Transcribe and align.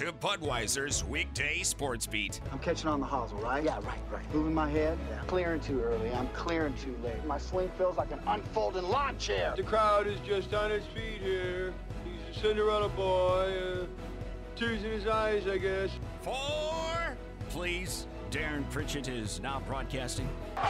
to 0.00 0.12
Budweiser's 0.14 1.04
weekday 1.04 1.62
sports 1.62 2.06
beat. 2.06 2.40
I'm 2.50 2.58
catching 2.58 2.88
on 2.88 3.00
the 3.00 3.06
hosel, 3.06 3.38
right? 3.42 3.62
Yeah, 3.62 3.74
right, 3.80 3.98
right. 4.10 4.34
Moving 4.34 4.54
my 4.54 4.70
head. 4.70 4.96
Yeah. 5.10 5.20
Clearing 5.26 5.60
too 5.60 5.82
early. 5.82 6.10
I'm 6.14 6.28
clearing 6.28 6.72
too 6.82 6.96
late. 7.04 7.22
My 7.26 7.36
swing 7.36 7.70
feels 7.76 7.98
like 7.98 8.10
an 8.10 8.20
unfolding 8.26 8.88
lawn 8.88 9.18
chair. 9.18 9.52
The 9.54 9.62
crowd 9.62 10.06
is 10.06 10.18
just 10.20 10.54
on 10.54 10.72
its 10.72 10.86
feet 10.86 11.20
here. 11.22 11.74
He's 12.02 12.34
a 12.34 12.40
Cinderella 12.40 12.88
boy. 12.88 13.52
Uh, 13.52 13.86
tears 14.56 14.82
in 14.84 14.90
his 14.90 15.06
eyes, 15.06 15.46
I 15.46 15.58
guess. 15.58 15.90
Four, 16.22 17.14
please. 17.50 18.06
Darren 18.30 18.66
Pritchett 18.70 19.06
is 19.06 19.38
now 19.42 19.60
broadcasting. 19.66 20.30
Oh, 20.56 20.62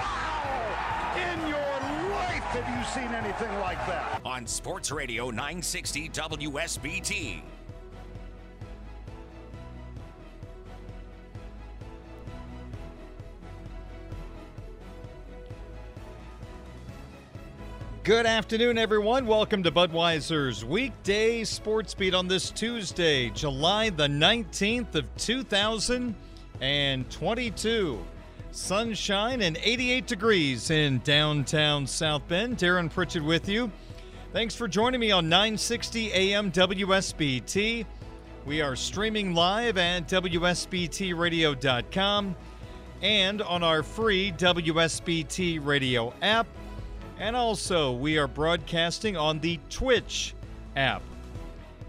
wow! 0.00 1.32
In 1.32 1.40
your 1.48 2.10
life 2.10 2.42
have 2.42 2.76
you 2.76 2.84
seen 2.86 3.14
anything 3.14 3.56
like 3.60 3.78
that? 3.86 4.20
On 4.24 4.48
Sports 4.48 4.90
Radio 4.90 5.30
960 5.30 6.08
WSBT. 6.08 7.42
Good 18.04 18.26
afternoon, 18.26 18.78
everyone. 18.78 19.26
Welcome 19.26 19.62
to 19.62 19.70
Budweiser's 19.70 20.64
weekday 20.64 21.44
sports 21.44 21.94
beat 21.94 22.14
on 22.14 22.26
this 22.26 22.50
Tuesday, 22.50 23.30
July 23.30 23.90
the 23.90 24.08
19th 24.08 24.96
of 24.96 25.04
2022. 25.18 28.04
Sunshine 28.50 29.42
and 29.42 29.56
88 29.62 30.08
degrees 30.08 30.72
in 30.72 30.98
downtown 31.04 31.86
South 31.86 32.26
Bend. 32.26 32.58
Darren 32.58 32.92
Pritchett 32.92 33.22
with 33.22 33.48
you. 33.48 33.70
Thanks 34.32 34.56
for 34.56 34.66
joining 34.66 34.98
me 34.98 35.12
on 35.12 35.28
960 35.28 36.10
AM 36.10 36.50
WSBT. 36.50 37.86
We 38.44 38.60
are 38.60 38.74
streaming 38.74 39.32
live 39.32 39.78
at 39.78 40.08
WSBTradio.com 40.08 42.36
and 43.00 43.42
on 43.42 43.62
our 43.62 43.84
free 43.84 44.32
WSBT 44.32 45.64
radio 45.64 46.12
app. 46.20 46.48
And 47.22 47.36
also, 47.36 47.92
we 47.92 48.18
are 48.18 48.26
broadcasting 48.26 49.16
on 49.16 49.38
the 49.38 49.60
Twitch 49.70 50.34
app. 50.74 51.02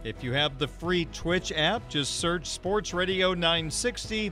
If 0.03 0.23
you 0.23 0.31
have 0.31 0.59
the 0.59 0.67
free 0.67 1.05
Twitch 1.05 1.51
app, 1.51 1.89
just 1.89 2.19
search 2.19 2.45
Sports 2.45 2.93
Radio 2.93 3.33
960 3.33 4.31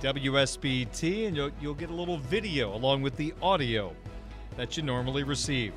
WSBT 0.00 1.26
and 1.26 1.36
you'll, 1.36 1.50
you'll 1.60 1.74
get 1.74 1.90
a 1.90 1.92
little 1.92 2.18
video 2.18 2.72
along 2.76 3.02
with 3.02 3.16
the 3.16 3.34
audio 3.42 3.92
that 4.56 4.76
you 4.76 4.84
normally 4.84 5.24
receive. 5.24 5.72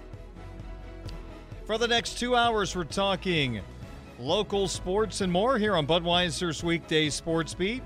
For 1.66 1.80
the 1.80 1.88
next 1.88 2.20
two 2.20 2.36
hours, 2.36 2.76
we're 2.76 2.84
talking 2.84 3.60
local 4.20 4.68
sports 4.68 5.22
and 5.22 5.34
more 5.34 5.58
here 5.58 5.76
on 5.76 5.88
Budweiser's 5.88 6.64
Weekday 6.64 7.10
Sports 7.10 7.56
Beat 7.56 7.82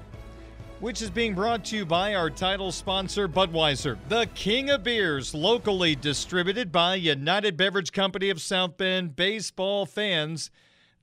which 0.80 1.02
is 1.02 1.09
being 1.09 1.33
brought 1.33 1.66
to 1.66 1.75
you 1.75 1.86
by 1.86 2.14
our 2.14 2.30
title 2.30 2.72
sponsor, 2.72 3.28
Budweiser, 3.28 3.97
the 4.09 4.28
king 4.36 4.70
of 4.70 4.84
beers, 4.84 5.34
locally 5.34 5.96
distributed 5.96 6.72
by 6.72 6.96
United 6.96 7.57
Beverage 7.57 7.91
Company 7.91 8.29
of 8.29 8.41
South 8.41 8.78
Bend. 8.78 9.16
Baseball 9.16 9.88
fans, 9.88 10.52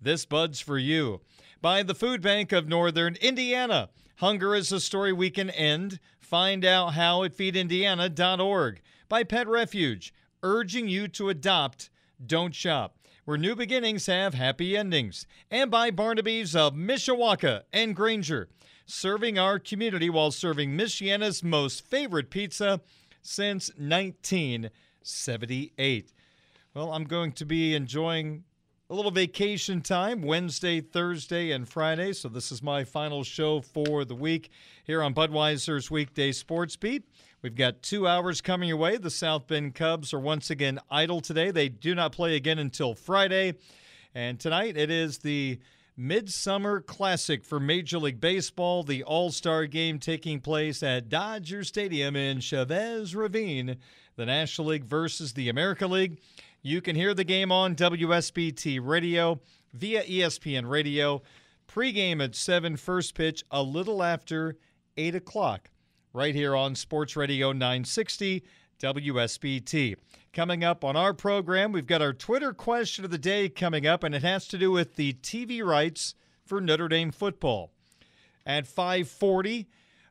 this 0.00 0.24
Bud's 0.24 0.60
for 0.60 0.78
you. 0.78 1.20
By 1.60 1.82
the 1.82 1.94
Food 1.94 2.22
Bank 2.22 2.52
of 2.52 2.68
Northern 2.68 3.16
Indiana. 3.16 3.90
Hunger 4.18 4.54
is 4.54 4.70
a 4.70 4.78
story 4.78 5.12
we 5.12 5.30
can 5.30 5.50
end. 5.50 5.98
Find 6.20 6.64
out 6.64 6.94
how 6.94 7.24
at 7.24 7.36
feedindiana.org. 7.36 8.80
By 9.08 9.24
Pet 9.24 9.48
Refuge, 9.48 10.14
urging 10.42 10.88
you 10.88 11.08
to 11.08 11.30
adopt, 11.30 11.90
don't 12.24 12.54
shop 12.54 12.96
where 13.24 13.38
new 13.38 13.56
beginnings 13.56 14.06
have 14.06 14.34
happy 14.34 14.76
endings. 14.76 15.26
And 15.50 15.70
by 15.70 15.90
Barnaby's 15.90 16.54
of 16.54 16.74
Mishawaka 16.74 17.62
and 17.72 17.96
Granger 17.96 18.48
serving 18.86 19.38
our 19.38 19.58
community 19.58 20.10
while 20.10 20.30
serving 20.30 20.76
Michiana's 20.76 21.42
most 21.42 21.86
favorite 21.86 22.28
pizza 22.30 22.82
since 23.22 23.70
1978. 23.76 26.12
Well, 26.74 26.92
I'm 26.92 27.04
going 27.04 27.32
to 27.32 27.46
be 27.46 27.74
enjoying 27.74 28.44
a 28.90 28.94
little 28.94 29.10
vacation 29.10 29.80
time 29.80 30.22
Wednesday, 30.22 30.80
Thursday, 30.80 31.52
and 31.52 31.68
Friday. 31.68 32.12
So, 32.12 32.28
this 32.28 32.52
is 32.52 32.62
my 32.62 32.84
final 32.84 33.24
show 33.24 33.60
for 33.60 34.04
the 34.04 34.14
week 34.14 34.50
here 34.84 35.02
on 35.02 35.14
Budweiser's 35.14 35.90
Weekday 35.90 36.32
Sports 36.32 36.76
Beat. 36.76 37.04
We've 37.42 37.54
got 37.54 37.82
two 37.82 38.06
hours 38.06 38.40
coming 38.40 38.68
your 38.68 38.78
way. 38.78 38.96
The 38.96 39.10
South 39.10 39.46
Bend 39.46 39.74
Cubs 39.74 40.14
are 40.14 40.20
once 40.20 40.50
again 40.50 40.78
idle 40.90 41.20
today. 41.20 41.50
They 41.50 41.68
do 41.68 41.94
not 41.94 42.12
play 42.12 42.36
again 42.36 42.58
until 42.58 42.94
Friday. 42.94 43.54
And 44.14 44.38
tonight 44.38 44.76
it 44.76 44.90
is 44.90 45.18
the 45.18 45.58
Midsummer 45.96 46.80
Classic 46.80 47.44
for 47.44 47.60
Major 47.60 47.98
League 47.98 48.20
Baseball, 48.20 48.82
the 48.82 49.04
All 49.04 49.30
Star 49.30 49.66
game 49.66 50.00
taking 50.00 50.40
place 50.40 50.82
at 50.82 51.08
Dodger 51.08 51.62
Stadium 51.62 52.16
in 52.16 52.40
Chavez 52.40 53.14
Ravine, 53.14 53.76
the 54.16 54.26
National 54.26 54.68
League 54.68 54.84
versus 54.84 55.34
the 55.34 55.48
America 55.48 55.86
League. 55.86 56.18
You 56.62 56.80
can 56.80 56.96
hear 56.96 57.14
the 57.14 57.22
game 57.22 57.52
on 57.52 57.76
WSBT 57.76 58.80
Radio 58.82 59.40
via 59.72 60.02
ESPN 60.02 60.68
Radio. 60.68 61.22
Pregame 61.68 62.22
at 62.22 62.34
7, 62.34 62.76
first 62.76 63.14
pitch 63.14 63.44
a 63.52 63.62
little 63.62 64.02
after 64.02 64.56
8 64.96 65.14
o'clock, 65.14 65.70
right 66.12 66.34
here 66.34 66.56
on 66.56 66.74
Sports 66.74 67.14
Radio 67.14 67.52
960 67.52 68.42
WSBT. 68.78 69.96
Coming 70.32 70.64
up 70.64 70.84
on 70.84 70.96
our 70.96 71.14
program, 71.14 71.72
we've 71.72 71.86
got 71.86 72.02
our 72.02 72.12
Twitter 72.12 72.52
question 72.52 73.04
of 73.04 73.10
the 73.10 73.18
day 73.18 73.48
coming 73.48 73.86
up, 73.86 74.02
and 74.02 74.14
it 74.14 74.22
has 74.22 74.48
to 74.48 74.58
do 74.58 74.70
with 74.70 74.96
the 74.96 75.12
TV 75.14 75.64
rights 75.64 76.14
for 76.44 76.60
Notre 76.60 76.88
Dame 76.88 77.10
football. 77.10 77.70
At 78.44 78.66
540, 78.66 79.66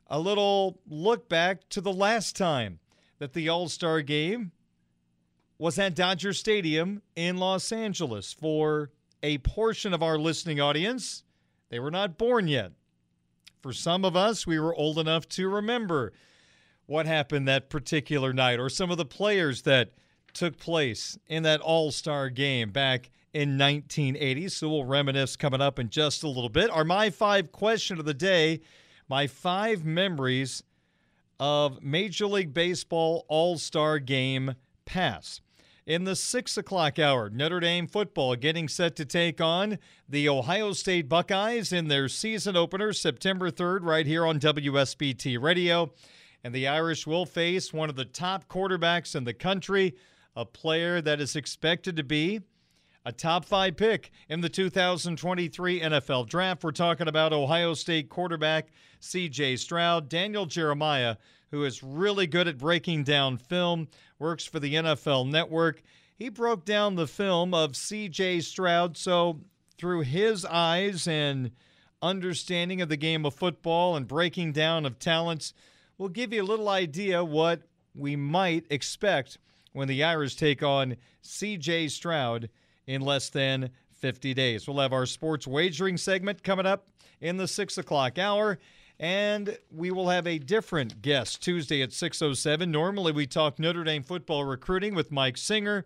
a 0.08 0.18
little 0.18 0.80
look 0.88 1.28
back 1.28 1.68
to 1.70 1.80
the 1.80 1.92
last 1.92 2.36
time 2.36 2.80
that 3.18 3.32
the 3.32 3.48
All-Star 3.48 4.02
game 4.02 4.52
was 5.58 5.78
at 5.78 5.94
Dodger 5.94 6.32
Stadium 6.32 7.02
in 7.14 7.36
Los 7.36 7.70
Angeles 7.70 8.32
for 8.32 8.90
a 9.22 9.38
portion 9.38 9.94
of 9.94 10.02
our 10.02 10.18
listening 10.18 10.60
audience. 10.60 11.22
They 11.70 11.78
were 11.78 11.90
not 11.90 12.18
born 12.18 12.48
yet. 12.48 12.72
For 13.62 13.72
some 13.72 14.04
of 14.04 14.14
us, 14.14 14.46
we 14.46 14.58
were 14.58 14.74
old 14.74 14.98
enough 14.98 15.28
to 15.30 15.48
remember 15.48 16.12
what 16.86 17.06
happened 17.06 17.48
that 17.48 17.70
particular 17.70 18.32
night 18.32 18.58
or 18.58 18.68
some 18.68 18.90
of 18.90 18.96
the 18.96 19.04
players 19.04 19.62
that– 19.62 19.92
took 20.34 20.58
place 20.58 21.16
in 21.28 21.44
that 21.44 21.60
All 21.60 21.90
Star 21.90 22.28
game 22.28 22.70
back 22.70 23.10
in 23.32 23.56
1980. 23.56 24.48
So 24.48 24.68
we'll 24.68 24.84
reminisce 24.84 25.36
coming 25.36 25.62
up 25.62 25.78
in 25.78 25.88
just 25.88 26.22
a 26.22 26.28
little 26.28 26.50
bit. 26.50 26.70
Our 26.70 26.84
My 26.84 27.08
Five 27.08 27.52
question 27.52 27.98
of 27.98 28.04
the 28.04 28.12
day 28.12 28.60
my 29.08 29.26
five 29.26 29.84
memories 29.84 30.62
of 31.38 31.82
Major 31.82 32.26
League 32.26 32.52
Baseball 32.52 33.24
All 33.28 33.56
Star 33.56 33.98
game 33.98 34.54
pass. 34.84 35.40
In 35.86 36.04
the 36.04 36.16
six 36.16 36.56
o'clock 36.56 36.98
hour, 36.98 37.28
Notre 37.28 37.60
Dame 37.60 37.86
football 37.86 38.36
getting 38.36 38.68
set 38.68 38.96
to 38.96 39.04
take 39.04 39.38
on 39.42 39.78
the 40.08 40.26
Ohio 40.26 40.72
State 40.72 41.10
Buckeyes 41.10 41.74
in 41.74 41.88
their 41.88 42.08
season 42.08 42.56
opener 42.56 42.94
September 42.94 43.50
3rd, 43.50 43.80
right 43.82 44.06
here 44.06 44.24
on 44.24 44.40
WSBT 44.40 45.38
Radio. 45.42 45.92
And 46.44 46.54
the 46.54 46.68
Irish 46.68 47.06
will 47.06 47.24
face 47.24 47.72
one 47.72 47.88
of 47.88 47.96
the 47.96 48.04
top 48.04 48.48
quarterbacks 48.48 49.16
in 49.16 49.24
the 49.24 49.32
country, 49.32 49.94
a 50.36 50.44
player 50.44 51.00
that 51.00 51.18
is 51.18 51.34
expected 51.34 51.96
to 51.96 52.04
be 52.04 52.42
a 53.06 53.12
top 53.12 53.44
five 53.44 53.76
pick 53.76 54.10
in 54.28 54.42
the 54.42 54.48
2023 54.50 55.80
NFL 55.80 56.28
Draft. 56.28 56.62
We're 56.62 56.72
talking 56.72 57.08
about 57.08 57.32
Ohio 57.32 57.74
State 57.74 58.08
quarterback 58.08 58.68
CJ 59.00 59.58
Stroud, 59.58 60.08
Daniel 60.08 60.46
Jeremiah, 60.46 61.16
who 61.50 61.64
is 61.64 61.82
really 61.82 62.26
good 62.26 62.48
at 62.48 62.58
breaking 62.58 63.04
down 63.04 63.38
film, 63.38 63.88
works 64.18 64.44
for 64.44 64.60
the 64.60 64.74
NFL 64.74 65.28
Network. 65.30 65.82
He 66.16 66.28
broke 66.28 66.64
down 66.64 66.94
the 66.94 67.06
film 67.06 67.52
of 67.54 67.72
CJ 67.72 68.42
Stroud, 68.42 68.96
so 68.96 69.40
through 69.76 70.02
his 70.02 70.44
eyes 70.44 71.06
and 71.06 71.50
understanding 72.00 72.80
of 72.80 72.88
the 72.88 72.96
game 72.96 73.24
of 73.24 73.34
football 73.34 73.96
and 73.96 74.06
breaking 74.06 74.52
down 74.52 74.86
of 74.86 74.98
talents, 74.98 75.52
we'll 75.98 76.08
give 76.08 76.32
you 76.32 76.42
a 76.42 76.44
little 76.44 76.68
idea 76.68 77.24
what 77.24 77.62
we 77.94 78.16
might 78.16 78.66
expect 78.70 79.38
when 79.72 79.88
the 79.88 80.04
Irish 80.04 80.36
take 80.36 80.62
on 80.62 80.96
CJ 81.22 81.90
Stroud 81.90 82.48
in 82.86 83.00
less 83.00 83.30
than 83.30 83.70
50 83.94 84.34
days. 84.34 84.68
We'll 84.68 84.80
have 84.80 84.92
our 84.92 85.06
sports 85.06 85.46
wagering 85.46 85.96
segment 85.96 86.42
coming 86.42 86.66
up 86.66 86.88
in 87.20 87.36
the 87.36 87.48
6 87.48 87.78
o'clock 87.78 88.18
hour. 88.18 88.58
And 89.00 89.58
we 89.72 89.90
will 89.90 90.08
have 90.08 90.26
a 90.26 90.38
different 90.38 91.02
guest 91.02 91.42
Tuesday 91.42 91.82
at 91.82 91.90
6.07. 91.90 92.68
Normally, 92.68 93.10
we 93.10 93.26
talk 93.26 93.58
Notre 93.58 93.82
Dame 93.82 94.04
football 94.04 94.44
recruiting 94.44 94.94
with 94.94 95.10
Mike 95.10 95.36
Singer, 95.36 95.84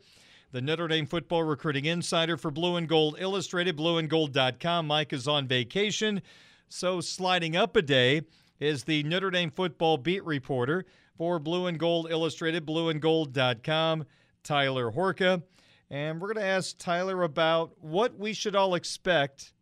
the 0.53 0.61
Notre 0.61 0.89
Dame 0.89 1.07
football 1.07 1.43
recruiting 1.45 1.87
insider 1.87 2.37
for 2.37 2.51
Blue 2.51 2.77
and 2.77 2.87
Gold 2.87 3.17
Illustrated, 3.19 3.79
blueandgold.com. 3.79 4.87
Mike 4.87 5.15
is 5.15 5.27
on 5.27 5.47
vacation, 5.47 6.21
so 6.69 7.01
sliding 7.01 7.57
up 7.57 7.77
a 7.77 7.83
day 7.83 8.23
is 8.61 8.85
the 8.85 9.03
Notre 9.05 9.31
Dame 9.31 9.51
football 9.51 9.97
beat 9.97 10.25
reporter 10.25 10.85
for 11.17 11.39
Blue 11.39 11.67
and 11.67 11.79
Gold 11.79 12.11
Illustrated, 12.11 12.67
blueandgold.com, 12.67 14.07
Tyler 14.43 14.93
Horka. 14.93 15.43
And 15.91 16.21
we're 16.21 16.33
going 16.33 16.45
to 16.45 16.51
ask 16.51 16.77
Tyler 16.79 17.23
about 17.23 17.73
what 17.81 18.19
we 18.19 18.33
should 18.33 18.55
all 18.55 18.75
expect 18.75 19.53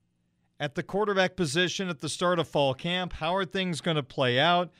at 0.59 0.75
the 0.75 0.83
quarterback 0.83 1.37
position 1.37 1.89
at 1.89 2.01
the 2.01 2.09
start 2.09 2.39
of 2.39 2.49
fall 2.49 2.75
camp. 2.75 3.13
How 3.15 3.35
are 3.35 3.45
things 3.45 3.81
going 3.81 3.97
to 3.97 4.03
play 4.03 4.39
out? 4.39 4.71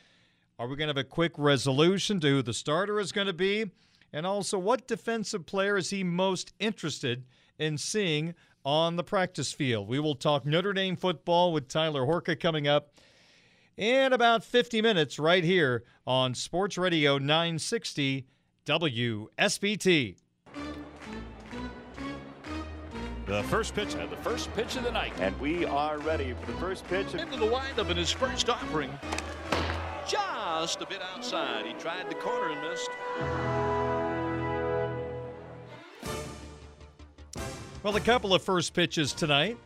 Are 0.59 0.67
we 0.67 0.77
going 0.77 0.89
to 0.89 0.91
have 0.91 0.97
a 0.97 1.05
quick 1.05 1.33
resolution 1.37 2.19
to 2.21 2.29
who 2.29 2.43
the 2.43 2.55
starter 2.55 2.99
is 2.99 3.13
going 3.13 3.27
to 3.27 3.33
be? 3.33 3.67
And 4.13 4.27
also, 4.27 4.59
what 4.59 4.89
defensive 4.89 5.45
player 5.45 5.77
is 5.77 5.91
he 5.91 6.03
most 6.03 6.55
interested 6.59 7.25
in 7.59 7.77
seeing 7.77 8.35
on 8.65 8.97
the 8.97 9.05
practice 9.05 9.53
field? 9.53 9.87
We 9.87 10.01
will 10.01 10.15
talk 10.15 10.47
Notre 10.47 10.73
Dame 10.73 10.97
football 10.97 11.53
with 11.53 11.69
Tyler 11.69 12.07
Horka 12.07 12.41
coming 12.41 12.67
up 12.67 12.95
in 13.77 14.13
about 14.13 14.43
50 14.43 14.81
minutes 14.81 15.19
right 15.19 15.45
here 15.45 15.85
on 16.07 16.35
Sports 16.35 16.79
Radio 16.79 17.19
960 17.19 18.27
WSBT. 18.65 20.17
The 23.27 23.43
first 23.45 23.75
pitch 23.75 23.95
and 23.95 24.09
the 24.09 24.17
first 24.19 24.55
pitch 24.55 24.77
of 24.77 24.85
the 24.85 24.93
night. 24.93 25.13
And 25.19 25.39
we 25.41 25.65
are 25.65 25.99
ready 25.99 26.33
for 26.41 26.53
the 26.53 26.59
first 26.59 26.87
pitch. 26.87 27.13
Into 27.15 27.37
the 27.37 27.47
windup 27.47 27.91
in 27.91 27.97
his 27.97 28.13
first 28.13 28.49
offering. 28.49 28.91
Just 30.09 30.81
a 30.81 30.87
bit 30.87 31.01
outside. 31.15 31.67
He 31.67 31.73
tried 31.75 32.09
the 32.09 32.15
corner 32.15 32.53
and 32.53 32.61
missed. 32.63 32.91
Well, 37.83 37.97
a 37.97 38.01
couple 38.01 38.33
of 38.33 38.43
first 38.43 38.75
pitches 38.75 39.13
tonight. 39.13 39.59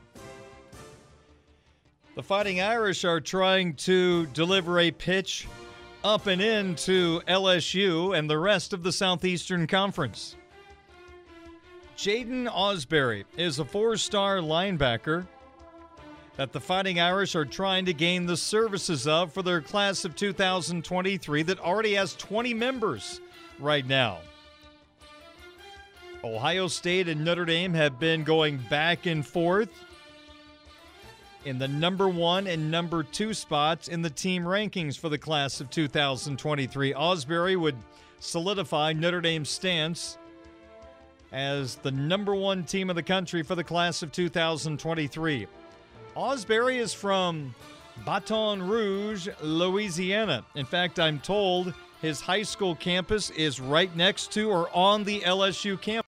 The 2.17 2.23
Fighting 2.25 2.61
Irish 2.61 3.05
are 3.05 3.21
trying 3.21 3.75
to 3.75 4.27
deliver 4.27 4.81
a 4.81 4.91
pitch 4.91 5.47
up 6.03 6.27
and 6.27 6.43
into 6.43 7.21
LSU 7.29 8.19
and 8.19 8.29
the 8.29 8.39
rest 8.39 8.73
of 8.73 8.83
the 8.83 8.91
Southeastern 8.91 9.69
Conference. 9.69 10.35
Jaden 11.97 12.51
Ausberry 12.51 13.25
is 13.37 13.61
a 13.61 13.65
four 13.65 13.97
star 13.97 14.39
linebacker 14.39 15.25
that 16.37 16.53
the 16.53 16.61
Fighting 16.61 16.99
Irish 16.99 17.37
are 17.37 17.45
trying 17.45 17.85
to 17.85 17.93
gain 17.93 18.27
the 18.27 18.37
services 18.37 19.07
of 19.07 19.33
for 19.33 19.43
their 19.43 19.61
class 19.61 20.05
of 20.05 20.17
2023 20.17 21.43
that 21.45 21.61
already 21.61 21.95
has 21.95 22.15
20 22.17 22.55
members 22.55 23.21
right 23.61 23.87
now. 23.87 24.19
Ohio 26.25 26.67
State 26.67 27.09
and 27.09 27.25
Notre 27.25 27.45
Dame 27.45 27.73
have 27.75 28.01
been 28.01 28.25
going 28.25 28.59
back 28.69 29.07
and 29.07 29.25
forth 29.25 29.71
in 31.45 31.59
the 31.59 31.69
number 31.69 32.09
one 32.09 32.47
and 32.47 32.71
number 32.71 33.03
two 33.03 33.33
spots 33.33 33.89
in 33.89 34.03
the 34.03 34.11
team 34.11 34.45
rankings 34.45 34.99
for 34.99 35.09
the 35.09 35.19
class 35.19 35.61
of 35.61 35.71
2023. 35.71 36.93
Ausberry 36.93 37.59
would 37.59 37.77
solidify 38.19 38.93
Notre 38.93 39.21
Dame's 39.21 39.49
stance 39.49 40.19
as 41.33 41.77
the 41.77 41.91
number 41.91 42.35
one 42.35 42.65
team 42.65 42.91
of 42.91 42.97
the 42.97 43.03
country 43.03 43.43
for 43.43 43.55
the 43.55 43.65
class 43.65 44.03
of 44.03 44.13
2023. 44.13 45.47
Ausberry 46.17 46.79
is 46.79 46.93
from 46.93 47.55
Baton 48.05 48.63
Rouge, 48.63 49.29
Louisiana. 49.41 50.45
In 50.55 50.67
fact, 50.67 50.99
I'm 50.99 51.21
told 51.21 51.73
his 52.03 52.21
high 52.21 52.43
school 52.43 52.75
campus 52.75 53.31
is 53.31 53.61
right 53.61 53.95
next 53.95 54.33
to 54.33 54.51
or 54.51 54.75
on 54.75 55.05
the 55.05 55.21
LSU 55.21 55.81
campus. 55.81 56.10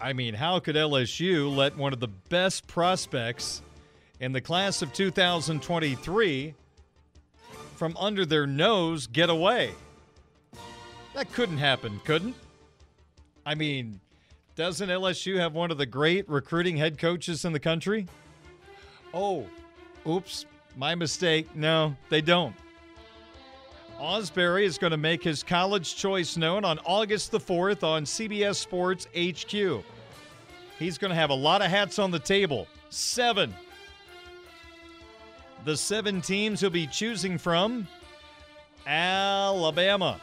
I 0.00 0.12
mean, 0.12 0.34
how 0.34 0.60
could 0.60 0.76
LSU 0.76 1.54
let 1.54 1.76
one 1.76 1.92
of 1.92 2.00
the 2.00 2.08
best 2.08 2.66
prospects 2.66 3.62
in 4.20 4.32
the 4.32 4.40
class 4.40 4.80
of 4.82 4.92
2023 4.92 6.54
from 7.74 7.96
under 7.96 8.24
their 8.24 8.46
nose 8.46 9.06
get 9.06 9.28
away? 9.28 9.72
That 11.14 11.32
couldn't 11.32 11.58
happen, 11.58 12.00
couldn't? 12.04 12.36
I 13.44 13.54
mean, 13.56 14.00
doesn't 14.54 14.88
LSU 14.88 15.38
have 15.38 15.52
one 15.52 15.70
of 15.70 15.78
the 15.78 15.86
great 15.86 16.28
recruiting 16.28 16.76
head 16.76 16.98
coaches 16.98 17.44
in 17.44 17.52
the 17.52 17.60
country? 17.60 18.06
Oh, 19.12 19.46
oops, 20.06 20.46
my 20.76 20.94
mistake. 20.94 21.56
No, 21.56 21.96
they 22.08 22.20
don't. 22.20 22.54
Ausberry 24.00 24.62
is 24.62 24.78
going 24.78 24.92
to 24.92 24.96
make 24.96 25.24
his 25.24 25.42
college 25.42 25.96
choice 25.96 26.36
known 26.36 26.64
on 26.64 26.78
August 26.84 27.32
the 27.32 27.40
4th 27.40 27.82
on 27.82 28.04
CBS 28.04 28.54
Sports 28.54 29.06
HQ. 29.06 29.84
He's 30.78 30.98
going 30.98 31.10
to 31.10 31.16
have 31.16 31.30
a 31.30 31.34
lot 31.34 31.62
of 31.62 31.70
hats 31.70 31.98
on 31.98 32.12
the 32.12 32.18
table. 32.20 32.68
Seven. 32.90 33.52
The 35.64 35.76
seven 35.76 36.20
teams 36.20 36.60
he'll 36.60 36.70
be 36.70 36.86
choosing 36.86 37.38
from 37.38 37.88
Alabama, 38.86 40.20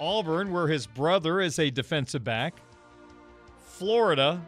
Auburn, 0.00 0.52
where 0.52 0.66
his 0.66 0.88
brother 0.88 1.40
is 1.40 1.60
a 1.60 1.70
defensive 1.70 2.24
back, 2.24 2.54
Florida. 3.64 4.42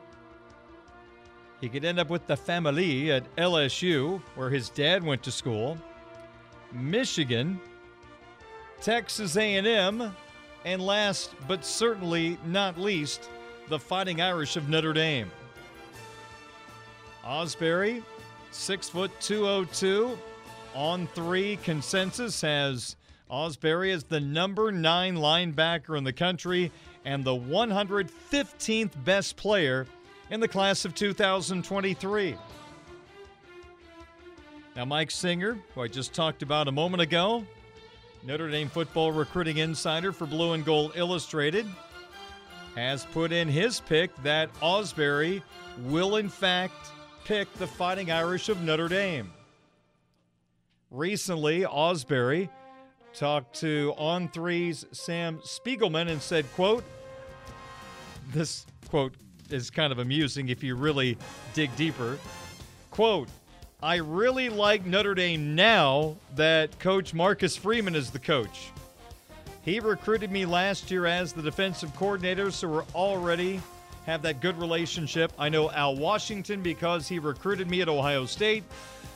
He 1.61 1.69
could 1.69 1.85
end 1.85 2.01
up 2.01 2.11
with 2.11 2.27
the 2.27 2.37
family 2.37 3.13
at 3.13 3.35
LSU, 3.37 4.21
where 4.35 4.51
his 4.51 4.71
dad 4.71 5.05
went 5.05 5.23
to 5.23 5.31
school, 5.31 5.79
Michigan, 6.73 7.61
Texas 8.81 9.37
A&M, 9.37 10.15
and 10.65 10.83
last 10.83 11.35
but 11.47 11.65
certainly 11.65 12.39
not 12.47 12.79
least, 12.79 13.29
the 13.69 13.79
Fighting 13.79 14.21
Irish 14.21 14.57
of 14.57 14.69
Notre 14.69 14.93
Dame. 14.93 15.31
Ausberry, 17.25 18.03
six 18.51 18.89
foot 18.89 19.11
202, 19.21 20.19
on 20.75 21.07
three 21.09 21.57
consensus 21.63 22.41
has 22.41 22.97
Ausberry 23.31 23.93
as 23.93 24.05
the 24.05 24.21
number 24.21 24.73
nine 24.73 25.17
linebacker 25.17 25.99
in 25.99 26.05
the 26.05 26.13
country 26.13 26.73
and 27.05 27.25
the 27.25 27.35
115th 27.35 28.93
best 29.05 29.37
player 29.37 29.87
in 30.31 30.41
the 30.41 30.49
class 30.49 30.85
of 30.85 30.95
2023. 30.95 32.37
Now, 34.77 34.85
Mike 34.85 35.11
Singer, 35.11 35.59
who 35.75 35.83
I 35.83 35.89
just 35.89 36.15
talked 36.15 36.43
about 36.43 36.69
a 36.69 36.73
moment 36.73 37.03
ago, 37.03 37.45
Notre 38.25 38.51
Dame 38.51 38.69
football 38.69 39.13
recruiting 39.13 39.59
insider 39.59 40.13
for 40.13 40.27
Blue 40.27 40.53
and 40.53 40.65
Gold 40.65 40.93
Illustrated, 40.97 41.67
has 42.75 43.05
put 43.07 43.33
in 43.33 43.49
his 43.49 43.81
pick 43.81 44.15
that 44.23 44.53
Ausberry 44.61 45.43
will, 45.85 46.17
in 46.17 46.29
fact, 46.29 46.93
pick 47.25 47.53
the 47.55 47.67
Fighting 47.67 48.11
Irish 48.11 48.49
of 48.49 48.63
Notre 48.63 48.89
Dame. 48.89 49.33
Recently, 50.91 51.63
Ausberry 51.63 52.49
talked 53.15 53.57
to 53.61 53.95
On 53.97 54.29
Three's 54.29 54.85
Sam 54.93 55.39
Spiegelman 55.39 56.09
and 56.09 56.21
said, 56.21 56.51
quote, 56.55 56.85
this 58.33 58.67
quote 58.89 59.15
is 59.51 59.71
kind 59.71 59.93
of 59.93 59.99
amusing 59.99 60.49
if 60.49 60.63
you 60.63 60.75
really 60.75 61.17
dig 61.55 61.75
deeper. 61.77 62.19
Quote, 62.91 63.29
I 63.81 63.97
really 63.97 64.49
like 64.49 64.85
Notre 64.85 65.15
Dame 65.15 65.55
now 65.55 66.17
that 66.35 66.77
Coach 66.81 67.15
Marcus 67.15 67.57
Freeman 67.57 67.95
is 67.95 68.11
the 68.11 68.19
coach. 68.19 68.73
He 69.65 69.79
recruited 69.79 70.33
me 70.33 70.47
last 70.47 70.91
year 70.91 71.07
as 71.07 71.33
the 71.33 71.43
defensive 71.43 71.95
coordinator, 71.95 72.51
so 72.51 72.67
we're 72.67 72.85
already 72.93 73.61
have 74.05 74.21
that 74.23 74.41
good 74.41 74.59
relationship. 74.59 75.33
I 75.39 75.49
know 75.49 75.71
Al 75.71 75.95
Washington 75.95 76.61
because 76.61 77.07
he 77.07 77.21
recruited 77.21 77.71
me 77.71 77.81
at 77.81 77.89
Ohio 77.89 78.27
State, 78.27 78.65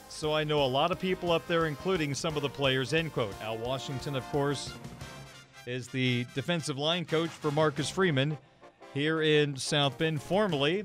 so 0.09 0.33
I 0.33 0.45
know 0.45 0.63
a 0.63 0.65
lot 0.65 0.93
of 0.93 1.01
people 1.01 1.33
up 1.33 1.45
there, 1.49 1.67
including 1.67 2.15
some 2.15 2.37
of 2.37 2.43
the 2.43 2.49
players. 2.49 2.93
End 2.93 3.13
quote. 3.13 3.35
Al 3.43 3.59
Washington, 3.59 4.15
of 4.15 4.25
course, 4.31 4.73
is 5.67 5.89
the 5.89 6.25
defensive 6.37 6.79
line 6.79 7.05
coach 7.05 7.31
for 7.31 7.51
Marcus 7.51 7.91
Freeman 7.91 8.39
here 8.95 9.23
in 9.23 9.57
South 9.57 9.99
Bend. 9.99 10.23
Formerly 10.23 10.85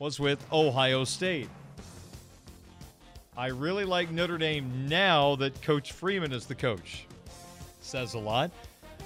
was 0.00 0.18
with 0.18 0.44
Ohio 0.52 1.04
State. 1.04 1.48
I 3.36 3.48
really 3.48 3.84
like 3.84 4.12
Notre 4.12 4.38
Dame 4.38 4.88
now 4.88 5.34
that 5.36 5.60
Coach 5.60 5.92
Freeman 5.92 6.32
is 6.32 6.46
the 6.46 6.54
coach. 6.54 7.06
Says 7.80 8.14
a 8.14 8.18
lot. 8.18 8.52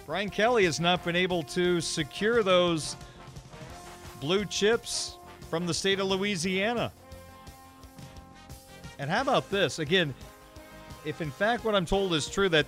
Brian 0.04 0.28
Kelly 0.28 0.64
has 0.64 0.78
not 0.80 1.02
been 1.02 1.16
able 1.16 1.42
to 1.44 1.80
secure 1.80 2.42
those 2.42 2.96
blue 4.20 4.44
chips 4.44 5.16
from 5.48 5.66
the 5.66 5.72
state 5.72 5.98
of 5.98 6.08
Louisiana. 6.08 6.92
And 8.98 9.08
how 9.08 9.22
about 9.22 9.48
this? 9.50 9.78
Again, 9.78 10.14
if 11.06 11.22
in 11.22 11.30
fact 11.30 11.64
what 11.64 11.74
I'm 11.74 11.86
told 11.86 12.12
is 12.12 12.28
true 12.28 12.50
that 12.50 12.66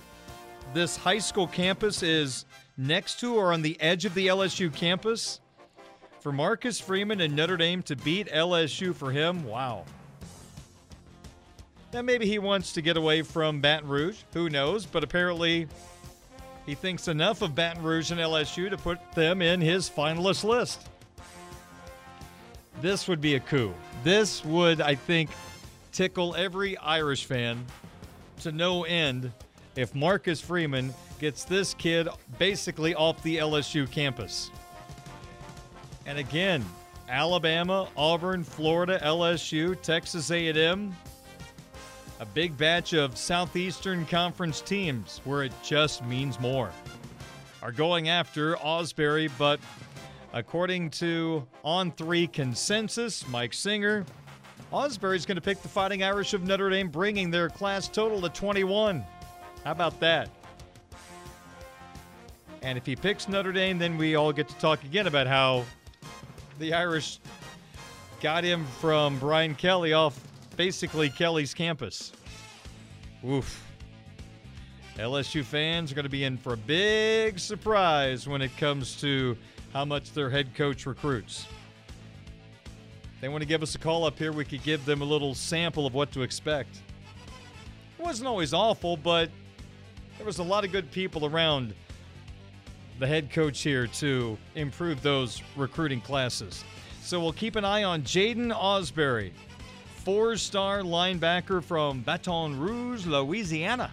this 0.73 0.97
high 0.97 1.19
school 1.19 1.47
campus 1.47 2.01
is 2.01 2.45
next 2.75 3.19
to 3.19 3.35
or 3.35 3.53
on 3.53 3.61
the 3.61 3.79
edge 3.79 4.05
of 4.05 4.13
the 4.15 4.27
LSU 4.27 4.73
campus, 4.73 5.39
For 6.21 6.31
Marcus 6.31 6.79
Freeman 6.79 7.21
and 7.21 7.35
Notre 7.35 7.57
Dame 7.57 7.81
to 7.83 7.95
beat 7.95 8.27
LSU 8.27 8.93
for 8.93 9.11
him, 9.11 9.43
wow. 9.43 9.85
Now, 11.93 12.01
maybe 12.01 12.25
he 12.25 12.39
wants 12.39 12.71
to 12.73 12.81
get 12.81 12.95
away 12.95 13.21
from 13.21 13.59
Baton 13.59 13.89
Rouge. 13.89 14.19
Who 14.33 14.49
knows? 14.49 14.85
But 14.85 15.03
apparently, 15.03 15.67
he 16.65 16.73
thinks 16.73 17.09
enough 17.09 17.41
of 17.41 17.53
Baton 17.53 17.83
Rouge 17.83 18.11
and 18.11 18.19
LSU 18.19 18.69
to 18.69 18.77
put 18.77 18.99
them 19.13 19.41
in 19.41 19.59
his 19.59 19.89
finalist 19.89 20.45
list. 20.45 20.87
This 22.81 23.09
would 23.09 23.19
be 23.19 23.35
a 23.35 23.41
coup. 23.41 23.73
This 24.05 24.43
would, 24.45 24.79
I 24.79 24.95
think, 24.95 25.31
tickle 25.91 26.33
every 26.35 26.77
Irish 26.77 27.25
fan 27.25 27.65
to 28.39 28.53
no 28.53 28.85
end 28.85 29.31
if 29.75 29.93
Marcus 29.93 30.39
Freeman 30.39 30.93
gets 31.19 31.43
this 31.43 31.73
kid 31.73 32.07
basically 32.39 32.95
off 32.95 33.21
the 33.21 33.37
LSU 33.37 33.89
campus. 33.91 34.49
And 36.05 36.17
again, 36.17 36.65
Alabama, 37.09 37.89
Auburn, 37.97 38.43
Florida, 38.43 38.99
LSU, 39.03 39.79
Texas 39.81 40.31
A&M, 40.31 40.95
a 42.21 42.25
big 42.25 42.55
batch 42.55 42.93
of 42.93 43.17
Southeastern 43.17 44.05
Conference 44.05 44.61
teams 44.61 45.21
where 45.25 45.41
it 45.41 45.51
just 45.63 46.05
means 46.05 46.39
more 46.39 46.69
are 47.63 47.71
going 47.71 48.09
after 48.09 48.55
Ausberry, 48.57 49.29
but 49.39 49.59
according 50.31 50.91
to 50.91 51.47
On 51.63 51.91
3 51.91 52.27
consensus, 52.27 53.27
Mike 53.27 53.53
Singer, 53.53 54.05
Ausberry's 54.71 55.25
going 55.25 55.35
to 55.35 55.41
pick 55.41 55.63
the 55.63 55.67
Fighting 55.67 56.03
Irish 56.03 56.35
of 56.35 56.43
Notre 56.43 56.69
Dame, 56.69 56.89
bringing 56.89 57.31
their 57.31 57.49
class 57.49 57.87
total 57.87 58.21
to 58.21 58.29
21. 58.29 59.03
How 59.63 59.71
about 59.71 59.99
that? 59.99 60.29
And 62.61 62.77
if 62.77 62.85
he 62.85 62.95
picks 62.95 63.27
Notre 63.29 63.51
Dame, 63.51 63.79
then 63.79 63.97
we 63.97 64.13
all 64.13 64.31
get 64.31 64.47
to 64.47 64.55
talk 64.55 64.83
again 64.83 65.07
about 65.07 65.25
how 65.25 65.65
the 66.59 66.75
Irish 66.75 67.19
got 68.21 68.43
him 68.43 68.63
from 68.79 69.17
Brian 69.17 69.55
Kelly 69.55 69.93
off 69.93 70.19
basically 70.55 71.09
Kelly's 71.09 71.53
campus. 71.53 72.11
Oof. 73.27 73.65
LSU 74.97 75.43
fans 75.43 75.91
are 75.91 75.95
going 75.95 76.03
to 76.03 76.09
be 76.09 76.23
in 76.23 76.37
for 76.37 76.53
a 76.53 76.57
big 76.57 77.39
surprise 77.39 78.27
when 78.27 78.41
it 78.41 78.55
comes 78.57 78.99
to 79.01 79.37
how 79.73 79.85
much 79.85 80.11
their 80.13 80.29
head 80.29 80.53
coach 80.53 80.85
recruits. 80.85 81.47
They 83.21 83.29
want 83.29 83.41
to 83.41 83.47
give 83.47 83.63
us 83.63 83.75
a 83.75 83.79
call 83.79 84.03
up 84.03 84.17
here. 84.17 84.31
We 84.31 84.45
could 84.45 84.63
give 84.63 84.83
them 84.85 85.01
a 85.01 85.05
little 85.05 85.33
sample 85.35 85.85
of 85.85 85.93
what 85.93 86.11
to 86.13 86.23
expect. 86.23 86.81
It 87.97 88.03
wasn't 88.03 88.27
always 88.27 88.53
awful, 88.53 88.97
but 88.97 89.29
there 90.17 90.25
was 90.25 90.39
a 90.39 90.43
lot 90.43 90.65
of 90.65 90.71
good 90.71 90.91
people 90.91 91.25
around 91.25 91.73
the 92.99 93.07
head 93.07 93.31
coach 93.31 93.61
here 93.61 93.87
to 93.87 94.37
improve 94.55 95.01
those 95.01 95.41
recruiting 95.55 96.01
classes. 96.01 96.63
So 97.01 97.19
we'll 97.19 97.33
keep 97.33 97.55
an 97.55 97.65
eye 97.65 97.83
on 97.83 98.03
Jaden 98.03 98.55
Ausberry, 98.55 99.31
four 100.03 100.35
star 100.35 100.81
linebacker 100.81 101.63
from 101.63 102.01
Baton 102.01 102.59
Rouge, 102.59 103.05
Louisiana. 103.05 103.91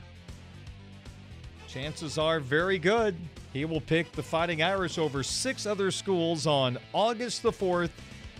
Chances 1.66 2.16
are 2.16 2.40
very 2.40 2.78
good. 2.78 3.14
He 3.52 3.66
will 3.66 3.80
pick 3.80 4.12
the 4.12 4.22
Fighting 4.22 4.62
Irish 4.62 4.96
over 4.96 5.22
six 5.22 5.66
other 5.66 5.90
schools 5.90 6.46
on 6.46 6.78
August 6.94 7.42
the 7.42 7.52
4th, 7.52 7.90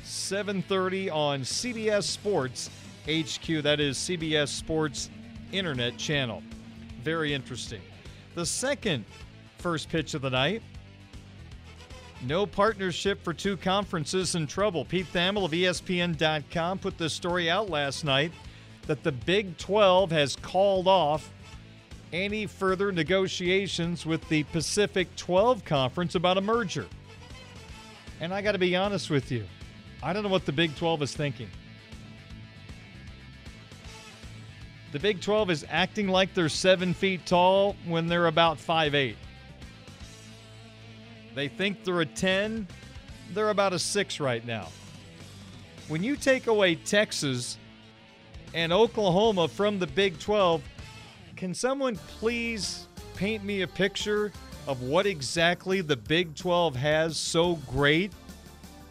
7:30 0.03 1.11
on 1.11 1.45
CBS 1.45 2.05
Sports 2.05 2.71
HQ. 3.07 3.63
That 3.63 3.81
is 3.81 3.99
CBS 3.99 4.49
Sports 4.49 5.11
Internet 5.53 5.99
channel. 5.99 6.43
Very 7.03 7.35
interesting. 7.35 7.83
The 8.35 8.47
second 8.47 9.05
first 9.59 9.91
pitch 9.91 10.15
of 10.15 10.23
the 10.23 10.31
night. 10.31 10.63
No 12.23 12.47
partnership 12.47 13.23
for 13.23 13.33
two 13.33 13.57
conferences 13.57 14.35
in 14.35 14.47
trouble. 14.47 14.85
Pete 14.85 15.07
Thamel 15.13 15.45
of 15.45 15.53
ESPN.com 15.53 16.79
put 16.79 16.99
this 16.99 17.13
story 17.13 17.49
out 17.49 17.71
last 17.71 18.05
night 18.05 18.33
that 18.87 19.05
the 19.05 19.13
Big 19.13 19.57
12 19.57 20.11
has 20.11 20.35
called 20.35 20.89
off 20.89 21.31
any 22.13 22.47
further 22.47 22.91
negotiations 22.91 24.05
with 24.05 24.27
the 24.29 24.43
Pacific 24.45 25.15
12 25.17 25.65
Conference 25.65 26.17
about 26.17 26.39
a 26.39 26.41
merger. 26.41 26.87
And 28.21 28.35
I 28.35 28.43
got 28.43 28.53
to 28.53 28.59
be 28.59 28.75
honest 28.75 29.11
with 29.11 29.31
you, 29.31 29.45
I 30.03 30.13
don't 30.13 30.25
know 30.25 30.29
what 30.29 30.45
the 30.45 30.53
Big 30.53 30.75
12 30.75 31.03
is 31.03 31.15
thinking. 31.15 31.49
The 34.91 34.99
Big 34.99 35.21
12 35.21 35.51
is 35.51 35.67
acting 35.69 36.09
like 36.09 36.35
they're 36.35 36.49
seven 36.49 36.95
feet 36.95 37.27
tall 37.27 37.77
when 37.87 38.07
they're 38.07 38.27
about 38.27 38.59
five 38.59 38.95
eight. 38.95 39.17
They 41.39 41.47
think 41.47 41.85
they're 41.85 42.01
a 42.01 42.05
10, 42.05 42.67
they're 43.33 43.51
about 43.51 43.73
a 43.73 43.79
6 43.79 44.19
right 44.19 44.45
now. 44.45 44.71
When 45.87 46.03
you 46.03 46.17
take 46.17 46.49
away 46.49 46.75
Texas 46.75 47.59
and 48.55 48.73
Oklahoma 48.73 49.47
from 49.47 49.79
the 49.79 49.87
Big 49.87 50.19
12, 50.19 50.61
can 51.37 51.55
someone 51.55 51.95
please 52.19 52.89
paint 53.15 53.45
me 53.45 53.63
a 53.63 53.69
picture 53.69 54.33
of 54.67 54.83
what 54.83 55.07
exactly 55.07 55.81
the 55.81 55.95
Big 55.95 56.35
12 56.35 56.75
has 56.75 57.17
so 57.17 57.55
great 57.71 58.13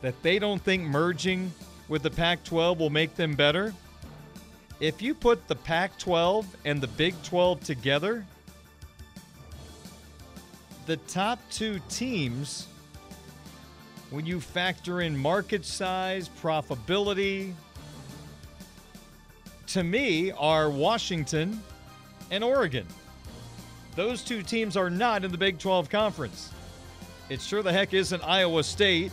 that 0.02 0.16
they 0.24 0.40
don't 0.40 0.64
think 0.64 0.84
merging 0.84 1.52
with 1.90 2.02
the 2.02 2.12
Pac 2.12 2.46
12 2.46 2.80
will 2.80 2.90
make 2.90 3.14
them 3.18 3.36
better? 3.36 3.74
If 4.80 5.02
you 5.02 5.14
put 5.14 5.50
the 5.50 5.56
Pac 5.58 6.00
12 6.00 6.48
and 6.64 6.80
the 6.80 6.88
Big 6.88 7.14
12 7.24 7.62
together, 7.66 8.26
the 10.88 10.98
top 10.98 11.40
two 11.52 11.80
teams, 11.90 12.66
when 14.10 14.26
you 14.26 14.40
factor 14.40 15.02
in 15.02 15.18
market 15.18 15.66
size, 15.66 16.30
profitability, 16.42 17.54
to 19.68 19.84
me 19.84 20.32
are 20.32 20.70
Washington 20.70 21.62
and 22.32 22.42
Oregon. 22.42 22.88
Those 23.98 24.24
two 24.24 24.42
teams 24.42 24.78
are 24.78 24.90
not 24.90 25.26
in 25.26 25.32
the 25.32 25.38
Big 25.38 25.60
12 25.60 25.90
Conference. 25.90 26.52
It 27.30 27.42
sure 27.42 27.62
the 27.62 27.74
heck 27.74 27.94
isn't 27.94 28.24
Iowa 28.24 28.64
State, 28.64 29.12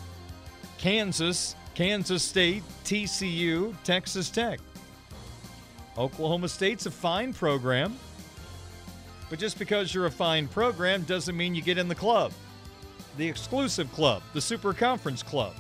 Kansas, 0.78 1.56
Kansas 1.74 2.22
State, 2.22 2.62
TCU, 2.84 3.74
Texas 3.82 4.30
Tech. 4.30 4.60
Oklahoma 5.98 6.48
State's 6.48 6.86
a 6.86 6.90
fine 6.92 7.32
program, 7.32 7.98
but 9.34 9.40
just 9.40 9.58
because 9.58 9.92
you're 9.92 10.06
a 10.06 10.10
fine 10.12 10.46
program 10.46 11.02
doesn't 11.02 11.36
mean 11.36 11.56
you 11.56 11.60
get 11.60 11.76
in 11.76 11.88
the 11.88 11.94
club, 11.96 12.30
the 13.16 13.28
exclusive 13.28 13.92
club, 13.92 14.22
the 14.32 14.40
Super 14.40 14.72
Conference 14.72 15.24
Club. 15.24 15.54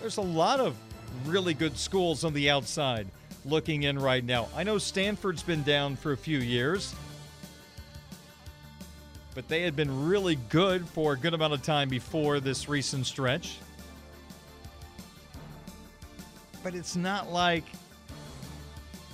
There's 0.00 0.16
a 0.16 0.20
lot 0.20 0.58
of 0.58 0.74
really 1.24 1.54
good 1.54 1.78
schools 1.78 2.24
on 2.24 2.32
the 2.32 2.50
outside 2.50 3.06
looking 3.44 3.84
in 3.84 3.96
right 3.96 4.24
now. 4.24 4.48
I 4.56 4.64
know 4.64 4.76
Stanford's 4.76 5.44
been 5.44 5.62
down 5.62 5.94
for 5.94 6.10
a 6.10 6.16
few 6.16 6.38
years, 6.38 6.96
but 9.36 9.46
they 9.46 9.62
had 9.62 9.76
been 9.76 10.08
really 10.08 10.34
good 10.48 10.88
for 10.88 11.12
a 11.12 11.16
good 11.16 11.32
amount 11.32 11.52
of 11.52 11.62
time 11.62 11.88
before 11.88 12.40
this 12.40 12.68
recent 12.68 13.06
stretch. 13.06 13.58
But 16.64 16.74
it's 16.74 16.96
not 16.96 17.30
like 17.30 17.66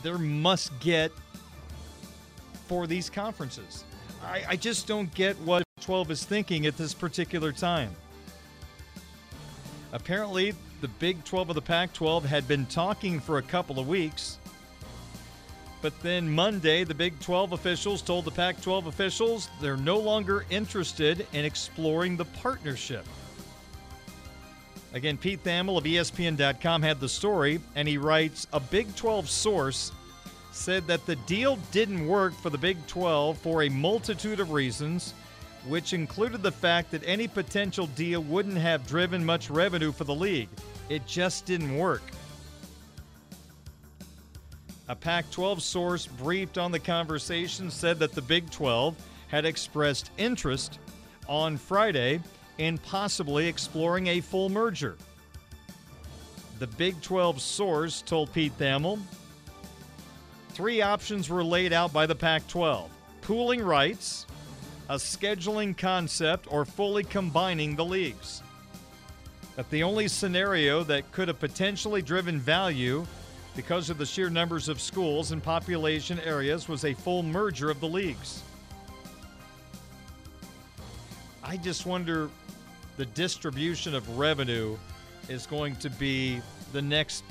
they're 0.02 0.16
must 0.16 0.80
get 0.80 1.12
for 2.66 2.86
these 2.86 3.08
conferences. 3.08 3.84
I, 4.24 4.42
I 4.48 4.56
just 4.56 4.86
don't 4.86 5.12
get 5.14 5.38
what 5.40 5.62
12 5.80 6.10
is 6.10 6.24
thinking 6.24 6.66
at 6.66 6.76
this 6.76 6.94
particular 6.94 7.52
time. 7.52 7.90
Apparently, 9.92 10.54
the 10.80 10.88
Big 10.88 11.22
12 11.24 11.50
of 11.50 11.54
the 11.54 11.62
Pac 11.62 11.92
12 11.92 12.24
had 12.24 12.46
been 12.48 12.66
talking 12.66 13.20
for 13.20 13.38
a 13.38 13.42
couple 13.42 13.78
of 13.78 13.88
weeks. 13.88 14.38
But 15.80 15.98
then 16.02 16.28
Monday, 16.28 16.84
the 16.84 16.94
Big 16.94 17.18
12 17.20 17.52
officials 17.52 18.02
told 18.02 18.24
the 18.24 18.30
Pac 18.30 18.60
12 18.60 18.86
officials 18.86 19.48
they're 19.60 19.76
no 19.76 19.98
longer 19.98 20.44
interested 20.50 21.26
in 21.32 21.44
exploring 21.44 22.16
the 22.16 22.24
partnership. 22.24 23.06
Again, 24.92 25.18
Pete 25.18 25.44
Thamel 25.44 25.78
of 25.78 25.84
ESPN.com 25.84 26.82
had 26.82 27.00
the 27.00 27.08
story, 27.08 27.60
and 27.74 27.86
he 27.86 27.98
writes 27.98 28.46
A 28.52 28.60
Big 28.60 28.94
12 28.96 29.28
source 29.28 29.92
said 30.56 30.86
that 30.86 31.04
the 31.06 31.16
deal 31.16 31.56
didn't 31.70 32.06
work 32.06 32.34
for 32.34 32.50
the 32.50 32.58
Big 32.58 32.84
12 32.86 33.38
for 33.38 33.62
a 33.62 33.68
multitude 33.68 34.40
of 34.40 34.50
reasons, 34.50 35.12
which 35.66 35.92
included 35.92 36.42
the 36.42 36.50
fact 36.50 36.90
that 36.90 37.02
any 37.04 37.28
potential 37.28 37.86
deal 37.88 38.22
wouldn't 38.22 38.56
have 38.56 38.86
driven 38.86 39.24
much 39.24 39.50
revenue 39.50 39.92
for 39.92 40.04
the 40.04 40.14
league. 40.14 40.48
It 40.88 41.06
just 41.06 41.44
didn't 41.44 41.76
work. 41.76 42.02
A 44.88 44.94
Pac 44.94 45.30
12 45.30 45.62
source 45.62 46.06
briefed 46.06 46.58
on 46.58 46.72
the 46.72 46.78
conversation 46.78 47.70
said 47.70 47.98
that 47.98 48.12
the 48.12 48.22
Big 48.22 48.50
12 48.50 48.96
had 49.28 49.44
expressed 49.44 50.10
interest 50.16 50.78
on 51.28 51.56
Friday 51.56 52.20
in 52.58 52.78
possibly 52.78 53.46
exploring 53.46 54.06
a 54.06 54.20
full 54.20 54.48
merger. 54.48 54.96
The 56.60 56.68
Big 56.68 57.00
12 57.02 57.40
source 57.40 58.00
told 58.00 58.32
Pete 58.32 58.56
Thamel 58.58 58.98
three 60.56 60.80
options 60.80 61.28
were 61.28 61.44
laid 61.44 61.70
out 61.70 61.92
by 61.92 62.06
the 62.06 62.14
Pac 62.14 62.48
12 62.48 62.90
pooling 63.20 63.60
rights, 63.60 64.26
a 64.88 64.94
scheduling 64.94 65.76
concept, 65.76 66.50
or 66.50 66.64
fully 66.64 67.04
combining 67.04 67.76
the 67.76 67.84
leagues. 67.84 68.42
that 69.54 69.68
the 69.68 69.82
only 69.82 70.08
scenario 70.08 70.82
that 70.82 71.10
could 71.12 71.28
have 71.28 71.38
potentially 71.38 72.00
driven 72.00 72.40
value 72.40 73.06
because 73.54 73.90
of 73.90 73.98
the 73.98 74.06
sheer 74.06 74.30
numbers 74.30 74.70
of 74.70 74.80
schools 74.80 75.32
and 75.32 75.42
population 75.42 76.18
areas 76.20 76.68
was 76.68 76.86
a 76.86 76.94
full 76.94 77.22
merger 77.22 77.68
of 77.68 77.78
the 77.80 77.88
leagues. 77.88 78.42
I 81.44 81.58
just 81.58 81.84
wonder 81.84 82.30
the 82.96 83.06
distribution 83.06 83.94
of 83.94 84.18
revenue 84.18 84.78
is 85.28 85.46
going 85.46 85.76
to 85.76 85.90
be 85.90 86.40
the 86.72 86.80
next 86.80 87.24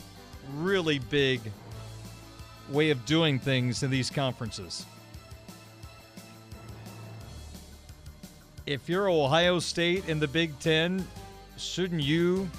really 0.54 1.00
big 1.00 1.42
way 2.70 2.90
of 2.90 3.06
doing 3.06 3.40
things 3.40 3.84
in 3.84 3.92
these 3.92 4.10
conferences. 4.10 4.86
If 8.66 8.90
you're 8.90 9.10
Ohio 9.10 9.60
State 9.60 10.10
in 10.10 10.20
the 10.20 10.28
Big 10.28 10.58
Ten, 10.60 11.08
shouldn't 11.58 12.02
you 12.02 12.50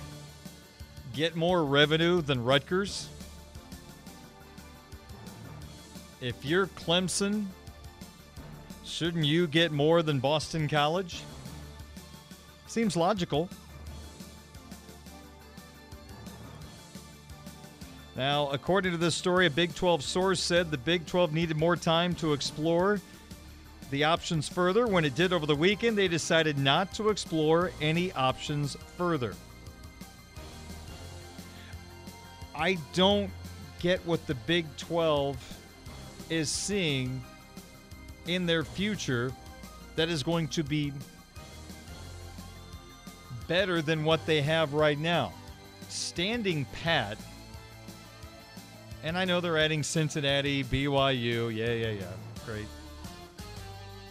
get 1.12 1.34
more 1.34 1.64
revenue 1.64 2.22
than 2.22 2.44
Rutgers? 2.44 3.08
If 6.20 6.44
you're 6.44 6.68
Clemson, 6.68 7.46
shouldn't 8.84 9.24
you 9.24 9.46
get 9.46 9.72
more 9.72 10.02
than 10.02 10.20
Boston 10.20 10.68
College? 10.68 11.22
Seems 12.68 12.96
logical. 12.96 13.48
Now, 18.16 18.48
according 18.48 18.92
to 18.92 18.98
this 18.98 19.14
story, 19.14 19.44
a 19.44 19.50
Big 19.50 19.74
12 19.74 20.02
source 20.02 20.40
said 20.40 20.70
the 20.70 20.78
Big 20.78 21.04
12 21.04 21.34
needed 21.34 21.58
more 21.58 21.76
time 21.76 22.14
to 22.14 22.32
explore 22.32 22.98
the 23.90 24.04
options 24.04 24.48
further. 24.48 24.86
When 24.86 25.04
it 25.04 25.14
did 25.14 25.34
over 25.34 25.44
the 25.44 25.54
weekend, 25.54 25.98
they 25.98 26.08
decided 26.08 26.56
not 26.56 26.94
to 26.94 27.10
explore 27.10 27.72
any 27.82 28.12
options 28.12 28.74
further. 28.96 29.34
I 32.54 32.78
don't 32.94 33.30
get 33.80 34.04
what 34.06 34.26
the 34.26 34.34
Big 34.34 34.64
12 34.78 35.36
is 36.30 36.48
seeing 36.48 37.22
in 38.26 38.46
their 38.46 38.64
future 38.64 39.30
that 39.94 40.08
is 40.08 40.22
going 40.22 40.48
to 40.48 40.62
be 40.62 40.90
better 43.46 43.82
than 43.82 44.04
what 44.04 44.24
they 44.24 44.40
have 44.40 44.72
right 44.72 44.98
now. 44.98 45.34
Standing 45.90 46.64
pat, 46.82 47.18
and 49.06 49.16
I 49.16 49.24
know 49.24 49.40
they're 49.40 49.56
adding 49.56 49.84
Cincinnati, 49.84 50.64
BYU. 50.64 51.54
Yeah, 51.54 51.72
yeah, 51.72 51.92
yeah. 51.92 52.06
Great. 52.44 52.66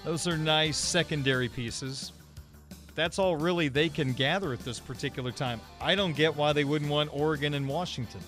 Those 0.06 0.26
are 0.26 0.38
nice 0.38 0.78
secondary 0.78 1.50
pieces. 1.50 2.14
That's 2.96 3.20
all 3.20 3.36
really 3.36 3.68
they 3.68 3.90
can 3.90 4.14
gather 4.14 4.54
at 4.54 4.60
this 4.60 4.80
particular 4.80 5.34
time. 5.34 5.60
I 5.82 5.96
don't 5.96 6.16
get 6.16 6.34
why 6.34 6.54
they 6.54 6.64
wouldn't 6.64 6.90
want 6.90 7.10
Oregon 7.12 7.56
and 7.56 7.68
Washington. 7.68 8.22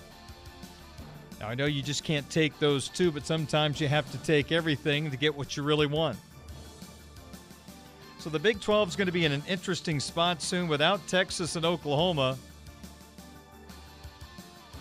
Now, 1.40 1.48
I 1.48 1.54
know 1.54 1.64
you 1.64 1.80
just 1.80 2.04
can't 2.04 2.28
take 2.28 2.58
those 2.58 2.90
two, 2.90 3.10
but 3.12 3.24
sometimes 3.24 3.80
you 3.80 3.88
have 3.88 4.10
to 4.12 4.18
take 4.18 4.52
everything 4.52 5.10
to 5.10 5.16
get 5.16 5.34
what 5.34 5.56
you 5.56 5.62
really 5.62 5.86
want. 5.86 6.18
So 8.18 8.28
the 8.28 8.38
Big 8.38 8.60
12 8.60 8.90
is 8.90 8.96
going 8.96 9.06
to 9.06 9.12
be 9.12 9.24
in 9.24 9.32
an 9.32 9.42
interesting 9.48 10.00
spot 10.00 10.42
soon 10.42 10.68
without 10.68 11.06
Texas 11.06 11.56
and 11.56 11.64
Oklahoma. 11.64 12.36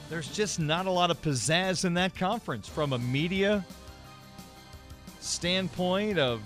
There's 0.09 0.29
just 0.29 0.59
not 0.59 0.85
a 0.85 0.91
lot 0.91 1.11
of 1.11 1.21
pizzazz 1.21 1.83
in 1.83 1.93
that 1.95 2.15
conference 2.15 2.67
from 2.67 2.93
a 2.93 2.99
media 2.99 3.65
standpoint 5.19 6.17
of 6.17 6.41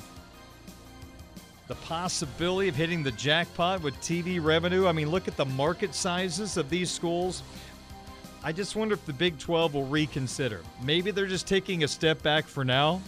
the 1.68 1.75
possibility 1.75 2.68
of 2.68 2.75
hitting 2.75 3.03
the 3.03 3.12
jackpot 3.12 3.84
with 3.84 3.96
TV 4.01 4.44
revenue. 4.44 4.88
I 4.88 4.91
mean, 4.91 5.10
look 5.10 5.27
at 5.27 5.38
the 5.38 5.46
market 5.46 5.94
sizes 5.94 6.58
of 6.58 6.70
these 6.70 6.89
schools. 6.89 7.44
I 8.44 8.51
just 8.51 8.75
wonder 8.75 8.96
if 8.96 9.06
the 9.06 9.13
Big 9.13 9.38
12 9.38 9.75
will 9.75 9.86
reconsider. 9.86 10.62
Maybe 10.84 11.12
they're 11.12 11.27
just 11.27 11.48
taking 11.48 11.84
a 11.84 11.88
step 11.88 12.24
back 12.24 12.46
for 12.46 12.65
now. 12.65 13.00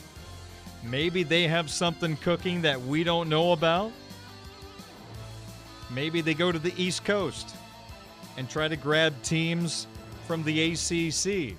Maybe 0.84 1.24
they 1.24 1.48
have 1.48 1.72
something 1.72 2.16
cooking 2.18 2.62
that 2.62 2.80
we 2.80 3.04
don't 3.04 3.28
know 3.28 3.54
about. 3.54 3.92
Maybe 5.90 6.22
they 6.22 6.36
go 6.36 6.52
to 6.52 6.60
the 6.60 6.74
East 6.78 7.04
Coast 7.04 7.56
and 8.38 8.48
try 8.48 8.68
to 8.68 8.76
grab 8.76 9.20
teams 9.24 9.88
from 10.26 10.44
the 10.44 10.74
ACC 10.74 11.56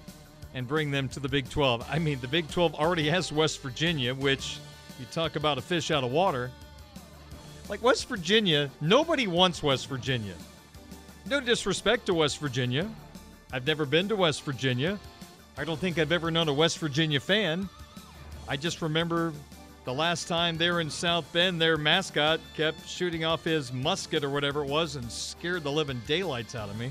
and 0.55 0.66
bring 0.68 0.90
them 0.90 1.09
to 1.09 1.20
the 1.20 1.29
Big 1.29 1.48
12. 1.50 1.87
I 1.90 1.98
mean, 1.98 2.20
the 2.20 2.29
Big 2.29 2.48
12 2.50 2.74
already 2.74 3.09
has 3.09 3.33
West 3.33 3.61
Virginia, 3.61 4.14
which 4.14 4.59
you 4.98 5.07
talk 5.11 5.37
about 5.37 5.59
a 5.59 5.61
fish 5.61 5.90
out 5.90 6.05
of 6.05 6.12
water. 6.12 6.50
Like 7.68 7.83
West 7.83 8.09
Virginia, 8.09 8.70
nobody 8.81 9.27
wants 9.27 9.62
West 9.62 9.88
Virginia. 9.88 10.35
No 11.27 11.40
disrespect 11.40 12.07
to 12.07 12.14
West 12.14 12.38
Virginia. 12.38 12.88
I've 13.53 13.66
never 13.66 13.87
been 13.87 14.09
to 14.09 14.16
West 14.16 14.42
Virginia. 14.42 14.98
I 15.57 15.64
don't 15.64 15.79
think 15.79 15.98
I've 15.98 16.12
ever 16.12 16.31
known 16.31 16.48
a 16.48 16.53
West 16.53 16.79
Virginia 16.79 17.20
fan. 17.20 17.68
I 18.46 18.57
just 18.57 18.83
remember 18.83 19.33
the 19.85 19.94
last 19.94 20.29
time 20.29 20.59
they 20.59 20.70
were 20.70 20.81
in 20.81 20.90
South 20.90 21.31
Bend, 21.33 21.61
their 21.61 21.77
mascot 21.77 22.40
kept 22.57 22.88
shooting 22.88 23.24
off 23.24 23.44
his 23.44 23.72
musket 23.72 24.24
or 24.24 24.31
whatever 24.31 24.62
it 24.64 24.68
was 24.68 24.96
and 24.96 25.11
scared 25.11 25.62
the 25.62 25.72
living 25.72 26.00
daylights 26.07 26.55
out 26.55 26.68
of 26.68 26.79
me. 26.79 26.90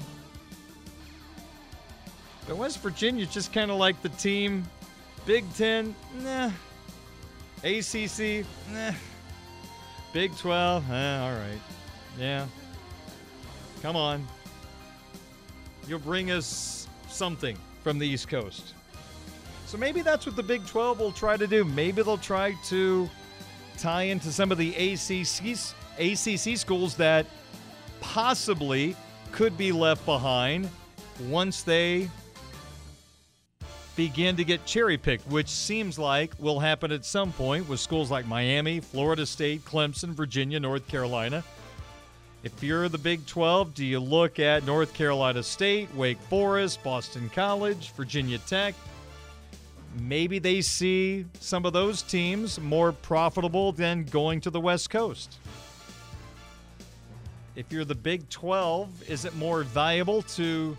But 2.47 2.57
West 2.57 2.81
Virginia's 2.81 3.33
just 3.33 3.53
kind 3.53 3.71
of 3.71 3.77
like 3.77 4.01
the 4.01 4.09
team. 4.09 4.65
Big 5.25 5.45
Ten, 5.53 5.95
nah. 6.21 6.51
ACC, 7.63 8.45
nah. 8.71 8.91
Big 10.11 10.35
12, 10.37 10.91
eh, 10.91 11.19
all 11.19 11.31
right. 11.31 11.61
Yeah. 12.19 12.45
Come 13.81 13.95
on. 13.95 14.27
You'll 15.87 15.99
bring 15.99 16.31
us 16.31 16.87
something 17.07 17.57
from 17.81 17.99
the 17.99 18.07
East 18.07 18.27
Coast. 18.27 18.73
So 19.65 19.77
maybe 19.77 20.01
that's 20.01 20.25
what 20.25 20.35
the 20.35 20.43
Big 20.43 20.65
12 20.67 20.99
will 20.99 21.11
try 21.11 21.35
to 21.37 21.47
do. 21.47 21.63
Maybe 21.63 22.03
they'll 22.03 22.17
try 22.17 22.55
to 22.65 23.09
tie 23.77 24.03
into 24.03 24.31
some 24.31 24.51
of 24.51 24.57
the 24.57 24.69
ACC, 24.75 25.57
ACC 25.97 26.57
schools 26.57 26.95
that 26.97 27.25
possibly 28.01 28.95
could 29.31 29.57
be 29.57 29.71
left 29.71 30.05
behind 30.05 30.69
once 31.27 31.63
they 31.63 32.09
begin 33.95 34.35
to 34.37 34.43
get 34.43 34.65
cherry 34.65 34.97
picked, 34.97 35.27
which 35.27 35.49
seems 35.49 35.99
like 35.99 36.33
will 36.39 36.59
happen 36.59 36.91
at 36.91 37.05
some 37.05 37.31
point 37.31 37.67
with 37.69 37.79
schools 37.79 38.09
like 38.09 38.27
Miami, 38.27 38.79
Florida 38.79 39.25
State, 39.25 39.63
Clemson, 39.65 40.09
Virginia, 40.09 40.59
North 40.59 40.87
Carolina. 40.87 41.43
If 42.43 42.61
you're 42.61 42.89
the 42.89 42.97
Big 42.97 43.25
12, 43.25 43.73
do 43.73 43.85
you 43.85 43.99
look 43.99 44.39
at 44.39 44.65
North 44.65 44.93
Carolina 44.93 45.41
State, 45.43 45.93
Wake 45.95 46.19
Forest, 46.23 46.83
Boston 46.83 47.29
College, 47.33 47.91
Virginia 47.91 48.37
Tech? 48.39 48.75
Maybe 50.01 50.39
they 50.39 50.61
see 50.61 51.25
some 51.39 51.65
of 51.65 51.73
those 51.73 52.01
teams 52.01 52.59
more 52.59 52.91
profitable 52.91 53.71
than 53.71 54.03
going 54.05 54.41
to 54.41 54.49
the 54.49 54.59
West 54.59 54.89
Coast. 54.89 55.37
If 57.55 57.71
you're 57.71 57.85
the 57.85 57.95
Big 57.95 58.27
12, 58.29 59.09
is 59.09 59.25
it 59.25 59.35
more 59.35 59.63
valuable 59.63 60.23
to 60.23 60.75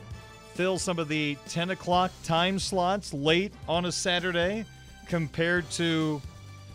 fill 0.54 0.78
some 0.78 0.98
of 0.98 1.08
the 1.08 1.36
10 1.48 1.70
o'clock 1.70 2.12
time 2.22 2.58
slots 2.58 3.12
late 3.12 3.52
on 3.68 3.86
a 3.86 3.92
Saturday 3.92 4.64
compared 5.06 5.68
to 5.72 6.22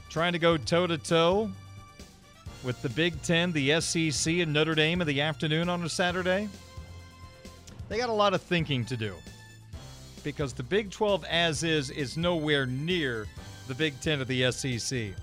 trying 0.09 0.33
to 0.33 0.39
go 0.39 0.57
toe 0.57 0.85
to 0.85 0.97
toe 0.97 1.49
with 2.63 2.81
the 2.81 2.89
Big 2.89 3.21
Ten, 3.21 3.53
the 3.53 3.79
SEC, 3.79 4.33
and 4.35 4.51
Notre 4.51 4.75
Dame 4.75 4.99
in 5.01 5.07
the 5.07 5.21
afternoon 5.21 5.69
on 5.69 5.81
a 5.83 5.89
Saturday? 5.89 6.49
They 7.87 7.97
got 7.97 8.09
a 8.09 8.13
lot 8.13 8.33
of 8.33 8.41
thinking 8.41 8.83
to 8.85 8.97
do 8.97 9.15
because 10.23 10.53
the 10.53 10.63
Big 10.63 10.91
12 10.91 11.23
as 11.25 11.63
is 11.63 11.89
is 11.89 12.17
nowhere 12.17 12.65
near 12.65 13.27
the 13.67 13.75
Big 13.75 13.99
Ten 14.01 14.19
of 14.19 14.27
the 14.27 14.51
SEC. 14.51 15.13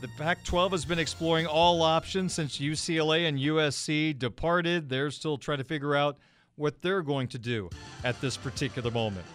The 0.00 0.08
Pac 0.16 0.42
12 0.44 0.72
has 0.72 0.84
been 0.86 0.98
exploring 0.98 1.46
all 1.46 1.82
options 1.82 2.32
since 2.32 2.56
UCLA 2.56 3.28
and 3.28 3.38
USC 3.38 4.18
departed. 4.18 4.88
They're 4.88 5.10
still 5.10 5.36
trying 5.36 5.58
to 5.58 5.64
figure 5.64 5.94
out 5.94 6.16
what 6.56 6.80
they're 6.80 7.02
going 7.02 7.28
to 7.28 7.38
do 7.38 7.68
at 8.02 8.18
this 8.22 8.34
particular 8.38 8.90
moment. 8.90 9.26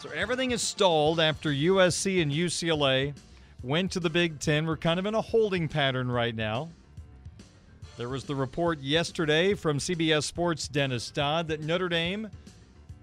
So 0.00 0.10
everything 0.10 0.50
is 0.50 0.60
stalled 0.60 1.18
after 1.18 1.48
USC 1.48 2.20
and 2.20 2.30
UCLA 2.30 3.14
went 3.62 3.90
to 3.92 4.00
the 4.00 4.10
Big 4.10 4.38
Ten. 4.38 4.66
We're 4.66 4.76
kind 4.76 5.00
of 5.00 5.06
in 5.06 5.14
a 5.14 5.22
holding 5.22 5.66
pattern 5.66 6.10
right 6.10 6.34
now. 6.34 6.68
There 7.96 8.10
was 8.10 8.24
the 8.24 8.34
report 8.34 8.80
yesterday 8.80 9.54
from 9.54 9.78
CBS 9.78 10.24
Sports' 10.24 10.68
Dennis 10.68 11.10
Dodd 11.10 11.48
that 11.48 11.62
Notre 11.62 11.88
Dame 11.88 12.28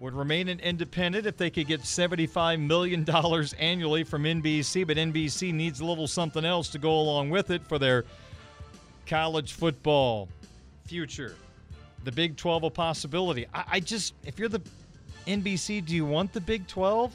would 0.04 0.14
remain 0.14 0.50
an 0.50 0.60
independent 0.60 1.26
if 1.26 1.38
they 1.38 1.50
could 1.50 1.66
get 1.66 1.80
$75 1.80 2.60
million 2.60 3.10
annually 3.58 4.04
from 4.04 4.24
NBC, 4.26 4.86
but 4.86 4.98
NBC 4.98 5.54
needs 5.54 5.80
a 5.80 5.86
little 5.86 6.10
something 6.10 6.44
else 6.44 6.68
to 6.68 6.78
go 6.78 7.00
along 7.00 7.30
with 7.30 7.52
it 7.52 7.66
for 7.66 7.80
their 7.80 8.04
college 9.08 9.54
football 9.54 10.28
future. 10.86 11.36
The 12.04 12.12
Big 12.12 12.36
12 12.36 12.64
a 12.64 12.70
possibility. 12.70 13.48
I, 13.54 13.64
I 13.72 13.80
just, 13.80 14.14
if 14.26 14.38
you're 14.38 14.50
the 14.50 14.60
NBC, 15.26 15.86
do 15.86 15.96
you 15.96 16.06
want 16.06 16.34
the 16.34 16.42
Big 16.42 16.68
12? 16.68 17.14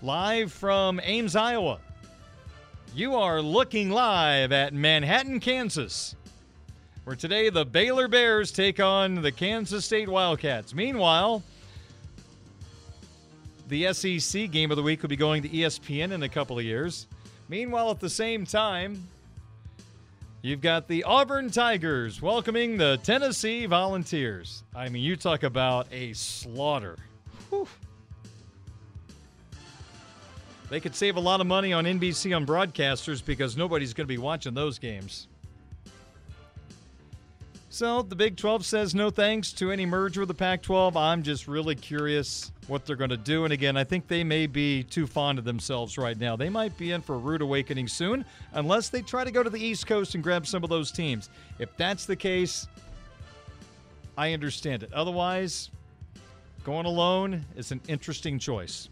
Live 0.00 0.50
from 0.50 0.98
Ames, 1.02 1.36
Iowa. 1.36 1.78
You 2.94 3.16
are 3.16 3.42
looking 3.42 3.90
live 3.90 4.50
at 4.50 4.72
Manhattan, 4.72 5.40
Kansas, 5.40 6.16
where 7.04 7.14
today 7.14 7.50
the 7.50 7.66
Baylor 7.66 8.08
Bears 8.08 8.50
take 8.50 8.80
on 8.80 9.16
the 9.16 9.30
Kansas 9.30 9.84
State 9.84 10.08
Wildcats. 10.08 10.74
Meanwhile, 10.74 11.42
the 13.68 13.92
SEC 13.92 14.50
game 14.50 14.70
of 14.70 14.78
the 14.78 14.82
week 14.82 15.02
will 15.02 15.10
be 15.10 15.16
going 15.16 15.42
to 15.42 15.48
ESPN 15.48 16.12
in 16.12 16.22
a 16.22 16.28
couple 16.28 16.58
of 16.58 16.64
years. 16.64 17.06
Meanwhile, 17.50 17.90
at 17.90 18.00
the 18.00 18.08
same 18.08 18.46
time, 18.46 19.06
you've 20.40 20.62
got 20.62 20.88
the 20.88 21.04
Auburn 21.04 21.50
Tigers 21.50 22.22
welcoming 22.22 22.78
the 22.78 22.98
Tennessee 23.02 23.66
Volunteers. 23.66 24.64
I 24.74 24.88
mean, 24.88 25.02
you 25.02 25.16
talk 25.16 25.42
about 25.42 25.86
a 25.92 26.14
slaughter. 26.14 26.96
Whew. 27.50 27.68
They 30.70 30.80
could 30.80 30.94
save 30.94 31.16
a 31.16 31.20
lot 31.20 31.42
of 31.42 31.46
money 31.46 31.74
on 31.74 31.84
NBC 31.84 32.34
on 32.34 32.46
broadcasters 32.46 33.22
because 33.22 33.58
nobody's 33.58 33.92
going 33.92 34.06
to 34.06 34.08
be 34.08 34.16
watching 34.18 34.54
those 34.54 34.78
games. 34.78 35.28
So 37.74 38.02
the 38.02 38.14
Big 38.14 38.36
12 38.36 38.64
says 38.64 38.94
no 38.94 39.10
thanks 39.10 39.52
to 39.54 39.72
any 39.72 39.84
merger 39.84 40.20
with 40.20 40.28
the 40.28 40.34
Pac 40.34 40.62
12. 40.62 40.96
I'm 40.96 41.24
just 41.24 41.48
really 41.48 41.74
curious 41.74 42.52
what 42.68 42.86
they're 42.86 42.94
going 42.94 43.10
to 43.10 43.16
do. 43.16 43.42
And 43.42 43.52
again, 43.52 43.76
I 43.76 43.82
think 43.82 44.06
they 44.06 44.22
may 44.22 44.46
be 44.46 44.84
too 44.84 45.08
fond 45.08 45.40
of 45.40 45.44
themselves 45.44 45.98
right 45.98 46.16
now. 46.16 46.36
They 46.36 46.48
might 46.48 46.78
be 46.78 46.92
in 46.92 47.02
for 47.02 47.16
a 47.16 47.18
rude 47.18 47.42
awakening 47.42 47.88
soon, 47.88 48.24
unless 48.52 48.90
they 48.90 49.02
try 49.02 49.24
to 49.24 49.32
go 49.32 49.42
to 49.42 49.50
the 49.50 49.58
East 49.58 49.88
Coast 49.88 50.14
and 50.14 50.22
grab 50.22 50.46
some 50.46 50.62
of 50.62 50.70
those 50.70 50.92
teams. 50.92 51.30
If 51.58 51.76
that's 51.76 52.06
the 52.06 52.14
case, 52.14 52.68
I 54.16 54.34
understand 54.34 54.84
it. 54.84 54.92
Otherwise, 54.92 55.72
going 56.62 56.86
alone 56.86 57.44
is 57.56 57.72
an 57.72 57.80
interesting 57.88 58.38
choice. 58.38 58.88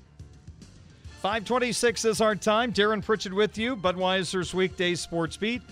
526 1.21 2.05
is 2.05 2.21
our 2.21 2.35
time. 2.35 2.73
Darren 2.73 3.01
Pritchett 3.01 3.33
with 3.33 3.57
you, 3.57 3.77
Budweiser's 3.77 4.53
weekday 4.53 4.97
sports 4.97 5.37
beat 5.37 5.63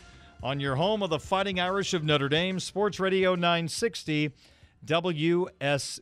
on 0.42 0.60
your 0.60 0.76
home 0.76 1.02
of 1.02 1.10
the 1.10 1.18
Fighting 1.18 1.60
Irish 1.60 1.92
of 1.92 2.02
Notre 2.04 2.28
Dame, 2.28 2.60
Sports 2.60 2.98
Radio 2.98 3.34
960 3.34 4.32
WSBT. 4.84 5.94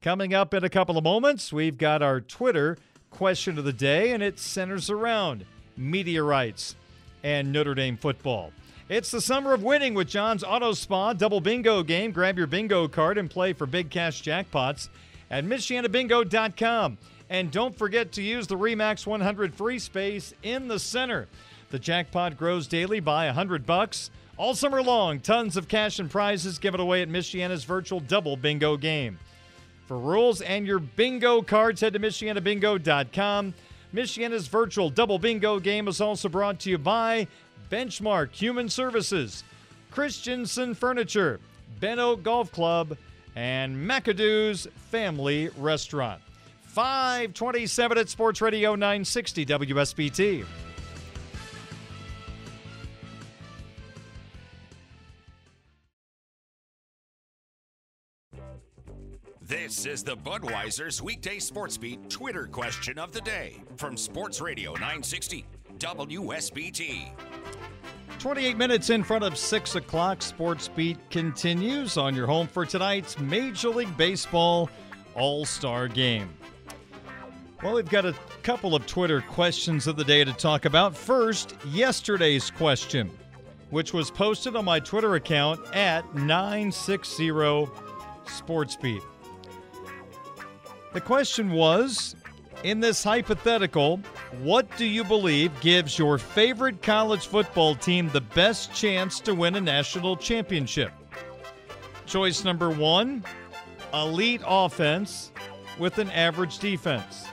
Coming 0.00 0.34
up 0.34 0.54
in 0.54 0.62
a 0.62 0.68
couple 0.68 0.96
of 0.96 1.04
moments, 1.04 1.52
we've 1.52 1.78
got 1.78 2.02
our 2.02 2.20
Twitter 2.20 2.78
question 3.10 3.58
of 3.58 3.64
the 3.64 3.72
day, 3.72 4.12
and 4.12 4.22
it 4.22 4.38
centers 4.38 4.90
around 4.90 5.44
meteorites 5.76 6.76
and 7.22 7.52
Notre 7.52 7.74
Dame 7.74 7.96
football. 7.96 8.52
It's 8.88 9.10
the 9.10 9.20
summer 9.20 9.54
of 9.54 9.62
winning 9.62 9.94
with 9.94 10.08
John's 10.08 10.44
Auto 10.44 10.72
Spa 10.74 11.14
double 11.14 11.40
bingo 11.40 11.82
game. 11.82 12.12
Grab 12.12 12.36
your 12.36 12.46
bingo 12.46 12.86
card 12.86 13.16
and 13.18 13.30
play 13.30 13.54
for 13.54 13.66
big 13.66 13.90
cash 13.90 14.22
jackpots 14.22 14.90
at 15.30 15.44
MichianaBingo.com. 15.44 16.98
And 17.30 17.50
don't 17.50 17.76
forget 17.76 18.12
to 18.12 18.22
use 18.22 18.46
the 18.46 18.58
Remax 18.58 19.06
100 19.06 19.54
free 19.54 19.78
space 19.78 20.34
in 20.42 20.68
the 20.68 20.78
center. 20.78 21.26
The 21.74 21.80
jackpot 21.80 22.36
grows 22.36 22.68
daily 22.68 23.00
by 23.00 23.26
100 23.26 23.66
bucks. 23.66 24.12
All 24.36 24.54
summer 24.54 24.80
long, 24.80 25.18
tons 25.18 25.56
of 25.56 25.66
cash 25.66 25.98
and 25.98 26.08
prizes 26.08 26.56
given 26.60 26.78
away 26.78 27.02
at 27.02 27.08
Michiana's 27.08 27.64
virtual 27.64 27.98
double 27.98 28.36
bingo 28.36 28.76
game. 28.76 29.18
For 29.86 29.98
rules 29.98 30.40
and 30.40 30.68
your 30.68 30.78
bingo 30.78 31.42
cards, 31.42 31.80
head 31.80 31.94
to 31.94 31.98
MichianaBingo.com. 31.98 33.54
Michiana's 33.92 34.46
virtual 34.46 34.88
double 34.88 35.18
bingo 35.18 35.58
game 35.58 35.88
is 35.88 36.00
also 36.00 36.28
brought 36.28 36.60
to 36.60 36.70
you 36.70 36.78
by 36.78 37.26
Benchmark 37.72 38.30
Human 38.30 38.68
Services, 38.68 39.42
Christensen 39.90 40.76
Furniture, 40.76 41.40
Bent 41.80 41.98
Oak 41.98 42.22
Golf 42.22 42.52
Club, 42.52 42.96
and 43.34 43.74
McAdoo's 43.74 44.68
Family 44.92 45.48
Restaurant. 45.58 46.22
527 46.66 47.98
at 47.98 48.08
Sports 48.08 48.40
Radio 48.40 48.76
960 48.76 49.44
WSBT. 49.44 50.44
This 59.54 59.86
is 59.86 60.02
the 60.02 60.16
Budweiser's 60.16 61.00
weekday 61.00 61.38
sports 61.38 61.76
beat 61.76 62.10
Twitter 62.10 62.48
question 62.48 62.98
of 62.98 63.12
the 63.12 63.20
day 63.20 63.62
from 63.76 63.96
Sports 63.96 64.40
Radio 64.40 64.72
960 64.72 65.46
WSBT. 65.78 67.10
28 68.18 68.56
minutes 68.56 68.90
in 68.90 69.04
front 69.04 69.22
of 69.22 69.38
6 69.38 69.76
o'clock. 69.76 70.22
Sports 70.22 70.66
Beat 70.66 70.98
continues 71.08 71.96
on 71.96 72.16
your 72.16 72.26
home 72.26 72.48
for 72.48 72.66
tonight's 72.66 73.16
Major 73.20 73.68
League 73.68 73.96
Baseball 73.96 74.68
All 75.14 75.44
Star 75.44 75.86
Game. 75.86 76.30
Well, 77.62 77.74
we've 77.74 77.88
got 77.88 78.04
a 78.04 78.16
couple 78.42 78.74
of 78.74 78.84
Twitter 78.86 79.20
questions 79.20 79.86
of 79.86 79.94
the 79.94 80.04
day 80.04 80.24
to 80.24 80.32
talk 80.32 80.64
about. 80.64 80.96
First, 80.96 81.54
yesterday's 81.68 82.50
question, 82.50 83.08
which 83.70 83.94
was 83.94 84.10
posted 84.10 84.56
on 84.56 84.64
my 84.64 84.80
Twitter 84.80 85.14
account 85.14 85.60
at 85.72 86.12
960 86.16 87.28
SportsBeat. 88.26 89.02
The 90.94 91.00
question 91.00 91.50
was 91.50 92.14
In 92.62 92.78
this 92.78 93.02
hypothetical, 93.02 93.98
what 94.42 94.74
do 94.76 94.86
you 94.86 95.02
believe 95.02 95.50
gives 95.60 95.98
your 95.98 96.18
favorite 96.18 96.82
college 96.82 97.26
football 97.26 97.74
team 97.74 98.08
the 98.10 98.20
best 98.20 98.72
chance 98.72 99.18
to 99.20 99.34
win 99.34 99.56
a 99.56 99.60
national 99.60 100.16
championship? 100.16 100.92
Choice 102.06 102.44
number 102.44 102.70
one 102.70 103.24
elite 103.92 104.42
offense 104.46 105.32
with 105.80 105.98
an 105.98 106.10
average 106.10 106.58
defense. 106.60 107.26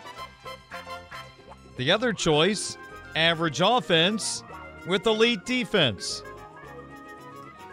The 1.77 1.91
other 1.91 2.13
choice 2.13 2.77
average 3.15 3.61
offense 3.63 4.43
with 4.87 5.05
elite 5.05 5.45
defense. 5.45 6.23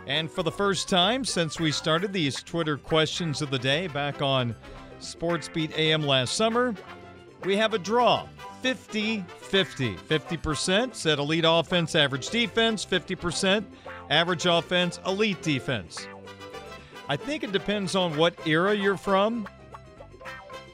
And 0.07 0.31
for 0.31 0.43
the 0.43 0.53
first 0.53 0.91
time 0.91 1.25
since 1.25 1.59
we 1.59 1.73
started 1.73 2.13
these 2.13 2.43
Twitter 2.43 2.77
questions 2.77 3.41
of 3.41 3.51
the 3.51 3.59
day 3.59 3.87
back 3.87 4.21
on 4.21 4.55
Sports 5.01 5.49
Beat 5.49 5.77
AM 5.77 6.03
last 6.03 6.35
summer, 6.35 6.75
we 7.45 7.57
have 7.57 7.75
a 7.75 7.79
draw 7.79 8.27
50 8.63 9.25
50. 9.49 9.95
50% 9.95 10.95
said 10.95 11.19
elite 11.19 11.45
offense, 11.47 11.95
average 11.95 12.29
defense, 12.31 12.85
50% 12.85 13.65
average 14.11 14.47
offense, 14.47 15.01
elite 15.07 15.41
defense. 15.43 16.07
I 17.09 17.17
think 17.17 17.43
it 17.43 17.53
depends 17.53 17.95
on 17.95 18.17
what 18.17 18.35
era 18.47 18.75
you're 18.75 18.99
from. 18.99 19.49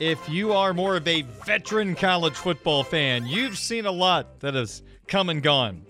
If 0.01 0.29
you 0.29 0.53
are 0.53 0.75
more 0.75 0.97
of 0.97 1.07
a 1.07 1.23
veteran 1.23 1.95
college 1.95 2.35
football 2.35 2.83
fan, 2.83 3.27
you've 3.27 3.57
seen 3.57 3.87
a 3.87 3.93
lot 3.93 4.41
that 4.41 4.55
has 4.55 4.83
come 5.07 5.29
and 5.29 5.41
gone, 5.41 5.87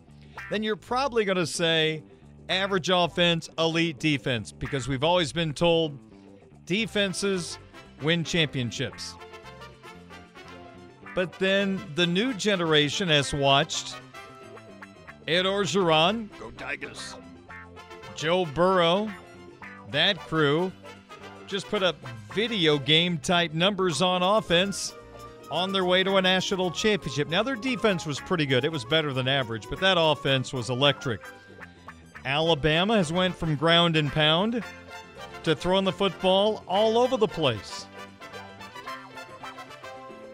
then 0.50 0.62
you're 0.62 0.76
probably 0.76 1.24
going 1.24 1.38
to 1.38 1.46
say 1.46 2.02
average 2.50 2.90
offense, 2.90 3.48
elite 3.58 3.98
defense, 3.98 4.52
because 4.52 4.86
we've 4.86 5.04
always 5.04 5.32
been 5.32 5.54
told 5.54 5.98
defenses 6.66 7.58
win 8.02 8.24
championships. 8.24 9.14
But 11.14 11.32
then 11.38 11.80
the 11.94 12.06
new 12.06 12.34
generation 12.34 13.08
has 13.08 13.32
watched 13.32 13.96
Ed 15.28 15.44
Orgeron, 15.44 16.28
go 16.38 16.50
Tigers, 16.50 17.14
Joe 18.14 18.44
Burrow, 18.46 19.10
that 19.90 20.18
crew 20.18 20.72
just 21.46 21.68
put 21.68 21.82
up 21.82 21.96
video 22.32 22.78
game 22.78 23.18
type 23.18 23.52
numbers 23.52 24.02
on 24.02 24.22
offense 24.22 24.92
on 25.50 25.72
their 25.72 25.84
way 25.84 26.02
to 26.02 26.16
a 26.16 26.22
national 26.22 26.70
championship. 26.70 27.28
Now 27.28 27.42
their 27.42 27.54
defense 27.54 28.06
was 28.06 28.18
pretty 28.18 28.46
good. 28.46 28.64
It 28.64 28.72
was 28.72 28.84
better 28.84 29.12
than 29.12 29.28
average, 29.28 29.68
but 29.70 29.78
that 29.80 29.96
offense 29.98 30.52
was 30.52 30.68
electric. 30.68 31.20
Alabama 32.24 32.96
has 32.96 33.12
went 33.12 33.36
from 33.36 33.54
ground 33.54 33.96
and 33.96 34.10
pound 34.10 34.64
to 35.44 35.54
throwing 35.54 35.84
the 35.84 35.92
football 35.92 36.64
all 36.66 36.98
over 36.98 37.16
the 37.16 37.28
place. 37.28 37.86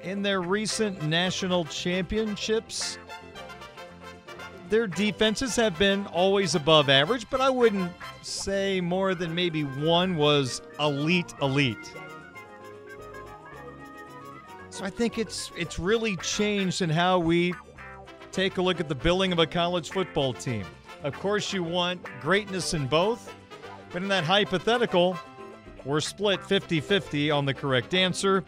In 0.02 0.22
their 0.22 0.40
recent 0.40 1.02
national 1.02 1.64
championships, 1.66 2.98
their 4.70 4.86
defenses 4.86 5.56
have 5.56 5.78
been 5.78 6.06
always 6.06 6.54
above 6.54 6.88
average, 6.88 7.28
but 7.28 7.40
I 7.40 7.50
wouldn't 7.50 7.90
say 8.22 8.80
more 8.80 9.14
than 9.14 9.34
maybe 9.34 9.64
one 9.64 10.16
was 10.16 10.62
elite 10.78 11.34
elite. 11.42 11.92
So 14.70 14.84
I 14.84 14.90
think 14.90 15.18
it's 15.18 15.50
it's 15.58 15.78
really 15.78 16.16
changed 16.18 16.80
in 16.82 16.88
how 16.88 17.18
we 17.18 17.52
take 18.30 18.58
a 18.58 18.62
look 18.62 18.78
at 18.78 18.88
the 18.88 18.94
billing 18.94 19.32
of 19.32 19.40
a 19.40 19.46
college 19.46 19.90
football 19.90 20.32
team. 20.32 20.64
Of 21.02 21.14
course, 21.14 21.52
you 21.52 21.64
want 21.64 22.00
greatness 22.20 22.72
in 22.72 22.86
both, 22.86 23.34
but 23.92 24.02
in 24.02 24.08
that 24.08 24.24
hypothetical, 24.24 25.16
we're 25.84 26.00
split 26.00 26.44
50 26.44 26.80
50 26.80 27.30
on 27.30 27.44
the 27.44 27.54
correct 27.54 27.94
answer. 27.94 28.44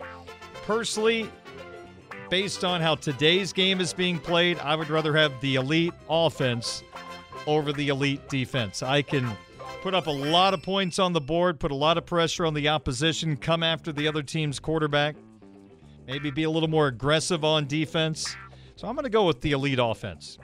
Personally, 0.64 1.31
based 2.31 2.64
on 2.64 2.81
how 2.81 2.94
today's 2.94 3.52
game 3.52 3.81
is 3.81 3.92
being 3.92 4.18
played, 4.18 4.59
I 4.61 4.76
would 4.76 4.88
rather 4.88 5.14
have 5.16 5.33
the 5.40 5.57
elite 5.57 5.94
offense 6.09 6.83
over 7.46 7.72
the 7.72 7.88
elite 7.88 8.28
defense. 8.28 8.83
I 8.83 9.02
can 9.02 9.31
put 9.83 9.94
up 9.94 10.07
a 10.07 10.11
lot 10.11 10.55
of 10.55 10.62
points 10.62 10.98
on 10.98 11.12
the 11.12 11.20
board, 11.20 11.59
put 11.59 11.72
a 11.72 11.74
lot 11.74 11.98
of 11.98 12.07
pressure 12.07 12.46
on 12.46 12.55
the 12.55 12.68
opposition, 12.68 13.37
come 13.37 13.62
after 13.62 13.92
the 13.92 14.07
other 14.07 14.22
team's 14.22 14.61
quarterback, 14.61 15.16
maybe 16.07 16.31
be 16.31 16.44
a 16.44 16.50
little 16.50 16.68
more 16.68 16.87
aggressive 16.87 17.44
on 17.44 17.66
defense. 17.66 18.37
So 18.76 18.87
I'm 18.87 18.94
going 18.94 19.05
to 19.05 19.11
go 19.11 19.26
with 19.26 19.40
the 19.40 19.52
elite 19.52 19.81
offense. 19.81 20.38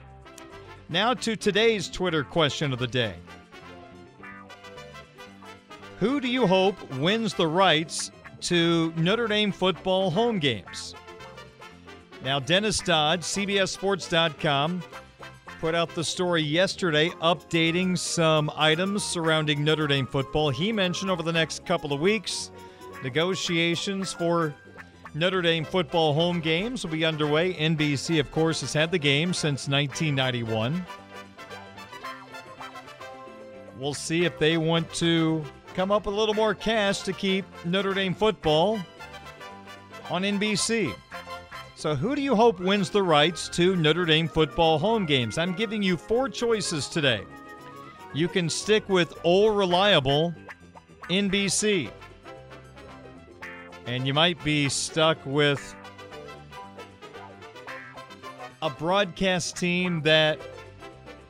Now 0.89 1.13
to 1.13 1.35
today's 1.35 1.89
Twitter 1.89 2.23
question 2.23 2.73
of 2.73 2.79
the 2.79 2.87
day. 2.87 3.15
Who 5.99 6.21
do 6.21 6.29
you 6.29 6.47
hope 6.47 6.77
wins 6.93 7.33
the 7.33 7.47
rights 7.47 8.11
to 8.41 8.93
Notre 8.95 9.27
Dame 9.27 9.51
football 9.51 10.09
home 10.09 10.39
games? 10.39 10.95
Now, 12.23 12.39
Dennis 12.39 12.79
Dodd, 12.79 13.19
CBSSports.com, 13.19 14.81
put 15.59 15.75
out 15.75 15.93
the 15.95 16.03
story 16.05 16.41
yesterday 16.41 17.09
updating 17.21 17.97
some 17.97 18.49
items 18.55 19.03
surrounding 19.03 19.61
Notre 19.61 19.87
Dame 19.87 20.07
football. 20.07 20.49
He 20.49 20.71
mentioned 20.71 21.11
over 21.11 21.21
the 21.21 21.33
next 21.33 21.65
couple 21.65 21.91
of 21.91 21.99
weeks, 21.99 22.49
negotiations 23.03 24.13
for 24.13 24.55
Notre 25.13 25.41
Dame 25.41 25.65
football 25.65 26.13
home 26.13 26.39
games 26.39 26.85
will 26.85 26.91
be 26.91 27.03
underway. 27.03 27.55
NBC, 27.55 28.21
of 28.21 28.31
course, 28.31 28.61
has 28.61 28.71
had 28.71 28.89
the 28.89 28.97
game 28.97 29.33
since 29.33 29.67
1991. 29.67 30.85
We'll 33.77 33.93
see 33.93 34.23
if 34.23 34.39
they 34.39 34.57
want 34.57 34.93
to 34.95 35.43
come 35.79 35.91
up 35.91 36.05
with 36.05 36.13
a 36.13 36.17
little 36.17 36.35
more 36.35 36.53
cash 36.53 37.03
to 37.03 37.13
keep 37.13 37.45
Notre 37.63 37.93
Dame 37.93 38.13
football 38.13 38.81
on 40.09 40.23
NBC. 40.23 40.93
So, 41.75 41.95
who 41.95 42.17
do 42.17 42.21
you 42.21 42.35
hope 42.35 42.59
wins 42.59 42.89
the 42.89 43.01
rights 43.01 43.47
to 43.51 43.77
Notre 43.77 44.03
Dame 44.03 44.27
football 44.27 44.77
home 44.77 45.05
games? 45.05 45.37
I'm 45.37 45.53
giving 45.53 45.81
you 45.81 45.95
four 45.95 46.27
choices 46.27 46.89
today. 46.89 47.23
You 48.13 48.27
can 48.27 48.49
stick 48.49 48.89
with 48.89 49.13
old 49.23 49.57
reliable 49.57 50.35
NBC. 51.03 51.89
And 53.85 54.05
you 54.05 54.13
might 54.13 54.43
be 54.43 54.67
stuck 54.67 55.17
with 55.25 55.75
a 58.61 58.69
broadcast 58.69 59.55
team 59.55 60.01
that 60.01 60.41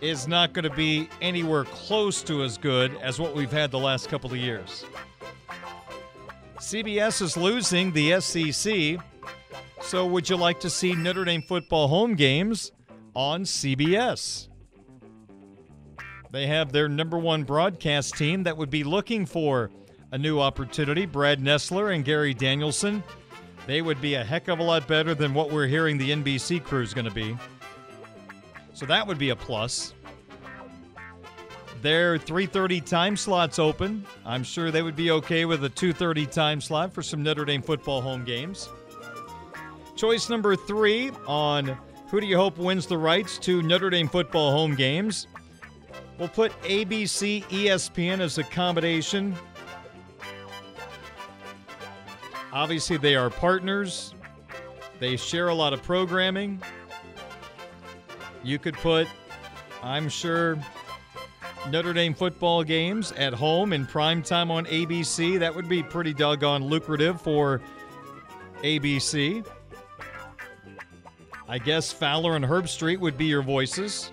is 0.01 0.27
not 0.27 0.53
going 0.53 0.63
to 0.63 0.75
be 0.75 1.09
anywhere 1.21 1.65
close 1.65 2.23
to 2.23 2.43
as 2.43 2.57
good 2.57 2.95
as 3.01 3.19
what 3.19 3.35
we've 3.35 3.51
had 3.51 3.71
the 3.71 3.79
last 3.79 4.09
couple 4.09 4.31
of 4.31 4.37
years. 4.37 4.85
CBS 6.57 7.21
is 7.21 7.37
losing 7.37 7.91
the 7.91 8.19
SEC. 8.19 8.97
So, 9.81 10.05
would 10.05 10.29
you 10.29 10.35
like 10.35 10.59
to 10.61 10.69
see 10.69 10.93
Notre 10.93 11.25
Dame 11.25 11.41
football 11.41 11.87
home 11.87 12.15
games 12.15 12.71
on 13.15 13.43
CBS? 13.43 14.49
They 16.31 16.47
have 16.47 16.71
their 16.71 16.87
number 16.87 17.17
one 17.17 17.43
broadcast 17.43 18.15
team 18.15 18.43
that 18.43 18.55
would 18.57 18.69
be 18.69 18.83
looking 18.83 19.25
for 19.25 19.71
a 20.11 20.17
new 20.17 20.39
opportunity. 20.39 21.05
Brad 21.05 21.39
Nessler 21.39 21.93
and 21.95 22.05
Gary 22.05 22.33
Danielson. 22.33 23.03
They 23.65 23.81
would 23.81 24.01
be 24.01 24.15
a 24.15 24.23
heck 24.23 24.47
of 24.47 24.59
a 24.59 24.63
lot 24.63 24.87
better 24.87 25.15
than 25.15 25.33
what 25.33 25.51
we're 25.51 25.67
hearing 25.67 25.97
the 25.97 26.11
NBC 26.11 26.63
crew 26.63 26.81
is 26.81 26.93
going 26.93 27.05
to 27.05 27.11
be. 27.11 27.37
So 28.79 28.85
that 28.85 29.05
would 29.05 29.17
be 29.17 29.31
a 29.31 29.35
plus. 29.35 29.93
Their 31.81 32.17
3:30 32.17 32.79
time 32.79 33.17
slots 33.17 33.59
open. 33.59 34.05
I'm 34.25 34.41
sure 34.41 34.71
they 34.71 34.81
would 34.81 34.95
be 34.95 35.11
okay 35.11 35.43
with 35.43 35.65
a 35.65 35.69
2:30 35.69 36.25
time 36.25 36.61
slot 36.61 36.93
for 36.93 37.03
some 37.03 37.21
Notre 37.21 37.43
Dame 37.43 37.61
football 37.61 38.01
home 38.01 38.23
games. 38.23 38.69
Choice 39.97 40.29
number 40.29 40.55
3 40.55 41.11
on 41.27 41.77
who 42.09 42.21
do 42.21 42.25
you 42.25 42.37
hope 42.37 42.57
wins 42.57 42.85
the 42.85 42.97
rights 42.97 43.37
to 43.39 43.61
Notre 43.61 43.89
Dame 43.89 44.07
football 44.07 44.53
home 44.53 44.75
games? 44.75 45.27
We'll 46.17 46.29
put 46.29 46.53
ABC 46.61 47.43
ESPN 47.49 48.21
as 48.21 48.37
a 48.37 48.45
combination. 48.45 49.35
Obviously, 52.53 52.95
they 52.95 53.17
are 53.17 53.29
partners. 53.29 54.13
They 55.01 55.17
share 55.17 55.49
a 55.49 55.53
lot 55.53 55.73
of 55.73 55.83
programming. 55.83 56.61
You 58.43 58.59
could 58.59 58.75
put, 58.75 59.07
I'm 59.83 60.09
sure, 60.09 60.57
Notre 61.69 61.93
Dame 61.93 62.13
football 62.13 62.63
games 62.63 63.11
at 63.13 63.33
home 63.33 63.73
in 63.73 63.85
prime 63.85 64.23
time 64.23 64.49
on 64.49 64.65
ABC. 64.65 65.37
That 65.39 65.53
would 65.53 65.67
be 65.67 65.83
pretty 65.83 66.13
doggone 66.13 66.63
lucrative 66.63 67.21
for 67.21 67.61
ABC. 68.63 69.45
I 71.47 71.57
guess 71.57 71.91
Fowler 71.91 72.35
and 72.35 72.45
Herbstreit 72.45 72.99
would 72.99 73.17
be 73.17 73.25
your 73.25 73.41
voices. 73.41 74.11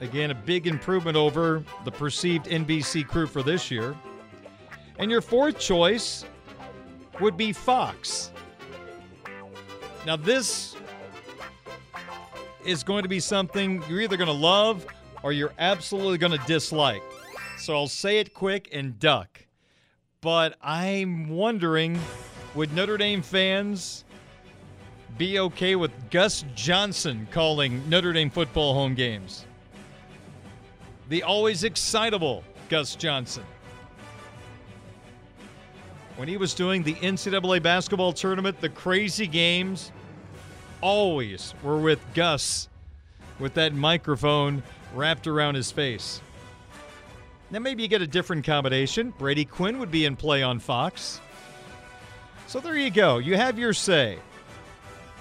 Again, 0.00 0.30
a 0.30 0.34
big 0.34 0.66
improvement 0.66 1.16
over 1.16 1.64
the 1.84 1.90
perceived 1.90 2.46
NBC 2.46 3.06
crew 3.06 3.26
for 3.26 3.42
this 3.42 3.70
year. 3.70 3.96
And 4.98 5.10
your 5.10 5.20
fourth 5.20 5.58
choice 5.58 6.24
would 7.20 7.36
be 7.36 7.52
Fox. 7.52 8.30
Now, 10.04 10.16
this 10.16 10.76
is 12.64 12.82
going 12.82 13.02
to 13.02 13.08
be 13.08 13.20
something 13.20 13.82
you're 13.88 14.00
either 14.00 14.16
going 14.16 14.28
to 14.28 14.32
love 14.32 14.86
or 15.22 15.32
you're 15.32 15.52
absolutely 15.58 16.18
going 16.18 16.38
to 16.38 16.46
dislike. 16.46 17.02
So 17.58 17.74
I'll 17.74 17.86
say 17.86 18.18
it 18.18 18.34
quick 18.34 18.68
and 18.72 18.98
duck. 18.98 19.44
But 20.20 20.56
I'm 20.62 21.28
wondering 21.28 21.98
would 22.54 22.72
Notre 22.72 22.96
Dame 22.96 23.20
fans 23.20 24.04
be 25.18 25.38
okay 25.40 25.76
with 25.76 25.90
Gus 26.10 26.44
Johnson 26.54 27.26
calling 27.30 27.88
Notre 27.88 28.12
Dame 28.12 28.30
football 28.30 28.74
home 28.74 28.94
games? 28.94 29.44
The 31.08 31.22
always 31.22 31.64
excitable 31.64 32.44
Gus 32.68 32.94
Johnson. 32.94 33.44
When 36.16 36.28
he 36.28 36.36
was 36.36 36.54
doing 36.54 36.84
the 36.84 36.94
NCAA 36.94 37.60
basketball 37.62 38.12
tournament, 38.12 38.60
the 38.60 38.68
crazy 38.68 39.26
games 39.26 39.90
always 40.84 41.54
were 41.62 41.78
with 41.78 41.98
Gus 42.12 42.68
with 43.38 43.54
that 43.54 43.72
microphone 43.72 44.62
wrapped 44.94 45.26
around 45.26 45.54
his 45.54 45.72
face. 45.72 46.20
Now, 47.50 47.58
maybe 47.58 47.82
you 47.82 47.88
get 47.88 48.02
a 48.02 48.06
different 48.06 48.44
combination. 48.44 49.14
Brady 49.18 49.46
Quinn 49.46 49.78
would 49.78 49.90
be 49.90 50.04
in 50.04 50.14
play 50.14 50.42
on 50.42 50.58
Fox. 50.58 51.20
So 52.46 52.60
there 52.60 52.76
you 52.76 52.90
go. 52.90 53.16
You 53.16 53.36
have 53.36 53.58
your 53.58 53.72
say. 53.72 54.18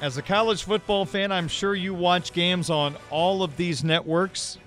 As 0.02 0.17
a 0.17 0.21
college 0.21 0.63
football 0.63 1.06
fan, 1.06 1.32
I'm 1.32 1.47
sure 1.47 1.76
you 1.76 1.93
watch 1.93 2.34
games 2.34 2.69
on 2.69 2.97
all 3.10 3.41
of 3.41 3.56
these 3.56 3.86
networks. 3.86 4.58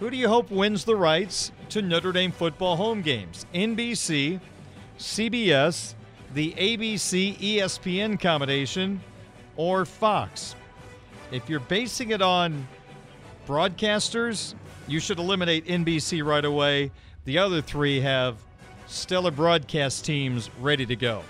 Who 0.00 0.08
do 0.08 0.16
you 0.16 0.28
hope 0.28 0.50
wins 0.50 0.84
the 0.84 0.96
rights 0.96 1.52
to 1.70 1.82
Notre 1.82 2.12
Dame 2.12 2.32
football 2.32 2.76
home 2.76 3.02
games? 3.02 3.44
NBC, 3.54 4.40
CBS, 4.98 5.94
the 6.32 6.52
ABC 6.52 7.36
ESPN 7.36 8.18
combination, 8.18 9.00
or 9.56 9.84
Fox? 9.84 10.54
If 11.30 11.48
you're 11.48 11.60
basing 11.60 12.10
it 12.10 12.22
on 12.22 12.66
broadcasters, 13.46 14.54
you 14.86 15.00
should 15.00 15.18
eliminate 15.18 15.66
NBC 15.66 16.24
right 16.24 16.44
away. 16.44 16.90
The 17.24 17.38
other 17.38 17.60
three 17.62 18.00
have 18.00 18.36
stellar 18.86 19.30
broadcast 19.30 20.04
teams 20.04 20.50
ready 20.60 20.86
to 20.86 20.96
go. 20.96 21.22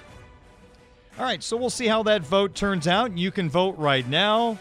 All 1.18 1.24
right, 1.24 1.42
so 1.42 1.56
we'll 1.56 1.70
see 1.70 1.86
how 1.86 2.02
that 2.04 2.22
vote 2.22 2.54
turns 2.56 2.88
out. 2.88 3.16
You 3.16 3.30
can 3.30 3.48
vote 3.48 3.78
right 3.78 4.06
now, 4.08 4.58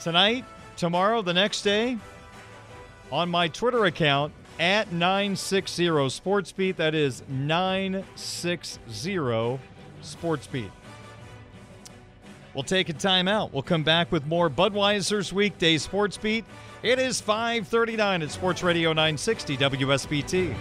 tonight, 0.00 0.46
tomorrow, 0.76 1.20
the 1.20 1.34
next 1.34 1.62
day, 1.62 1.98
on 3.12 3.28
my 3.28 3.48
Twitter 3.48 3.84
account 3.84 4.32
at 4.58 4.90
960 4.90 5.86
SportsBeat. 5.86 6.76
That 6.76 6.94
is 6.94 7.22
960 7.28 9.18
SportsBeat. 10.02 10.70
We'll 12.58 12.64
take 12.64 12.88
a 12.88 12.92
timeout. 12.92 13.52
We'll 13.52 13.62
come 13.62 13.84
back 13.84 14.10
with 14.10 14.26
more 14.26 14.50
Budweiser's 14.50 15.32
Weekday 15.32 15.78
Sports 15.78 16.16
Beat. 16.16 16.44
It 16.82 16.98
is 16.98 17.20
539 17.20 18.22
at 18.22 18.32
Sports 18.32 18.64
Radio 18.64 18.88
960 18.88 19.56
WSBT. 19.58 20.56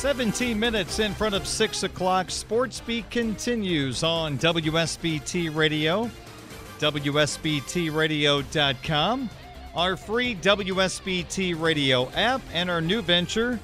17 0.00 0.58
minutes 0.58 0.98
in 0.98 1.12
front 1.12 1.34
of 1.34 1.46
6 1.46 1.82
o'clock. 1.82 2.30
Sports 2.30 2.80
Beat 2.80 3.10
continues 3.10 4.02
on 4.02 4.38
WSBT 4.38 5.54
Radio, 5.54 6.10
WSBTRadio.com, 6.78 9.30
our 9.74 9.98
free 9.98 10.34
WSBT 10.36 11.60
Radio 11.60 12.10
app, 12.12 12.40
and 12.54 12.70
our 12.70 12.80
new 12.80 13.02
venture. 13.02 13.60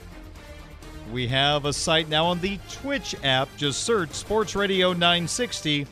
We 1.11 1.27
have 1.29 1.65
a 1.65 1.73
site 1.73 2.11
now 2.11 2.27
on 2.27 2.39
the 2.43 2.59
Twitch 2.71 3.17
app. 3.25 3.49
Just 3.57 3.85
search 3.85 4.11
Sports 4.11 4.55
Radio 4.55 4.93
960 4.93 5.87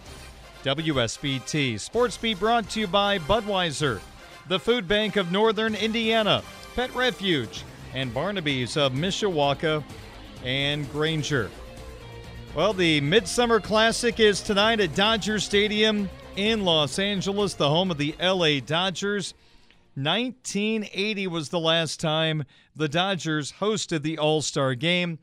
WSBT. 0.63 1.81
Sports 1.81 2.19
Beat 2.19 2.39
brought 2.39 2.69
to 2.69 2.81
you 2.81 2.87
by 2.87 3.19
Budweiser, 3.19 3.99
the 4.49 4.61
Food 4.61 4.87
Bank 4.87 5.17
of 5.17 5.33
Northern 5.33 5.75
Indiana, 5.75 6.43
Pet 6.77 6.95
Refuge, 6.95 7.65
and 7.95 8.13
Barnaby's 8.13 8.77
of 8.77 8.93
Mishawaka 8.93 9.83
and 10.45 10.91
Granger. 10.93 11.51
Well, 12.55 12.73
the 12.73 13.01
Midsummer 13.01 13.61
Classic 13.61 14.21
is 14.21 14.41
tonight 14.41 14.79
at 14.79 14.95
Dodger 14.95 15.41
Stadium 15.41 16.09
in 16.37 16.65
Los 16.65 16.99
Angeles, 16.99 17.55
the 17.55 17.69
home 17.69 17.91
of 17.91 17.99
the 17.99 18.15
LA 18.21 18.61
Dodgers. 18.61 19.35
1980 19.97 21.27
was 21.29 21.49
the 21.49 21.59
last 21.59 22.01
time 22.01 22.45
the 22.77 22.89
Dodgers 22.89 23.55
hosted 23.61 24.03
the 24.03 24.19
All 24.19 24.43
Star 24.43 24.75
game. 24.75 25.19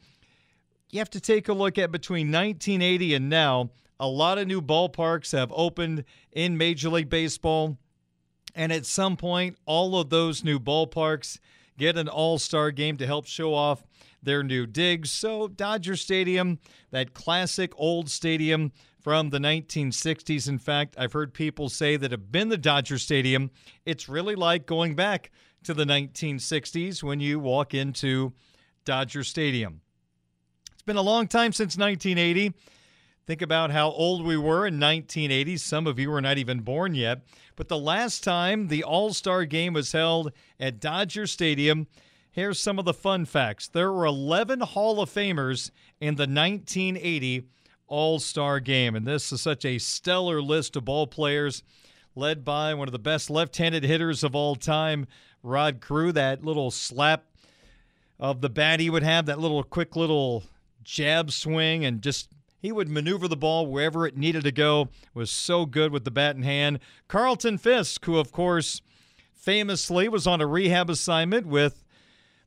You 0.89 0.99
have 0.99 1.09
to 1.11 1.21
take 1.21 1.47
a 1.47 1.53
look 1.53 1.77
at 1.77 1.91
between 1.91 2.27
1980 2.27 3.13
and 3.13 3.29
now. 3.29 3.69
A 3.99 4.07
lot 4.07 4.37
of 4.37 4.47
new 4.47 4.61
ballparks 4.61 5.31
have 5.31 5.53
opened 5.55 6.03
in 6.31 6.57
Major 6.57 6.89
League 6.89 7.09
Baseball. 7.09 7.77
And 8.55 8.73
at 8.73 8.85
some 8.85 9.15
point, 9.15 9.57
all 9.65 9.99
of 9.99 10.09
those 10.09 10.43
new 10.43 10.59
ballparks 10.59 11.39
get 11.77 11.97
an 11.97 12.09
all 12.09 12.39
star 12.39 12.71
game 12.71 12.97
to 12.97 13.05
help 13.07 13.25
show 13.25 13.53
off 13.53 13.83
their 14.23 14.43
new 14.43 14.65
digs. 14.65 15.11
So, 15.11 15.47
Dodger 15.47 15.95
Stadium, 15.95 16.59
that 16.91 17.13
classic 17.13 17.73
old 17.75 18.09
stadium 18.09 18.71
from 19.01 19.29
the 19.29 19.39
1960s. 19.39 20.47
In 20.47 20.59
fact, 20.59 20.95
I've 20.97 21.13
heard 21.13 21.33
people 21.33 21.69
say 21.69 21.97
that 21.97 22.11
have 22.11 22.31
been 22.31 22.49
the 22.49 22.57
Dodger 22.57 22.97
Stadium, 22.97 23.51
it's 23.85 24.07
really 24.07 24.35
like 24.35 24.65
going 24.65 24.95
back 24.95 25.31
to 25.63 25.73
the 25.73 25.85
1960s 25.85 27.03
when 27.03 27.19
you 27.19 27.39
walk 27.39 27.73
into 27.73 28.33
Dodger 28.85 29.23
Stadium. 29.23 29.81
It's 30.73 30.83
been 30.83 30.97
a 30.97 31.01
long 31.01 31.27
time 31.27 31.53
since 31.53 31.77
1980. 31.77 32.53
Think 33.27 33.43
about 33.43 33.69
how 33.71 33.91
old 33.91 34.25
we 34.25 34.35
were 34.35 34.65
in 34.65 34.79
1980. 34.79 35.57
Some 35.57 35.85
of 35.85 35.99
you 35.99 36.09
were 36.09 36.21
not 36.21 36.39
even 36.39 36.61
born 36.61 36.95
yet. 36.95 37.21
But 37.55 37.67
the 37.67 37.77
last 37.77 38.23
time 38.23 38.67
the 38.67 38.83
All 38.83 39.13
Star 39.13 39.45
game 39.45 39.73
was 39.73 39.91
held 39.91 40.31
at 40.59 40.79
Dodger 40.79 41.27
Stadium, 41.27 41.87
here's 42.31 42.59
some 42.59 42.79
of 42.79 42.85
the 42.85 42.93
fun 42.93 43.25
facts. 43.25 43.67
There 43.67 43.91
were 43.91 44.05
11 44.05 44.61
Hall 44.61 45.01
of 45.01 45.09
Famers 45.09 45.69
in 45.99 46.15
the 46.15 46.23
1980 46.23 47.43
All 47.87 48.19
Star 48.19 48.59
game. 48.59 48.95
And 48.95 49.05
this 49.05 49.31
is 49.31 49.41
such 49.41 49.65
a 49.65 49.77
stellar 49.77 50.41
list 50.41 50.75
of 50.75 50.85
ball 50.85 51.07
players 51.07 51.61
led 52.15 52.43
by 52.43 52.73
one 52.73 52.87
of 52.87 52.91
the 52.91 52.99
best 52.99 53.29
left 53.29 53.57
handed 53.57 53.83
hitters 53.83 54.23
of 54.23 54.35
all 54.35 54.55
time, 54.55 55.07
Rod 55.43 55.81
Carew. 55.81 56.11
That 56.11 56.43
little 56.43 56.71
slap 56.71 57.25
of 58.19 58.41
the 58.41 58.49
bat 58.49 58.79
he 58.79 58.89
would 58.89 59.03
have, 59.03 59.25
that 59.25 59.39
little 59.39 59.63
quick 59.63 59.95
little 59.95 60.43
jab 60.83 61.31
swing, 61.31 61.85
and 61.85 62.01
just 62.01 62.29
he 62.59 62.71
would 62.71 62.89
maneuver 62.89 63.27
the 63.27 63.37
ball 63.37 63.65
wherever 63.65 64.05
it 64.05 64.17
needed 64.17 64.43
to 64.43 64.51
go. 64.51 64.89
Was 65.13 65.31
so 65.31 65.65
good 65.65 65.91
with 65.91 66.03
the 66.05 66.11
bat 66.11 66.35
in 66.35 66.43
hand. 66.43 66.79
Carlton 67.07 67.57
Fisk, 67.57 68.05
who 68.05 68.17
of 68.17 68.31
course 68.31 68.81
famously 69.33 70.07
was 70.07 70.27
on 70.27 70.39
a 70.41 70.45
rehab 70.45 70.89
assignment 70.89 71.47
with 71.47 71.83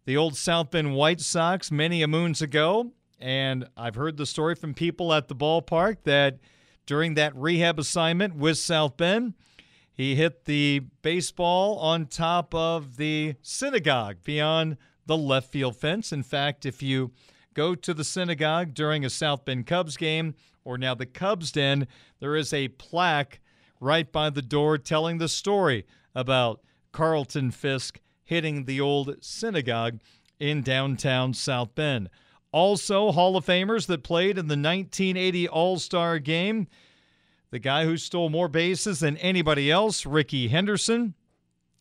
the 0.04 0.16
old 0.16 0.36
South 0.36 0.70
Bend 0.70 0.94
White 0.94 1.20
Sox 1.20 1.70
many 1.70 2.02
a 2.02 2.08
moons 2.08 2.42
ago, 2.42 2.92
and 3.18 3.66
I've 3.76 3.94
heard 3.94 4.16
the 4.16 4.26
story 4.26 4.54
from 4.54 4.74
people 4.74 5.12
at 5.12 5.28
the 5.28 5.34
ballpark 5.34 5.98
that 6.04 6.38
during 6.86 7.14
that 7.14 7.34
rehab 7.34 7.78
assignment 7.78 8.36
with 8.36 8.58
South 8.58 8.96
Bend, 8.96 9.34
he 9.92 10.14
hit 10.14 10.44
the 10.44 10.80
baseball 11.02 11.78
on 11.78 12.06
top 12.06 12.54
of 12.54 12.96
the 12.96 13.36
synagogue 13.40 14.16
beyond 14.24 14.76
the 15.06 15.16
left 15.16 15.50
field 15.50 15.76
fence. 15.76 16.12
In 16.12 16.22
fact, 16.22 16.66
if 16.66 16.82
you 16.82 17.12
go 17.54 17.74
to 17.74 17.94
the 17.94 18.04
synagogue 18.04 18.74
during 18.74 19.04
a 19.04 19.10
South 19.10 19.44
Bend 19.44 19.66
Cubs 19.66 19.96
game 19.96 20.34
or 20.64 20.76
now 20.76 20.94
the 20.94 21.06
Cubs 21.06 21.52
Den, 21.52 21.86
there 22.20 22.36
is 22.36 22.52
a 22.52 22.68
plaque 22.68 23.40
right 23.80 24.10
by 24.10 24.28
the 24.30 24.42
door 24.42 24.76
telling 24.76 25.18
the 25.18 25.28
story 25.28 25.86
about 26.14 26.60
Carlton 26.92 27.50
Fisk 27.52 28.00
hitting 28.24 28.64
the 28.64 28.80
old 28.80 29.16
synagogue 29.20 30.00
in 30.38 30.62
downtown 30.62 31.34
South 31.34 31.74
Bend. 31.74 32.10
Also, 32.52 33.12
Hall 33.12 33.36
of 33.36 33.44
Famers 33.44 33.86
that 33.86 34.02
played 34.02 34.38
in 34.38 34.46
the 34.46 34.56
1980 34.56 35.48
All 35.48 35.78
Star 35.78 36.18
game. 36.18 36.68
The 37.50 37.58
guy 37.58 37.84
who 37.84 37.96
stole 37.96 38.30
more 38.30 38.48
bases 38.48 39.00
than 39.00 39.16
anybody 39.18 39.70
else, 39.70 40.06
Rickey 40.06 40.48
Henderson. 40.48 41.14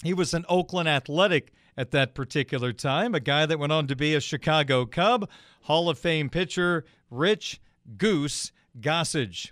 He 0.04 0.14
was 0.14 0.34
an 0.34 0.46
Oakland 0.50 0.90
Athletic 0.90 1.54
at 1.78 1.92
that 1.92 2.14
particular 2.14 2.74
time, 2.74 3.16
a 3.16 3.20
guy 3.20 3.46
that 3.46 3.58
went 3.58 3.72
on 3.72 3.88
to 3.88 3.96
be 3.96 4.14
a 4.14 4.20
Chicago 4.20 4.86
Cub, 4.86 5.30
Hall 5.64 5.90
of 5.90 5.98
Fame 5.98 6.30
pitcher 6.30 6.86
Rich 7.10 7.62
Goose 7.98 8.52
Gossage. 8.80 9.52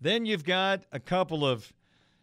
Then 0.00 0.24
you've 0.24 0.44
got 0.44 0.84
a 0.92 1.00
couple 1.00 1.44
of, 1.44 1.72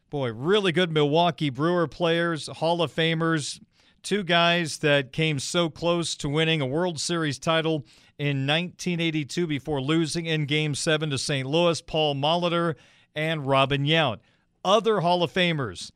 boy, 0.09 0.31
really 0.31 0.71
good 0.71 0.91
Milwaukee 0.91 1.49
Brewer 1.49 1.87
players, 1.87 2.47
Hall 2.47 2.81
of 2.81 2.93
Famers, 2.93 3.59
two 4.07 4.23
guys 4.23 4.77
that 4.77 5.11
came 5.11 5.37
so 5.37 5.69
close 5.69 6.15
to 6.15 6.29
winning 6.29 6.61
a 6.61 6.65
World 6.65 6.97
Series 6.97 7.37
title 7.37 7.85
in 8.17 8.47
1982 8.47 9.45
before 9.45 9.81
losing 9.81 10.25
in 10.25 10.45
Game 10.45 10.75
7 10.75 11.09
to 11.09 11.17
St. 11.17 11.45
Louis, 11.45 11.81
Paul 11.81 12.15
Molitor 12.15 12.75
and 13.13 13.45
Robin 13.45 13.83
Yount. 13.83 14.19
Other 14.63 15.01
Hall 15.01 15.23
of 15.23 15.33
Famers 15.33 15.91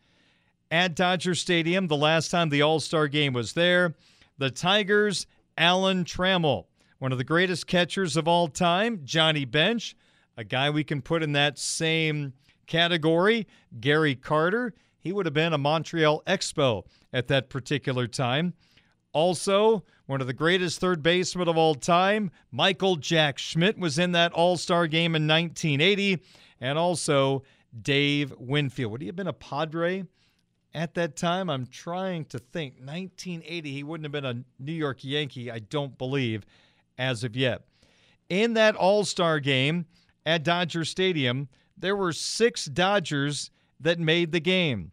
at 0.69 0.93
Dodger 0.93 1.33
Stadium 1.33 1.87
the 1.87 1.95
last 1.95 2.31
time 2.31 2.49
the 2.49 2.61
All 2.61 2.81
Star 2.81 3.07
game 3.07 3.31
was 3.31 3.53
there. 3.53 3.95
The 4.37 4.51
Tigers, 4.51 5.25
Alan 5.57 6.03
Trammell, 6.03 6.65
one 6.99 7.13
of 7.13 7.17
the 7.17 7.23
greatest 7.23 7.65
catchers 7.65 8.17
of 8.17 8.27
all 8.27 8.49
time, 8.49 8.99
Johnny 9.05 9.45
Bench, 9.45 9.95
a 10.35 10.43
guy 10.43 10.69
we 10.69 10.83
can 10.83 11.01
put 11.01 11.23
in 11.23 11.31
that 11.31 11.57
same 11.57 12.33
category, 12.67 13.47
Gary 13.79 14.15
Carter. 14.15 14.73
He 14.99 15.13
would 15.13 15.25
have 15.25 15.33
been 15.33 15.53
a 15.53 15.57
Montreal 15.57 16.23
Expo 16.27 16.83
at 17.13 17.27
that 17.27 17.49
particular 17.49 18.07
time. 18.07 18.53
Also, 19.13 19.83
one 20.05 20.21
of 20.21 20.27
the 20.27 20.33
greatest 20.33 20.79
third 20.79 21.03
basemen 21.03 21.47
of 21.47 21.57
all 21.57 21.75
time, 21.75 22.31
Michael 22.51 22.95
Jack 22.95 23.37
Schmidt, 23.37 23.77
was 23.77 23.99
in 23.99 24.13
that 24.13 24.31
All 24.33 24.57
Star 24.57 24.87
game 24.87 25.15
in 25.15 25.27
1980. 25.27 26.23
And 26.61 26.77
also, 26.77 27.43
Dave 27.81 28.33
Winfield. 28.37 28.91
Would 28.91 29.01
he 29.01 29.07
have 29.07 29.15
been 29.15 29.27
a 29.27 29.33
Padre? 29.33 30.05
at 30.73 30.93
that 30.95 31.15
time. 31.15 31.49
I'm 31.49 31.65
trying 31.65 32.25
to 32.25 32.39
think. 32.39 32.75
1980, 32.75 33.71
he 33.71 33.83
wouldn't 33.83 34.05
have 34.05 34.11
been 34.11 34.25
a 34.25 34.43
New 34.59 34.71
York 34.71 35.03
Yankee, 35.03 35.51
I 35.51 35.59
don't 35.59 35.97
believe, 35.97 36.45
as 36.97 37.23
of 37.23 37.35
yet. 37.35 37.63
In 38.29 38.53
that 38.53 38.75
All 38.75 39.03
Star 39.03 39.39
game 39.39 39.85
at 40.25 40.43
Dodger 40.43 40.85
Stadium, 40.85 41.49
there 41.77 41.95
were 41.95 42.13
six 42.13 42.65
Dodgers 42.65 43.51
that 43.79 43.99
made 43.99 44.31
the 44.31 44.39
game. 44.39 44.91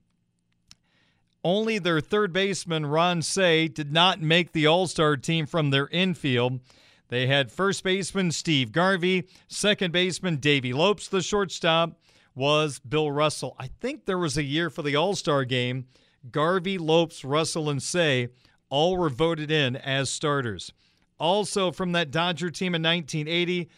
Only 1.49 1.79
their 1.79 2.03
third 2.03 2.31
baseman, 2.31 2.85
Ron 2.85 3.23
Cey, 3.23 3.69
did 3.69 3.91
not 3.91 4.21
make 4.21 4.53
the 4.53 4.67
All 4.67 4.87
Star 4.87 5.17
team 5.17 5.47
from 5.47 5.71
their 5.71 5.89
infield. 5.89 6.61
They 7.09 7.27
had 7.27 7.51
first 7.51 7.83
baseman 7.83 8.33
Steve 8.33 8.71
Garvey, 8.71 9.27
second 9.47 9.91
baseman 9.91 10.37
Davey 10.37 10.75
Lopes, 10.75 11.09
the 11.09 11.23
shortstop, 11.23 11.99
was 12.35 12.81
Bill 12.81 13.11
Russell. 13.11 13.57
I 13.59 13.69
think 13.81 14.05
there 14.05 14.19
was 14.19 14.37
a 14.37 14.43
year 14.43 14.69
for 14.69 14.83
the 14.83 14.95
All 14.95 15.17
Star 15.17 15.47
game, 15.47 15.87
Garvey, 16.31 16.77
Lopes, 16.77 17.25
Russell, 17.25 17.71
and 17.71 17.83
Cey 17.83 18.29
all 18.69 18.99
were 18.99 19.09
voted 19.09 19.51
in 19.51 19.75
as 19.75 20.11
starters. 20.11 20.75
Also, 21.19 21.73
from 21.73 21.93
that 21.93 22.11
Dodger 22.11 22.51
team 22.51 22.75
in 22.75 22.83
1980, 22.83 23.71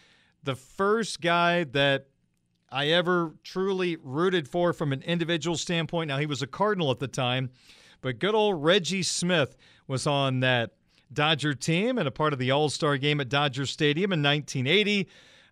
the 0.43 0.57
first 0.57 1.21
guy 1.21 1.63
that 1.63 2.09
I 2.73 2.89
ever 2.89 3.35
truly 3.43 3.97
rooted 4.03 4.47
for 4.49 4.73
from 4.73 4.93
an 4.93 5.03
individual 5.03 5.57
standpoint. 5.57 6.09
Now, 6.09 6.19
he 6.19 6.27
was 6.27 6.43
a 6.43 6.47
Cardinal 6.47 6.91
at 6.91 6.99
the 6.99 7.09
time, 7.09 7.51
but 8.01 8.19
good 8.19 8.35
old 8.35 8.63
Reggie 8.63 9.03
Smith 9.03 9.57
was 9.87 10.07
on 10.07 10.41
that 10.41 10.71
Dodger 11.13 11.55
team 11.55 11.99
and 11.99 12.07
a 12.07 12.13
part 12.13 12.33
of 12.33 12.39
the 12.39 12.53
All 12.53 12.69
Star 12.69 12.97
game 12.97 13.21
at 13.21 13.29
Dodger 13.29 13.67
Stadium 13.67 14.13
in 14.13 14.23
1980 14.23 15.09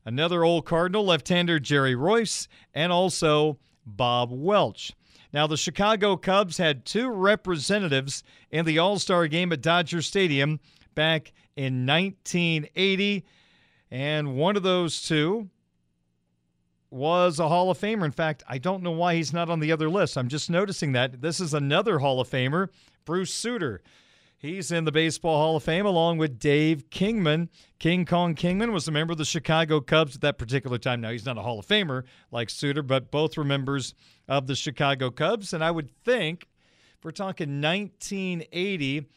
another 0.08 0.42
old 0.42 0.64
Cardinal 0.64 1.04
left-hander 1.04 1.60
Jerry 1.60 1.94
Reuss, 1.94 2.48
and 2.72 2.90
also 2.90 3.58
Bob 3.84 4.30
Welch. 4.32 4.94
Now, 5.34 5.46
the 5.46 5.58
Chicago 5.58 6.16
Cubs 6.16 6.56
had 6.56 6.86
two 6.86 7.10
representatives 7.10 8.24
in 8.50 8.64
the 8.64 8.78
All 8.78 8.98
Star 8.98 9.28
game 9.28 9.52
at 9.52 9.60
Dodger 9.60 10.00
Stadium 10.00 10.60
back 10.94 11.32
in 11.56 11.84
1980, 11.86 13.22
and 13.90 14.34
one 14.34 14.56
of 14.56 14.62
those 14.62 15.02
two 15.02 15.50
was 16.90 17.38
a 17.38 17.48
Hall 17.48 17.70
of 17.70 17.78
Famer. 17.78 18.04
In 18.04 18.12
fact, 18.12 18.42
I 18.48 18.58
don't 18.58 18.82
know 18.82 18.90
why 18.90 19.14
he's 19.14 19.32
not 19.32 19.50
on 19.50 19.60
the 19.60 19.72
other 19.72 19.88
list. 19.88 20.16
I'm 20.16 20.28
just 20.28 20.50
noticing 20.50 20.92
that. 20.92 21.20
This 21.20 21.40
is 21.40 21.54
another 21.54 21.98
Hall 21.98 22.20
of 22.20 22.28
Famer, 22.28 22.68
Bruce 23.04 23.32
Sutter. 23.32 23.82
He's 24.40 24.70
in 24.70 24.84
the 24.84 24.92
Baseball 24.92 25.36
Hall 25.36 25.56
of 25.56 25.64
Fame 25.64 25.84
along 25.84 26.18
with 26.18 26.38
Dave 26.38 26.90
Kingman. 26.90 27.48
King 27.80 28.04
Kong 28.04 28.36
Kingman 28.36 28.70
was 28.72 28.86
a 28.86 28.92
member 28.92 29.10
of 29.10 29.18
the 29.18 29.24
Chicago 29.24 29.80
Cubs 29.80 30.14
at 30.14 30.20
that 30.20 30.38
particular 30.38 30.78
time. 30.78 31.00
Now, 31.00 31.10
he's 31.10 31.26
not 31.26 31.36
a 31.36 31.42
Hall 31.42 31.58
of 31.58 31.66
Famer 31.66 32.04
like 32.30 32.48
Sutter, 32.48 32.82
but 32.82 33.10
both 33.10 33.36
were 33.36 33.42
members 33.42 33.94
of 34.28 34.46
the 34.46 34.54
Chicago 34.54 35.10
Cubs. 35.10 35.52
And 35.52 35.64
I 35.64 35.72
would 35.72 35.90
think, 36.04 36.46
if 36.96 37.04
we're 37.04 37.10
talking 37.10 37.60
1980, 37.60 39.08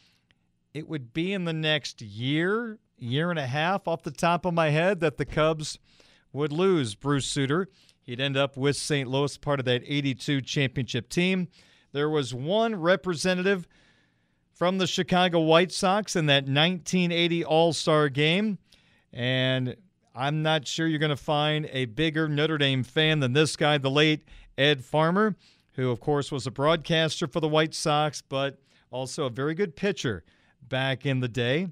it 0.73 0.89
would 0.89 1.13
be 1.13 1.33
in 1.33 1.45
the 1.45 1.53
next 1.53 2.01
year, 2.01 2.79
year 2.97 3.29
and 3.29 3.37
a 3.37 3.45
half 3.45 3.87
off 3.87 4.01
the 4.01 4.09
top 4.09 4.43
of 4.45 4.55
my 4.55 4.69
head 4.69 5.01
that 5.01 5.17
the 5.17 5.25
Cubs 5.25 5.77
would 6.33 6.51
lose 6.51 6.95
Bruce 6.95 7.25
Sutter. 7.25 7.67
He'd 8.01 8.19
end 8.19 8.37
up 8.37 8.57
with 8.57 8.75
St. 8.75 9.09
Louis, 9.09 9.37
part 9.37 9.59
of 9.59 9.65
that 9.65 9.83
82 9.85 10.41
championship 10.41 11.09
team. 11.09 11.47
There 11.91 12.09
was 12.09 12.33
one 12.33 12.75
representative 12.75 13.67
from 14.53 14.77
the 14.77 14.87
Chicago 14.87 15.39
White 15.39 15.71
Sox 15.71 16.15
in 16.15 16.27
that 16.27 16.43
1980 16.43 17.45
All 17.45 17.73
Star 17.73 18.09
game. 18.09 18.57
And 19.13 19.75
I'm 20.15 20.41
not 20.41 20.67
sure 20.67 20.87
you're 20.87 20.99
going 20.99 21.09
to 21.09 21.15
find 21.15 21.69
a 21.71 21.85
bigger 21.85 22.27
Notre 22.27 22.57
Dame 22.57 22.83
fan 22.83 23.19
than 23.19 23.33
this 23.33 23.55
guy, 23.55 23.77
the 23.77 23.91
late 23.91 24.25
Ed 24.57 24.83
Farmer, 24.83 25.35
who, 25.73 25.89
of 25.89 25.99
course, 25.99 26.31
was 26.31 26.45
a 26.47 26.51
broadcaster 26.51 27.27
for 27.27 27.39
the 27.39 27.47
White 27.47 27.73
Sox, 27.73 28.21
but 28.21 28.59
also 28.89 29.25
a 29.25 29.29
very 29.29 29.53
good 29.53 29.75
pitcher 29.75 30.23
back 30.61 31.05
in 31.05 31.19
the 31.19 31.27
day. 31.27 31.69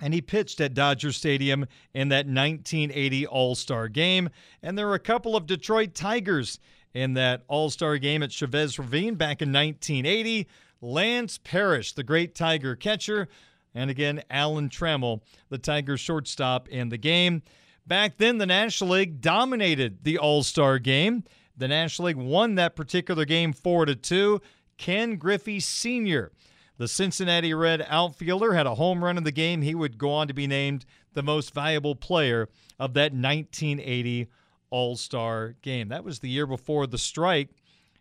And 0.00 0.12
he 0.12 0.20
pitched 0.20 0.60
at 0.60 0.74
Dodger 0.74 1.12
Stadium 1.12 1.66
in 1.94 2.08
that 2.10 2.26
1980 2.26 3.26
All 3.26 3.54
Star 3.54 3.88
game. 3.88 4.28
And 4.62 4.76
there 4.76 4.86
were 4.86 4.94
a 4.94 4.98
couple 4.98 5.36
of 5.36 5.46
Detroit 5.46 5.94
Tigers 5.94 6.58
in 6.92 7.14
that 7.14 7.42
All 7.48 7.70
Star 7.70 7.98
game 7.98 8.22
at 8.22 8.32
Chavez 8.32 8.78
Ravine 8.78 9.14
back 9.14 9.42
in 9.42 9.52
1980. 9.52 10.46
Lance 10.80 11.38
Parrish, 11.42 11.92
the 11.92 12.02
great 12.02 12.34
Tiger 12.34 12.76
catcher, 12.76 13.28
and 13.74 13.90
again, 13.90 14.22
Alan 14.30 14.68
Trammell, 14.68 15.20
the 15.48 15.58
Tigers 15.58 16.00
shortstop 16.00 16.68
in 16.68 16.88
the 16.90 16.98
game. 16.98 17.42
Back 17.86 18.18
then, 18.18 18.38
the 18.38 18.46
National 18.46 18.90
League 18.90 19.20
dominated 19.20 20.02
the 20.02 20.18
All 20.18 20.42
Star 20.42 20.78
game. 20.78 21.24
The 21.56 21.68
National 21.68 22.06
League 22.06 22.16
won 22.16 22.56
that 22.56 22.76
particular 22.76 23.24
game 23.24 23.52
4 23.52 23.86
to 23.86 23.94
2. 23.94 24.40
Ken 24.76 25.16
Griffey 25.16 25.60
Sr., 25.60 26.32
the 26.78 26.88
Cincinnati 26.88 27.54
Red 27.54 27.84
outfielder, 27.88 28.54
had 28.54 28.66
a 28.66 28.74
home 28.74 29.02
run 29.02 29.16
in 29.16 29.24
the 29.24 29.32
game. 29.32 29.62
He 29.62 29.74
would 29.74 29.98
go 29.98 30.10
on 30.12 30.28
to 30.28 30.34
be 30.34 30.46
named 30.46 30.84
the 31.14 31.22
most 31.22 31.54
valuable 31.54 31.94
player 31.94 32.48
of 32.78 32.94
that 32.94 33.12
1980 33.12 34.28
All 34.70 34.96
Star 34.96 35.54
game. 35.62 35.88
That 35.88 36.04
was 36.04 36.18
the 36.18 36.28
year 36.28 36.46
before 36.46 36.86
the 36.86 36.98
strike, 36.98 37.50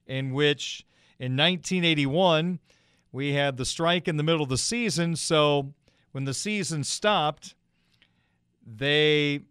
in 0.05 0.33
which 0.33 0.85
in 1.19 1.37
1981 1.37 2.59
we 3.11 3.33
had 3.33 3.55
the 3.57 3.65
strike 3.65 4.07
in 4.07 4.17
the 4.17 4.23
middle 4.23 4.43
of 4.43 4.49
the 4.49 4.57
season. 4.57 5.15
So 5.15 5.73
when 6.11 6.25
the 6.25 6.33
season 6.33 6.83
stopped, 6.83 7.55
they 8.65 9.41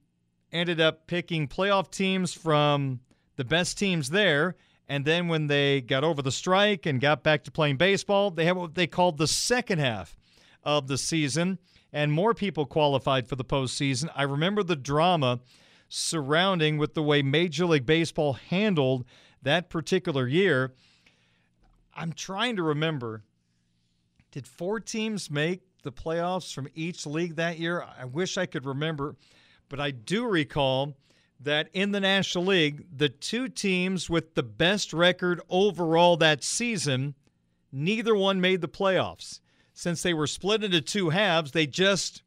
ended 0.53 0.81
up 0.81 1.07
picking 1.07 1.49
playoff 1.49 1.91
teams 1.91 2.35
from 2.35 3.01
the 3.37 3.45
best 3.45 3.79
teams 3.79 4.11
there. 4.11 4.57
And 4.89 5.05
then 5.05 5.29
when 5.29 5.47
they 5.47 5.81
got 5.81 6.05
over 6.05 6.21
the 6.21 6.33
strike 6.33 6.87
and 6.87 7.01
got 7.01 7.23
back 7.23 7.45
to 7.45 7.51
playing 7.51 7.77
baseball, 7.77 8.31
they 8.31 8.45
had 8.45 8.57
what 8.57 8.75
they 8.75 8.87
called 8.87 9.19
the 9.19 9.27
second 9.27 9.79
half 9.79 10.17
of 10.63 10.89
the 10.89 10.99
season, 10.99 11.59
and 11.93 12.13
more 12.13 12.35
people 12.35 12.67
qualified 12.67 13.27
for 13.27 13.37
the 13.37 13.45
postseason. 13.45 14.11
I 14.15 14.25
remember 14.25 14.63
the 14.63 14.77
drama 14.77 15.41
surrounding 15.89 16.77
with 16.77 16.95
the 16.95 17.03
way 17.03 17.23
Major 17.23 17.67
League 17.67 17.87
Baseball 17.87 18.35
handled 18.35 19.05
that 19.43 19.71
particular 19.71 20.27
year. 20.27 20.73
I'm 21.95 22.13
trying 22.13 22.57
to 22.57 22.63
remember 22.63 23.23
did 24.33 24.49
four 24.49 24.81
teams 24.81 25.31
make 25.31 25.61
the 25.85 25.93
playoffs 25.93 26.53
from 26.53 26.67
each 26.75 27.07
league 27.07 27.37
that 27.37 27.61
year? 27.61 27.87
I 27.97 28.05
wish 28.05 28.37
I 28.37 28.47
could 28.47 28.67
remember, 28.67 29.15
but 29.69 29.79
I 29.79 29.93
do 29.93 30.27
recall 30.27 30.97
that 31.41 31.69
in 31.73 31.93
the 31.93 32.01
National 32.01 32.45
League, 32.45 32.87
the 32.97 33.09
two 33.09 33.49
teams 33.49 34.09
with 34.09 34.35
the 34.35 34.43
best 34.43 34.93
record 34.93 35.41
overall 35.49 36.17
that 36.17 36.43
season, 36.43 37.15
neither 37.73 38.15
one 38.15 38.41
made 38.41 38.61
the 38.61 38.69
playoffs. 38.69 39.41
Since 39.73 40.03
they 40.03 40.15
were 40.15 40.27
split 40.27 40.63
into 40.63 40.81
two 40.81 41.11
halves, 41.11 41.51
they 41.51 41.67
just 41.67 42.23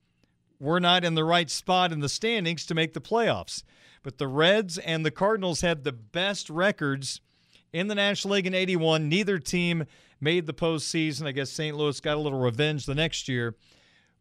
were 0.60 0.80
not 0.80 1.04
in 1.04 1.16
the 1.16 1.24
right 1.24 1.50
spot 1.50 1.92
in 1.92 2.00
the 2.00 2.10
standings 2.10 2.66
to 2.66 2.76
make 2.76 2.94
the 2.94 3.02
playoffs. 3.02 3.64
But 4.04 4.18
the 4.18 4.28
Reds 4.28 4.78
and 4.78 5.06
the 5.06 5.12
Cardinals 5.12 5.62
had 5.62 5.84
the 5.84 5.92
best 5.92 6.50
records 6.50 7.22
in 7.74 7.88
the 7.88 7.96
National 7.96 8.36
League 8.36 8.48
in 8.48 8.54
81. 8.54 9.10
Neither 9.10 9.40
team 9.40 9.86
made 10.20 10.46
the 10.46 10.54
postseason. 10.54 11.26
I 11.26 11.32
guess 11.32 11.50
St. 11.50 11.76
Louis 11.76 12.00
got 12.00 12.18
a 12.18 12.20
little 12.20 12.40
revenge 12.40 12.86
the 12.86 12.96
next 12.96 13.28
year, 13.28 13.56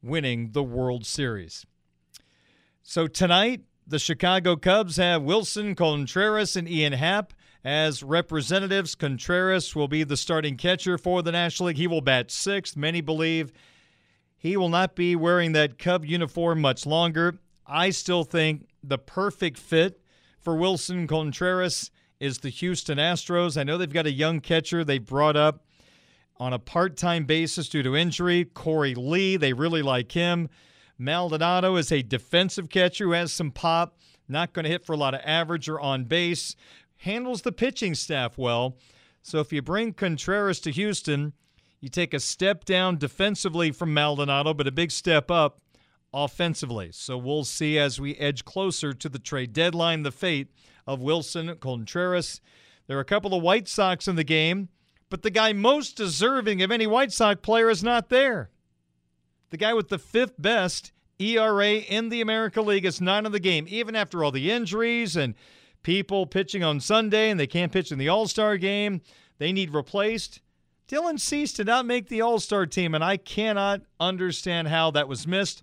winning 0.03 0.53
the 0.53 0.62
World 0.62 1.07
Series. 1.07 1.66
So 2.82 3.07
tonight, 3.07 3.62
the 3.87 3.99
Chicago 3.99 4.57
Cubs 4.57 4.97
have 4.97 5.22
Willson 5.22 5.76
Contreras 5.76 6.57
and 6.57 6.68
Ian 6.68 6.93
Happ 6.93 7.32
as 7.64 8.03
representatives. 8.03 8.95
Contreras 8.95 9.76
will 9.76 9.89
be 9.89 10.03
the 10.03 10.16
starting 10.16 10.57
catcher 10.57 10.99
for 10.99 11.22
the 11.22 11.32
National 11.32 11.68
League. 11.68 11.76
He 11.76 11.87
will 11.87 12.01
bat 12.01 12.30
sixth. 12.30 12.76
Many 12.76 13.01
believe 13.01 13.53
he 14.37 14.57
will 14.57 14.68
not 14.68 14.97
be 14.97 15.14
wearing 15.14 15.53
that 15.53 15.78
Cub 15.78 16.05
uniform 16.05 16.61
much 16.61 16.84
longer. 16.84 17.39
I 17.66 17.91
still 17.91 18.24
think 18.24 18.68
the 18.82 18.99
perfect 18.99 19.59
fit 19.59 20.01
for 20.41 20.57
Willson 20.57 21.09
Contreras 21.09 21.91
is 22.20 22.39
the 22.39 22.49
Houston 22.49 22.99
Astros. 22.99 23.59
I 23.59 23.64
know 23.64 23.78
they've 23.78 23.93
got 23.93 24.07
a 24.07 24.12
young 24.12 24.41
catcher 24.41 24.84
they 24.84 24.99
brought 24.99 25.37
up 25.37 25.64
on 26.39 26.53
a 26.53 26.59
part 26.59 26.97
time 26.97 27.24
basis 27.24 27.68
due 27.68 27.82
to 27.82 27.97
injury, 27.97 28.45
Korey 28.45 28.97
Lee. 28.97 29.37
They 29.37 29.53
really 29.53 29.82
like 29.82 30.12
him. 30.12 30.49
Maldonado 30.99 31.77
is 31.77 31.93
a 31.93 32.03
defensive 32.03 32.69
catcher 32.69 33.05
who 33.05 33.13
has 33.13 33.33
some 33.33 33.51
pop, 33.51 33.99
not 34.29 34.53
going 34.53 34.65
to 34.65 34.71
hit 34.71 34.85
for 34.85 34.93
a 34.93 34.97
lot 34.97 35.15
of 35.15 35.21
average 35.25 35.69
or 35.69 35.81
on 35.81 36.05
base, 36.05 36.57
handles 36.99 37.43
the 37.43 37.53
pitching 37.53 37.95
staff 37.95 38.39
well. 38.39 38.77
So 39.23 39.41
if 39.41 39.53
you 39.53 39.61
bring 39.61 39.93
Contreras 39.93 40.61
to 40.61 40.71
Houston, 40.71 41.33
you 41.81 41.89
take 41.89 42.15
a 42.15 42.21
step 42.21 42.65
down 42.65 42.97
defensively 42.97 43.71
from 43.71 43.93
Maldonado, 43.93 44.55
but 44.55 44.67
a 44.67 44.73
big 44.73 44.91
step 44.91 45.31
up 45.31 45.61
offensively. 46.15 46.91
So 46.93 47.19
we'll 47.19 47.45
see 47.45 47.79
as 47.79 48.01
we 48.01 48.15
edge 48.17 48.45
closer 48.45 48.93
to 48.95 49.09
the 49.09 49.19
trade 49.19 49.53
deadline 49.53 50.03
the 50.03 50.11
fate 50.11 50.49
of 50.87 51.01
Willson 51.01 51.55
Contreras. 51.61 52.41
There 52.87 52.97
are 52.97 53.03
a 53.03 53.05
couple 53.05 53.35
of 53.35 53.43
White 53.43 53.69
Sox 53.69 54.09
in 54.09 54.17
the 54.17 54.25
game, 54.25 54.71
but 55.11 55.23
the 55.23 55.31
guy 55.31 55.53
most 55.53 55.97
deserving 55.97 56.63
of 56.63 56.71
any 56.71 56.87
White 56.87 57.13
Sox 57.13 57.41
player 57.43 57.69
is 57.69 57.83
not 57.83 58.09
there. 58.09 58.51
The 59.51 59.57
guy 59.57 59.75
with 59.75 59.89
the 59.89 59.99
fifth 59.99 60.35
best 60.39 60.93
ERA 61.19 61.75
in 61.75 62.09
the 62.09 62.21
American 62.21 62.67
League 62.67 62.85
is 62.85 63.01
not 63.01 63.25
in 63.25 63.33
the 63.33 63.41
game, 63.41 63.67
even 63.69 63.95
after 63.95 64.23
all 64.23 64.31
the 64.31 64.51
injuries 64.51 65.17
and 65.17 65.35
people 65.83 66.27
pitching 66.27 66.65
on 66.65 66.81
Sunday 66.81 67.31
and 67.31 67.39
they 67.39 67.47
can't 67.47 67.73
pitch 67.73 67.93
in 67.93 67.99
the 67.99 68.09
All 68.09 68.27
Star 68.27 68.57
game. 68.57 69.01
They 69.39 69.53
need 69.53 69.73
replaced. 69.73 70.41
Dylan 70.89 71.19
Cease 71.19 71.53
did 71.53 71.67
not 71.67 71.87
make 71.87 72.09
the 72.09 72.21
All 72.21 72.39
Star 72.39 72.67
team, 72.67 72.95
and 72.95 73.05
I 73.05 73.17
cannot 73.17 73.83
understand 73.99 74.69
how 74.69 74.91
that 74.93 75.09
was 75.09 75.27
missed. 75.27 75.63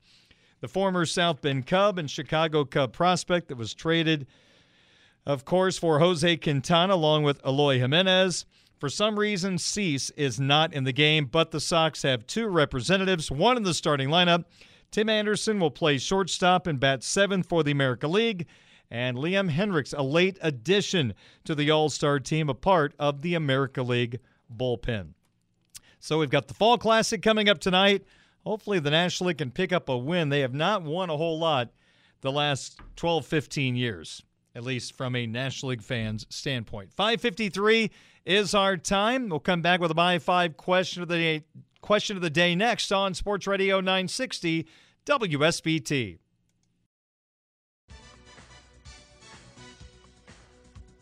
The 0.61 0.67
former 0.67 1.05
South 1.05 1.41
Bend 1.41 1.67
Cub 1.67 1.99
and 1.99 2.09
Chicago 2.09 2.63
Cub 2.63 2.93
prospect 2.93 3.49
that 3.49 3.57
was 3.57 3.73
traded, 3.73 4.27
of 5.25 5.43
course, 5.43 5.77
for 5.77 5.99
Jose 5.99 6.37
Quintana 6.37 6.93
along 6.93 7.23
with 7.23 7.45
Eloy 7.45 7.79
Jimenez. 7.79 8.45
For 8.83 8.89
some 8.89 9.17
reason, 9.17 9.59
Cease 9.59 10.09
is 10.09 10.41
not 10.41 10.73
in 10.73 10.83
the 10.83 10.91
game, 10.91 11.27
but 11.27 11.51
the 11.51 11.61
Sox 11.61 12.01
have 12.01 12.27
two 12.27 12.47
representatives, 12.47 13.31
one 13.31 13.55
in 13.55 13.63
the 13.63 13.73
starting 13.73 14.09
lineup. 14.09 14.43
Tim 14.91 15.07
Anderson 15.07 15.57
will 15.57 15.71
play 15.71 15.97
shortstop 15.97 16.67
and 16.67 16.81
bat 16.81 17.01
seventh 17.01 17.47
for 17.47 17.63
the 17.63 17.71
America 17.71 18.09
League. 18.09 18.45
And 18.91 19.15
Liam 19.15 19.49
Hendriks, 19.49 19.97
a 19.97 20.03
late 20.03 20.37
addition 20.41 21.13
to 21.45 21.55
the 21.55 21.71
All 21.71 21.89
Star 21.89 22.19
team, 22.19 22.49
a 22.49 22.53
part 22.53 22.93
of 22.99 23.21
the 23.21 23.35
America 23.35 23.81
League 23.81 24.19
bullpen. 24.53 25.13
So 26.01 26.19
we've 26.19 26.29
got 26.29 26.49
the 26.49 26.53
Fall 26.53 26.77
Classic 26.77 27.21
coming 27.21 27.47
up 27.47 27.59
tonight. 27.59 28.03
Hopefully, 28.45 28.79
the 28.79 28.91
National 28.91 29.29
League 29.29 29.37
can 29.37 29.51
pick 29.51 29.71
up 29.71 29.87
a 29.87 29.97
win. 29.97 30.27
They 30.27 30.41
have 30.41 30.53
not 30.53 30.83
won 30.83 31.09
a 31.09 31.15
whole 31.15 31.39
lot 31.39 31.69
the 32.19 32.33
last 32.33 32.81
12, 32.97 33.25
15 33.25 33.77
years, 33.77 34.21
at 34.53 34.65
least 34.65 34.97
from 34.97 35.15
a 35.15 35.25
National 35.25 35.69
League 35.69 35.81
fan's 35.81 36.27
standpoint. 36.29 36.91
553 36.91 37.89
is 38.25 38.53
our 38.53 38.77
time. 38.77 39.29
We'll 39.29 39.39
come 39.39 39.61
back 39.61 39.79
with 39.79 39.91
a 39.91 39.95
My 39.95 40.19
Five 40.19 40.57
question 40.57 41.01
of 41.01 41.09
the 41.09 41.17
day. 41.17 41.43
Question 41.81 42.15
of 42.15 42.21
the 42.21 42.29
day 42.29 42.55
next 42.55 42.91
on 42.91 43.13
Sports 43.13 43.45
Radio 43.45 43.81
960 43.81 44.67
WSBT. 45.05 46.17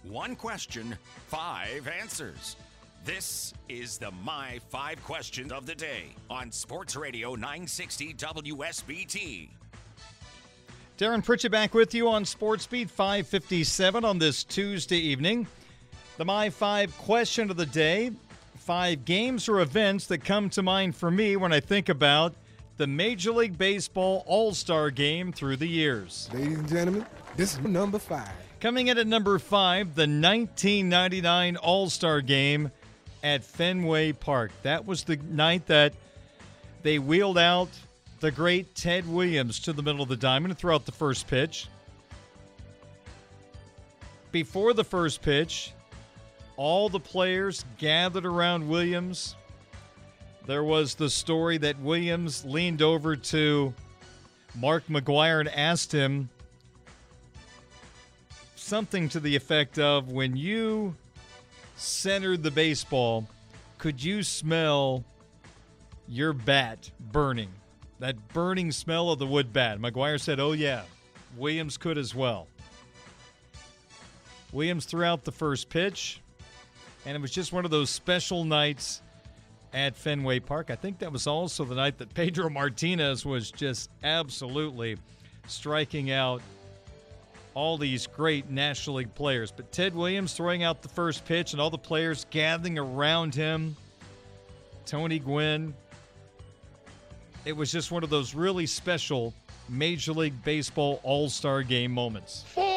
One 0.03 0.35
question, 0.35 0.97
five 1.27 1.87
answers. 1.87 2.55
This 3.05 3.53
is 3.69 3.97
the 3.97 4.11
My 4.11 4.59
Five 4.69 5.03
Questions 5.03 5.51
of 5.51 5.65
the 5.65 5.75
Day 5.75 6.15
on 6.29 6.51
Sports 6.51 6.95
Radio 6.95 7.35
960 7.35 8.15
WSBT. 8.15 9.49
Darren 10.97 11.23
Pritchett 11.23 11.51
back 11.51 11.73
with 11.73 11.95
you 11.95 12.09
on 12.09 12.25
Sports 12.25 12.67
Beat 12.67 12.89
557 12.89 14.03
on 14.03 14.19
this 14.19 14.43
Tuesday 14.43 14.97
evening. 14.99 15.47
The 16.17 16.25
My 16.25 16.49
Five 16.49 16.95
question 16.97 17.49
of 17.49 17.57
the 17.57 17.65
day 17.65 18.11
five 18.57 19.05
games 19.05 19.49
or 19.49 19.61
events 19.61 20.05
that 20.07 20.19
come 20.19 20.49
to 20.51 20.61
mind 20.61 20.95
for 20.95 21.09
me 21.09 21.35
when 21.35 21.51
I 21.51 21.59
think 21.59 21.89
about 21.89 22.33
the 22.77 22.85
Major 22.85 23.31
League 23.31 23.57
Baseball 23.57 24.23
All 24.27 24.53
Star 24.53 24.91
game 24.91 25.31
through 25.31 25.57
the 25.57 25.67
years. 25.67 26.29
Ladies 26.33 26.59
and 26.59 26.67
gentlemen, 26.67 27.05
this 27.35 27.53
is 27.53 27.59
number 27.61 27.97
five. 27.97 28.31
Coming 28.59 28.87
in 28.87 28.97
at 28.97 29.07
number 29.07 29.39
five, 29.39 29.95
the 29.95 30.01
1999 30.01 31.57
All 31.57 31.89
Star 31.89 32.21
game 32.21 32.71
at 33.23 33.43
Fenway 33.43 34.11
Park. 34.11 34.51
That 34.63 34.85
was 34.85 35.03
the 35.03 35.17
night 35.29 35.65
that 35.67 35.93
they 36.83 36.99
wheeled 36.99 37.37
out 37.37 37.69
the 38.19 38.31
great 38.31 38.75
Ted 38.75 39.07
Williams 39.11 39.59
to 39.61 39.73
the 39.73 39.81
middle 39.81 40.03
of 40.03 40.09
the 40.09 40.17
diamond 40.17 40.57
throughout 40.57 40.85
the 40.85 40.91
first 40.91 41.27
pitch. 41.27 41.67
Before 44.31 44.73
the 44.73 44.83
first 44.83 45.21
pitch, 45.21 45.73
all 46.57 46.89
the 46.89 46.99
players 46.99 47.65
gathered 47.77 48.25
around 48.25 48.67
Williams. 48.67 49.35
There 50.45 50.63
was 50.63 50.95
the 50.95 51.09
story 51.09 51.57
that 51.59 51.79
Williams 51.79 52.43
leaned 52.45 52.81
over 52.81 53.15
to 53.15 53.73
Mark 54.55 54.85
McGwire 54.87 55.39
and 55.39 55.49
asked 55.49 55.91
him 55.91 56.29
something 58.55 59.09
to 59.09 59.19
the 59.19 59.35
effect 59.35 59.79
of 59.79 60.11
when 60.11 60.35
you 60.35 60.95
centered 61.75 62.43
the 62.43 62.51
baseball, 62.51 63.27
could 63.77 64.03
you 64.03 64.23
smell 64.23 65.03
your 66.07 66.33
bat 66.33 66.91
burning? 67.11 67.49
That 67.99 68.29
burning 68.29 68.71
smell 68.71 69.11
of 69.11 69.19
the 69.19 69.27
wood 69.27 69.53
bat. 69.53 69.79
McGwire 69.79 70.19
said, 70.19 70.39
Oh, 70.39 70.53
yeah. 70.53 70.83
Williams 71.37 71.77
could 71.77 71.97
as 71.97 72.13
well. 72.13 72.47
Williams 74.51 74.85
threw 74.85 75.03
out 75.03 75.23
the 75.23 75.31
first 75.31 75.69
pitch, 75.69 76.19
and 77.05 77.15
it 77.15 77.21
was 77.21 77.31
just 77.31 77.51
one 77.51 77.65
of 77.65 77.71
those 77.71 77.89
special 77.89 78.43
nights 78.43 79.01
at 79.73 79.95
Fenway 79.95 80.39
Park. 80.39 80.69
I 80.69 80.75
think 80.75 80.99
that 80.99 81.11
was 81.11 81.27
also 81.27 81.65
the 81.65 81.75
night 81.75 81.97
that 81.99 82.13
Pedro 82.13 82.49
Martinez 82.49 83.25
was 83.25 83.51
just 83.51 83.89
absolutely 84.03 84.97
striking 85.47 86.11
out 86.11 86.41
all 87.53 87.77
these 87.77 88.07
great 88.07 88.49
National 88.49 88.97
League 88.97 89.13
players. 89.15 89.51
But 89.51 89.71
Ted 89.71 89.93
Williams 89.95 90.33
throwing 90.33 90.63
out 90.63 90.81
the 90.81 90.89
first 90.89 91.25
pitch 91.25 91.53
and 91.53 91.61
all 91.61 91.69
the 91.69 91.77
players 91.77 92.25
gathering 92.29 92.77
around 92.77 93.35
him. 93.35 93.75
Tony 94.85 95.19
Gwynn. 95.19 95.73
It 97.43 97.53
was 97.53 97.71
just 97.71 97.91
one 97.91 98.03
of 98.03 98.09
those 98.09 98.35
really 98.35 98.67
special 98.67 99.33
Major 99.67 100.13
League 100.13 100.43
Baseball 100.43 100.99
All 101.03 101.29
Star 101.29 101.63
game 101.63 101.91
moments. 101.91 102.43
Four. 102.47 102.70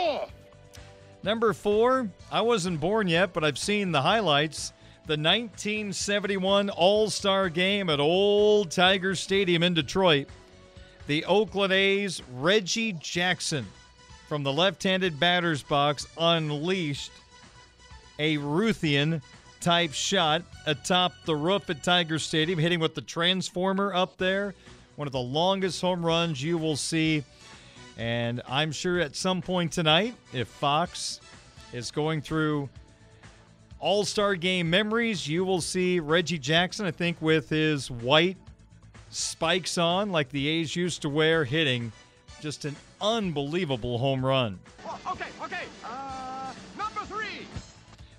Number 1.24 1.54
four, 1.54 2.10
I 2.30 2.42
wasn't 2.42 2.80
born 2.80 3.08
yet, 3.08 3.32
but 3.32 3.44
I've 3.44 3.56
seen 3.56 3.92
the 3.92 4.02
highlights. 4.02 4.74
The 5.06 5.16
1971 5.16 6.68
All 6.68 7.08
Star 7.08 7.48
game 7.48 7.88
at 7.88 7.98
Old 7.98 8.70
Tiger 8.70 9.14
Stadium 9.14 9.62
in 9.62 9.72
Detroit. 9.72 10.28
The 11.06 11.24
Oakland 11.24 11.72
A's 11.72 12.22
Reggie 12.34 12.92
Jackson 12.92 13.66
from 14.28 14.42
the 14.42 14.52
left 14.52 14.82
handed 14.82 15.18
batter's 15.18 15.62
box 15.62 16.06
unleashed 16.18 17.10
a 18.18 18.36
Ruthian 18.36 19.22
type 19.62 19.94
shot 19.94 20.42
atop 20.66 21.14
the 21.24 21.34
roof 21.34 21.70
at 21.70 21.82
Tiger 21.82 22.18
Stadium, 22.18 22.58
hitting 22.58 22.80
with 22.80 22.94
the 22.94 23.00
transformer 23.00 23.94
up 23.94 24.18
there. 24.18 24.54
One 24.96 25.08
of 25.08 25.12
the 25.12 25.20
longest 25.20 25.80
home 25.80 26.04
runs 26.04 26.42
you 26.42 26.58
will 26.58 26.76
see. 26.76 27.24
And 27.96 28.42
I'm 28.48 28.72
sure 28.72 28.98
at 29.00 29.14
some 29.14 29.40
point 29.40 29.72
tonight, 29.72 30.14
if 30.32 30.48
Fox 30.48 31.20
is 31.72 31.90
going 31.90 32.20
through 32.20 32.68
all 33.78 34.04
Star 34.04 34.34
game 34.34 34.68
memories, 34.68 35.28
you 35.28 35.44
will 35.44 35.60
see 35.60 36.00
Reggie 36.00 36.38
Jackson, 36.38 36.86
I 36.86 36.90
think, 36.90 37.20
with 37.20 37.48
his 37.48 37.90
white 37.90 38.36
spikes 39.10 39.78
on, 39.78 40.10
like 40.10 40.30
the 40.30 40.48
A's 40.48 40.74
used 40.74 41.02
to 41.02 41.08
wear, 41.08 41.44
hitting 41.44 41.92
just 42.40 42.64
an 42.64 42.74
unbelievable 43.00 43.98
home 43.98 44.24
run. 44.24 44.58
Oh, 44.86 44.98
okay, 45.12 45.26
okay. 45.42 45.64
Uh, 45.84 46.52
number 46.76 47.00
three. 47.02 47.46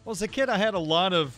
Well, 0.04 0.12
as 0.12 0.22
a 0.22 0.28
kid, 0.28 0.50
I 0.50 0.58
had 0.58 0.74
a 0.74 0.80
lot 0.80 1.14
of 1.14 1.36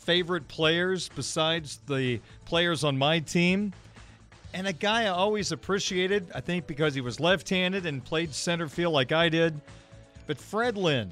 favorite 0.00 0.46
players 0.48 1.08
besides 1.08 1.78
the 1.86 2.20
players 2.44 2.84
on 2.84 2.98
my 2.98 3.20
team. 3.20 3.72
And 4.54 4.66
a 4.66 4.72
guy 4.72 5.04
I 5.04 5.08
always 5.08 5.50
appreciated, 5.50 6.26
I 6.34 6.40
think 6.40 6.66
because 6.66 6.94
he 6.94 7.00
was 7.00 7.18
left 7.18 7.48
handed 7.48 7.86
and 7.86 8.04
played 8.04 8.34
center 8.34 8.68
field 8.68 8.92
like 8.92 9.10
I 9.10 9.28
did. 9.28 9.58
But 10.26 10.38
Fred 10.38 10.76
Lynn 10.76 11.10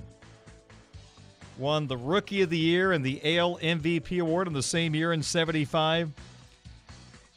won 1.59 1.87
the 1.87 1.97
Rookie 1.97 2.43
of 2.43 2.51
the 2.51 2.59
Year 2.59 2.93
and 2.93 3.05
the 3.05 3.39
AL 3.39 3.59
MVP 3.59 4.21
award 4.21 4.47
in 4.47 4.53
the 4.53 4.63
same 4.63 4.95
year 4.95 5.13
in 5.13 5.23
75. 5.23 6.13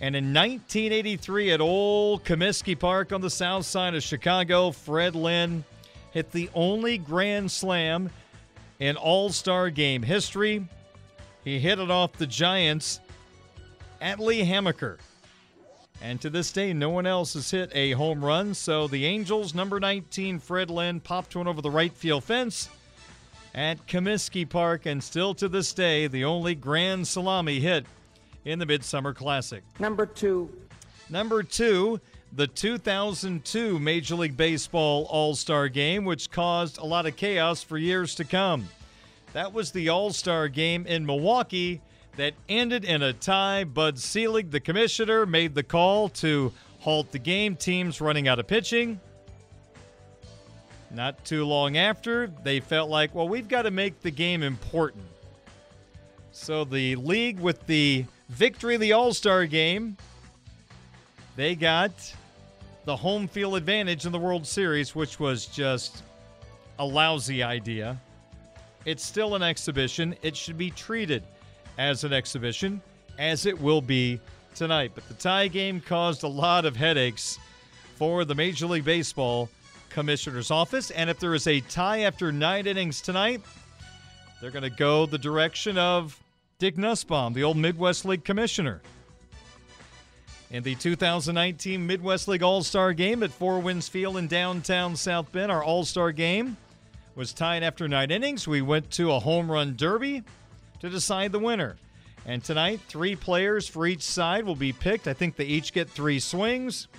And 0.02 0.16
in 0.16 0.34
1983 0.34 1.52
at 1.52 1.62
Old 1.62 2.26
Comiskey 2.26 2.78
Park 2.78 3.14
on 3.14 3.22
the 3.22 3.30
south 3.30 3.66
side 3.66 3.96
of 3.96 4.04
Chicago, 4.04 4.72
Fred 4.72 5.16
Lynn 5.16 5.64
hit 6.12 6.32
the 6.32 6.50
only 6.54 6.98
grand 6.98 7.50
slam 7.50 8.10
in 8.80 8.98
All 8.98 9.30
Star 9.30 9.70
game 9.70 10.04
history. 10.04 10.68
He 11.46 11.60
hit 11.60 11.80
it 11.80 11.90
off 11.90 12.14
the 12.14 12.28
Giants 12.28 13.00
Atlee 14.02 14.46
Hammaker. 14.46 14.98
And 16.04 16.20
to 16.20 16.30
this 16.30 16.52
day, 16.52 16.74
no 16.74 16.90
one 16.90 17.08
else 17.08 17.34
has 17.34 17.50
hit 17.50 17.72
a 17.74 17.94
home 17.94 18.24
run. 18.24 18.54
So 18.56 18.90
the 18.90 19.06
Angels, 19.06 19.56
number 19.56 19.80
19, 19.80 20.38
Fred 20.40 20.70
Lynn, 20.70 21.00
popped 21.00 21.34
one 21.34 21.48
over 21.48 21.62
the 21.62 21.72
right 21.72 21.94
field 21.94 22.26
fence 22.26 22.68
at 23.56 23.88
Comiskey 23.88 24.48
Park. 24.48 24.86
And 24.86 25.02
still 25.02 25.34
to 25.36 25.48
this 25.48 25.72
day, 25.72 26.08
the 26.08 26.26
only 26.26 26.56
grand 26.56 27.08
salami 27.08 27.62
hit 27.62 27.86
in 28.44 28.60
the 28.60 28.66
Midsummer 28.66 29.14
Classic. 29.14 29.64
Number 29.80 30.06
two. 30.06 30.52
Number 31.10 31.42
two, 31.42 32.02
the 32.34 32.48
2002 32.48 33.80
Major 33.80 34.16
League 34.16 34.36
Baseball 34.36 35.08
All 35.10 35.36
Star 35.36 35.70
Game, 35.70 36.04
which 36.04 36.30
caused 36.30 36.80
a 36.80 36.86
lot 36.86 37.06
of 37.06 37.16
chaos 37.16 37.64
for 37.64 37.78
years 37.78 38.14
to 38.16 38.26
come. 38.26 38.68
That 39.32 39.54
was 39.54 39.72
the 39.72 39.88
All 39.88 40.12
Star 40.12 40.50
Game 40.50 40.86
in 40.86 41.06
Milwaukee 41.06 41.80
that 42.16 42.34
ended 42.48 42.86
in 42.86 43.02
a 43.02 43.14
tie. 43.14 43.64
Bud 43.64 43.98
Selig, 43.98 44.52
the 44.52 44.60
commissioner, 44.60 45.26
made 45.26 45.56
the 45.56 45.64
call 45.64 46.10
to 46.10 46.52
halt 46.80 47.12
the 47.12 47.20
game, 47.20 47.56
teams 47.56 48.02
running 48.02 48.28
out 48.28 48.40
of 48.40 48.48
pitching. 48.48 49.00
Not 50.92 51.24
too 51.26 51.46
long 51.46 51.78
after, 51.78 52.28
they 52.44 52.60
felt 52.60 52.90
like, 52.90 53.16
well, 53.16 53.28
we've 53.28 53.48
got 53.48 53.64
to 53.64 53.72
make 53.72 54.02
the 54.02 54.12
game 54.12 54.44
important. 54.44 55.04
So 56.32 56.66
the 56.66 56.96
league, 56.98 57.40
with 57.40 57.66
the 57.66 58.06
victory 58.30 58.76
of 58.76 58.82
the 58.82 58.94
All 58.94 59.14
Star 59.14 59.46
game, 59.46 59.98
they 61.36 61.56
got 61.56 61.92
the 62.86 62.96
home 62.96 63.28
field 63.28 63.56
advantage 63.56 64.06
in 64.06 64.12
the 64.12 64.20
World 64.20 64.46
Series, 64.46 64.94
which 64.94 65.20
was 65.20 65.48
just 65.48 66.04
a 66.78 66.86
lousy 66.86 67.42
idea. 67.42 68.00
It's 68.86 69.04
still 69.04 69.36
an 69.36 69.42
exhibition. 69.42 70.16
It 70.22 70.36
should 70.36 70.58
be 70.58 70.70
treated 70.70 71.24
as 71.78 72.04
an 72.04 72.14
exhibition, 72.14 72.82
as 73.18 73.46
it 73.46 73.60
will 73.60 73.82
be 73.82 74.20
tonight. 74.56 74.92
But 74.96 75.08
the 75.08 75.14
tie 75.16 75.48
game 75.48 75.82
caused 75.82 76.24
a 76.24 76.28
lot 76.28 76.66
of 76.66 76.76
headaches 76.76 77.40
for 77.96 78.26
the 78.26 78.36
Major 78.36 78.68
League 78.68 78.86
Baseball 78.86 79.50
Commissioner's 79.90 80.52
Office. 80.52 80.92
And 80.92 81.10
if 81.10 81.20
there 81.20 81.34
is 81.34 81.48
a 81.48 81.60
tie 81.62 82.02
after 82.02 82.32
nine 82.32 82.68
innings 82.68 83.02
tonight, 83.02 83.42
they're 84.42 84.52
going 84.52 84.64
to 84.64 84.70
go 84.70 85.06
the 85.06 85.18
direction 85.18 85.78
of 85.78 86.20
Dick 86.60 86.78
Nussbaum, 86.78 87.34
the 87.34 87.44
old 87.44 87.58
Midwest 87.58 88.06
League 88.06 88.24
Commissioner. 88.24 88.82
In 90.52 90.62
the 90.62 90.76
2019 90.76 91.88
Midwest 91.88 92.28
League 92.28 92.44
All 92.44 92.62
Star 92.62 92.94
game 92.94 93.24
at 93.24 93.32
Four 93.32 93.60
Winds 93.60 93.88
Field 93.88 94.18
in 94.18 94.28
downtown 94.28 94.96
South 94.96 95.32
Bend, 95.32 95.52
our 95.52 95.64
All 95.64 95.84
Star 95.84 96.12
game 96.12 96.58
was 97.16 97.34
tied 97.34 97.64
after 97.64 97.88
nine 97.88 98.12
innings. 98.12 98.48
We 98.48 98.62
went 98.62 98.92
to 98.92 99.12
a 99.12 99.20
home 99.20 99.52
run 99.52 99.76
derby 99.76 100.24
to 100.84 100.90
decide 100.90 101.32
the 101.32 101.40
winner. 101.40 101.78
And 102.26 102.44
tonight, 102.44 102.82
three 102.90 103.16
players 103.16 103.70
for 103.70 103.88
each 103.88 104.02
side 104.02 104.44
will 104.46 104.56
be 104.56 104.74
picked. 104.74 105.08
I 105.08 105.14
think 105.14 105.38
they 105.38 105.46
each 105.46 105.72
get 105.72 105.90
three 105.90 106.20
swings. 106.20 106.90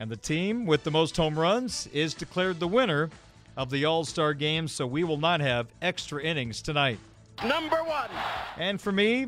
And 0.00 0.10
the 0.10 0.16
team 0.16 0.64
with 0.64 0.84
the 0.84 0.90
most 0.90 1.18
home 1.18 1.38
runs 1.38 1.86
is 1.88 2.14
declared 2.14 2.58
the 2.58 2.66
winner 2.66 3.10
of 3.58 3.68
the 3.68 3.84
All 3.84 4.06
Star 4.06 4.32
game, 4.32 4.66
so 4.66 4.86
we 4.86 5.04
will 5.04 5.18
not 5.18 5.40
have 5.40 5.66
extra 5.82 6.22
innings 6.22 6.62
tonight. 6.62 6.98
Number 7.44 7.84
one. 7.84 8.08
And 8.56 8.80
for 8.80 8.90
me, 8.90 9.26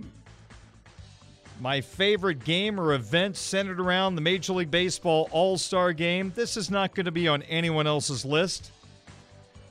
my 1.60 1.82
favorite 1.82 2.44
game 2.46 2.80
or 2.80 2.94
event 2.94 3.36
centered 3.36 3.78
around 3.78 4.14
the 4.14 4.22
Major 4.22 4.54
League 4.54 4.70
Baseball 4.70 5.28
All 5.32 5.58
Star 5.58 5.92
game. 5.92 6.32
This 6.34 6.56
is 6.56 6.70
not 6.70 6.94
going 6.94 7.04
to 7.04 7.12
be 7.12 7.28
on 7.28 7.42
anyone 7.42 7.86
else's 7.86 8.24
list, 8.24 8.70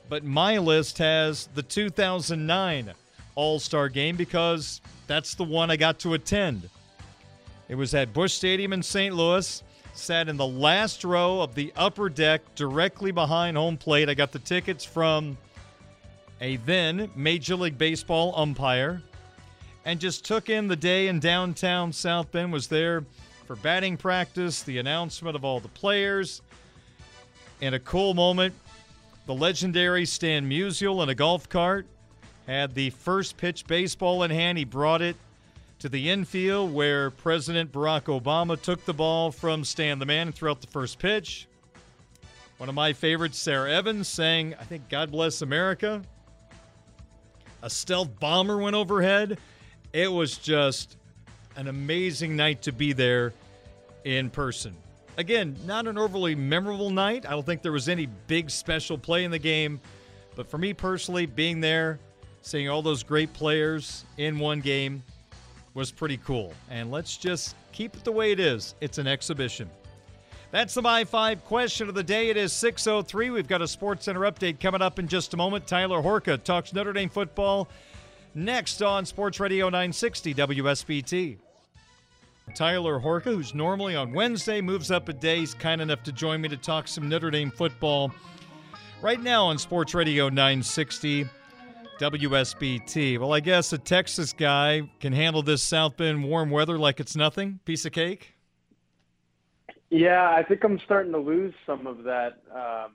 but 0.08 0.22
my 0.22 0.58
list 0.58 0.98
has 0.98 1.48
the 1.56 1.62
2009 1.64 2.94
All 3.34 3.58
Star 3.58 3.88
game 3.88 4.16
because 4.16 4.80
that's 5.06 5.34
the 5.34 5.44
one 5.44 5.70
I 5.70 5.76
got 5.76 5.98
to 6.00 6.14
attend. 6.14 6.68
It 7.68 7.74
was 7.74 7.94
at 7.94 8.12
Busch 8.12 8.32
Stadium 8.32 8.72
in 8.72 8.82
St. 8.82 9.14
Louis. 9.14 9.62
Sat 9.94 10.28
in 10.28 10.36
the 10.36 10.46
last 10.46 11.04
row 11.04 11.42
of 11.42 11.54
the 11.54 11.72
upper 11.76 12.08
deck 12.08 12.42
directly 12.54 13.10
behind 13.10 13.56
home 13.56 13.76
plate. 13.76 14.08
I 14.08 14.14
got 14.14 14.32
the 14.32 14.38
tickets 14.38 14.84
from 14.84 15.36
a 16.40 16.56
then 16.56 17.10
Major 17.14 17.56
League 17.56 17.78
Baseball 17.78 18.32
umpire 18.36 19.02
and 19.84 20.00
just 20.00 20.24
took 20.24 20.48
in 20.48 20.68
the 20.68 20.76
day 20.76 21.08
in 21.08 21.20
downtown 21.20 21.92
South 21.92 22.32
Bend. 22.32 22.52
Was 22.52 22.68
there 22.68 23.04
for 23.46 23.56
batting 23.56 23.96
practice, 23.96 24.62
the 24.62 24.78
announcement 24.78 25.36
of 25.36 25.44
all 25.44 25.60
the 25.60 25.68
players, 25.68 26.42
and 27.60 27.74
a 27.74 27.78
cool 27.80 28.14
moment. 28.14 28.54
The 29.26 29.34
legendary 29.34 30.04
Stan 30.04 30.48
Musial 30.48 31.02
in 31.02 31.08
a 31.08 31.14
golf 31.14 31.48
cart 31.48 31.86
had 32.46 32.74
the 32.74 32.90
first 32.90 33.36
pitch 33.36 33.66
baseball 33.66 34.22
in 34.22 34.30
hand. 34.30 34.58
He 34.58 34.64
brought 34.64 35.02
it 35.02 35.16
to 35.78 35.88
the 35.88 36.10
infield 36.10 36.72
where 36.72 37.10
President 37.10 37.72
Barack 37.72 38.02
Obama 38.04 38.60
took 38.60 38.84
the 38.84 38.94
ball 38.94 39.32
from 39.32 39.64
Stan 39.64 39.98
the 39.98 40.06
Man 40.06 40.28
and 40.28 40.34
threw 40.34 40.50
out 40.50 40.60
the 40.60 40.66
first 40.68 40.98
pitch. 40.98 41.48
One 42.58 42.68
of 42.68 42.74
my 42.74 42.92
favorites, 42.92 43.38
Sara 43.38 43.72
Evans, 43.72 44.06
sang, 44.06 44.54
I 44.60 44.64
think, 44.64 44.88
God 44.88 45.10
Bless 45.10 45.42
America. 45.42 46.02
A 47.62 47.70
stealth 47.70 48.20
bomber 48.20 48.58
went 48.58 48.76
overhead. 48.76 49.38
It 49.92 50.10
was 50.10 50.38
just 50.38 50.96
an 51.56 51.66
amazing 51.68 52.36
night 52.36 52.62
to 52.62 52.72
be 52.72 52.92
there 52.92 53.32
in 54.04 54.30
person. 54.30 54.74
again, 55.16 55.56
not 55.66 55.86
an 55.86 55.98
overly 55.98 56.34
memorable 56.34 56.90
night. 56.90 57.26
I 57.26 57.30
don't 57.30 57.44
think 57.44 57.62
there 57.62 57.72
was 57.72 57.88
any 57.88 58.06
big 58.06 58.50
special 58.50 58.96
play 58.96 59.24
in 59.24 59.30
the 59.30 59.38
game. 59.38 59.80
But 60.34 60.48
for 60.48 60.58
me 60.58 60.72
personally, 60.72 61.26
being 61.26 61.60
there, 61.60 61.98
seeing 62.42 62.68
all 62.68 62.82
those 62.82 63.02
great 63.02 63.32
players 63.32 64.04
in 64.18 64.38
one 64.38 64.60
game 64.60 65.02
was 65.74 65.90
pretty 65.90 66.18
cool. 66.18 66.52
And 66.70 66.90
let's 66.90 67.16
just 67.16 67.56
keep 67.72 67.96
it 67.96 68.04
the 68.04 68.12
way 68.12 68.32
it 68.32 68.40
is. 68.40 68.74
It's 68.80 68.98
an 68.98 69.06
exhibition. 69.06 69.70
That's 70.50 70.74
the 70.74 70.82
My 70.82 71.04
5 71.04 71.44
question 71.46 71.88
of 71.88 71.94
the 71.94 72.02
day. 72.02 72.28
It 72.28 72.36
is 72.36 72.52
6.03. 72.52 73.32
We've 73.32 73.48
got 73.48 73.62
a 73.62 73.68
Sports 73.68 74.04
Center 74.04 74.20
update 74.20 74.60
coming 74.60 74.82
up 74.82 74.98
in 74.98 75.08
just 75.08 75.32
a 75.32 75.36
moment. 75.38 75.66
Tyler 75.66 76.02
Horka 76.02 76.42
talks 76.42 76.74
Notre 76.74 76.92
Dame 76.92 77.08
football 77.08 77.68
next 78.34 78.82
on 78.82 79.06
Sports 79.06 79.40
Radio 79.40 79.66
960 79.66 80.34
WSBT. 80.34 81.38
Tyler 82.54 83.00
Horka, 83.00 83.24
who's 83.24 83.54
normally 83.54 83.96
on 83.96 84.12
Wednesday, 84.12 84.60
moves 84.60 84.90
up 84.90 85.08
a 85.08 85.14
day. 85.14 85.38
He's 85.38 85.54
kind 85.54 85.80
enough 85.80 86.02
to 86.02 86.12
join 86.12 86.42
me 86.42 86.48
to 86.50 86.56
talk 86.58 86.86
some 86.86 87.08
Notre 87.08 87.30
Dame 87.30 87.50
football 87.50 88.12
right 89.00 89.22
now 89.22 89.46
on 89.46 89.56
Sports 89.56 89.94
Radio 89.94 90.28
960 90.28 91.26
WSBT. 92.02 93.16
Well, 93.16 93.32
I 93.32 93.38
guess 93.38 93.72
a 93.72 93.78
Texas 93.78 94.32
guy 94.32 94.90
can 94.98 95.12
handle 95.12 95.40
this 95.40 95.62
South 95.62 95.96
Bend 95.96 96.24
warm 96.24 96.50
weather 96.50 96.76
like 96.76 96.98
it's 96.98 97.14
nothing. 97.14 97.60
Piece 97.64 97.84
of 97.84 97.92
cake. 97.92 98.34
Yeah, 99.88 100.34
I 100.36 100.42
think 100.42 100.64
I'm 100.64 100.80
starting 100.80 101.12
to 101.12 101.18
lose 101.18 101.54
some 101.64 101.86
of 101.86 102.02
that. 102.02 102.42
Um, 102.52 102.94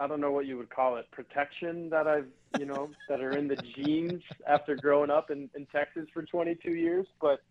I 0.00 0.06
don't 0.06 0.22
know 0.22 0.32
what 0.32 0.46
you 0.46 0.56
would 0.56 0.70
call 0.70 0.96
it, 0.96 1.04
protection 1.10 1.90
that 1.90 2.06
I've, 2.06 2.28
you 2.58 2.64
know, 2.64 2.88
that 3.10 3.20
are 3.20 3.32
in 3.32 3.46
the 3.46 3.56
genes 3.56 4.22
after 4.48 4.74
growing 4.74 5.10
up 5.10 5.30
in, 5.30 5.50
in 5.54 5.66
Texas 5.66 6.06
for 6.14 6.22
22 6.22 6.70
years. 6.70 7.06
But 7.20 7.42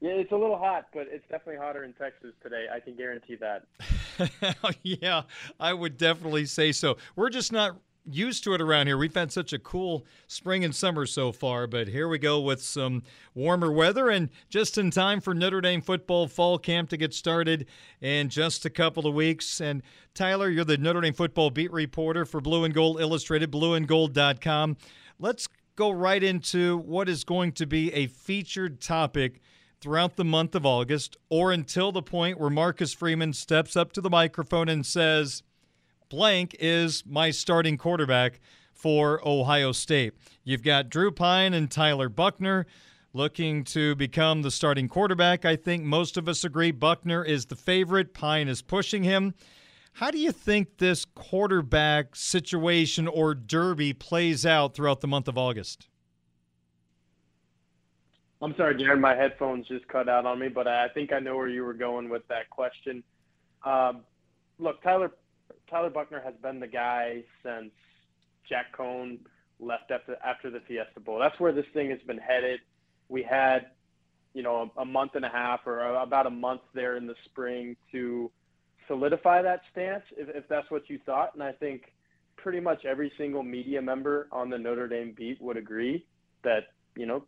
yeah, 0.00 0.10
it's 0.10 0.32
a 0.32 0.36
little 0.36 0.58
hot, 0.58 0.88
but 0.92 1.06
it's 1.10 1.24
definitely 1.30 1.56
hotter 1.56 1.84
in 1.84 1.94
Texas 1.94 2.34
today. 2.42 2.66
I 2.70 2.80
can 2.80 2.96
guarantee 2.96 3.36
that. 3.36 3.64
yeah, 4.82 5.22
I 5.58 5.72
would 5.72 5.96
definitely 5.96 6.44
say 6.44 6.72
so. 6.72 6.98
We're 7.16 7.30
just 7.30 7.50
not 7.50 7.78
used 8.14 8.44
to 8.44 8.54
it 8.54 8.60
around 8.60 8.86
here. 8.86 8.96
We've 8.96 9.14
had 9.14 9.32
such 9.32 9.52
a 9.52 9.58
cool 9.58 10.04
spring 10.26 10.64
and 10.64 10.74
summer 10.74 11.06
so 11.06 11.32
far, 11.32 11.66
but 11.66 11.88
here 11.88 12.08
we 12.08 12.18
go 12.18 12.40
with 12.40 12.62
some 12.62 13.02
warmer 13.34 13.72
weather 13.72 14.08
and 14.08 14.30
just 14.48 14.78
in 14.78 14.90
time 14.90 15.20
for 15.20 15.34
Notre 15.34 15.60
Dame 15.60 15.82
football 15.82 16.28
fall 16.28 16.58
camp 16.58 16.90
to 16.90 16.96
get 16.96 17.14
started 17.14 17.66
in 18.00 18.28
just 18.28 18.64
a 18.64 18.70
couple 18.70 19.06
of 19.06 19.14
weeks. 19.14 19.60
And 19.60 19.82
Tyler, 20.14 20.48
you're 20.48 20.64
the 20.64 20.78
Notre 20.78 21.00
Dame 21.00 21.14
football 21.14 21.50
beat 21.50 21.72
reporter 21.72 22.24
for 22.24 22.40
Blue 22.40 22.64
and 22.64 22.74
Gold 22.74 23.00
Illustrated, 23.00 23.50
blueandgold.com. 23.50 24.76
Let's 25.18 25.48
go 25.76 25.90
right 25.90 26.22
into 26.22 26.78
what 26.78 27.08
is 27.08 27.24
going 27.24 27.52
to 27.52 27.66
be 27.66 27.92
a 27.92 28.06
featured 28.06 28.80
topic 28.80 29.40
throughout 29.80 30.16
the 30.16 30.24
month 30.24 30.54
of 30.54 30.66
August 30.66 31.16
or 31.30 31.52
until 31.52 31.90
the 31.90 32.02
point 32.02 32.38
where 32.38 32.50
Marcus 32.50 32.92
Freeman 32.92 33.32
steps 33.32 33.76
up 33.76 33.92
to 33.92 34.00
the 34.00 34.10
microphone 34.10 34.68
and 34.68 34.84
says, 34.84 35.42
blank 36.10 36.54
is 36.58 37.04
my 37.06 37.30
starting 37.30 37.78
quarterback 37.78 38.40
for 38.74 39.26
Ohio 39.26 39.72
State. 39.72 40.12
You've 40.44 40.62
got 40.62 40.90
Drew 40.90 41.10
Pyne 41.10 41.54
and 41.54 41.70
Tyler 41.70 42.10
Buchner 42.10 42.66
looking 43.12 43.64
to 43.64 43.94
become 43.94 44.42
the 44.42 44.50
starting 44.50 44.88
quarterback. 44.88 45.44
I 45.44 45.56
think 45.56 45.82
most 45.84 46.16
of 46.16 46.28
us 46.28 46.44
agree 46.44 46.70
Buchner 46.70 47.24
is 47.24 47.46
the 47.46 47.56
favorite, 47.56 48.12
Pyne 48.12 48.48
is 48.48 48.60
pushing 48.60 49.02
him. 49.02 49.34
How 49.94 50.10
do 50.10 50.18
you 50.18 50.32
think 50.32 50.78
this 50.78 51.04
quarterback 51.04 52.14
situation 52.14 53.08
or 53.08 53.34
derby 53.34 53.92
plays 53.92 54.46
out 54.46 54.74
throughout 54.74 55.00
the 55.00 55.08
month 55.08 55.28
of 55.28 55.36
August? 55.36 55.88
I'm 58.42 58.54
sorry, 58.56 58.76
Jared. 58.76 59.00
My 59.00 59.14
headphones 59.14 59.66
just 59.68 59.86
cut 59.88 60.08
out 60.08 60.24
on 60.24 60.38
me, 60.38 60.48
but 60.48 60.66
I 60.66 60.88
think 60.88 61.12
I 61.12 61.18
know 61.18 61.36
where 61.36 61.48
you 61.48 61.64
were 61.64 61.74
going 61.74 62.08
with 62.08 62.26
that 62.28 62.48
question. 62.48 63.02
Um, 63.64 64.00
look, 64.58 64.82
Tyler 64.82 65.12
Tyler 65.70 65.90
Buchner 65.90 66.20
has 66.24 66.34
been 66.42 66.60
the 66.60 66.66
guy 66.66 67.22
since 67.42 67.70
Jack 68.48 68.76
Coan 68.76 69.18
left 69.60 69.90
after 69.90 70.16
after 70.24 70.50
the 70.50 70.60
Fiesta 70.66 71.00
Bowl. 71.00 71.18
That's 71.18 71.38
where 71.38 71.52
this 71.52 71.66
thing 71.72 71.90
has 71.90 72.00
been 72.06 72.18
headed. 72.18 72.60
We 73.08 73.22
had, 73.22 73.66
you 74.34 74.42
know, 74.42 74.70
a, 74.76 74.80
a 74.80 74.84
month 74.84 75.12
and 75.14 75.24
a 75.24 75.28
half 75.28 75.60
or 75.66 75.80
about 75.80 76.26
a 76.26 76.30
month 76.30 76.62
there 76.74 76.96
in 76.96 77.06
the 77.06 77.14
spring 77.26 77.76
to 77.92 78.30
solidify 78.88 79.42
that 79.42 79.60
stance, 79.70 80.02
if, 80.16 80.28
if 80.34 80.48
that's 80.48 80.70
what 80.70 80.88
you 80.88 80.98
thought. 81.06 81.34
And 81.34 81.42
I 81.42 81.52
think 81.52 81.92
pretty 82.36 82.60
much 82.60 82.84
every 82.84 83.12
single 83.16 83.42
media 83.42 83.80
member 83.80 84.28
on 84.32 84.50
the 84.50 84.58
Notre 84.58 84.88
Dame 84.88 85.14
beat 85.16 85.40
would 85.40 85.56
agree 85.56 86.04
that, 86.42 86.68
you 86.96 87.06
know, 87.06 87.24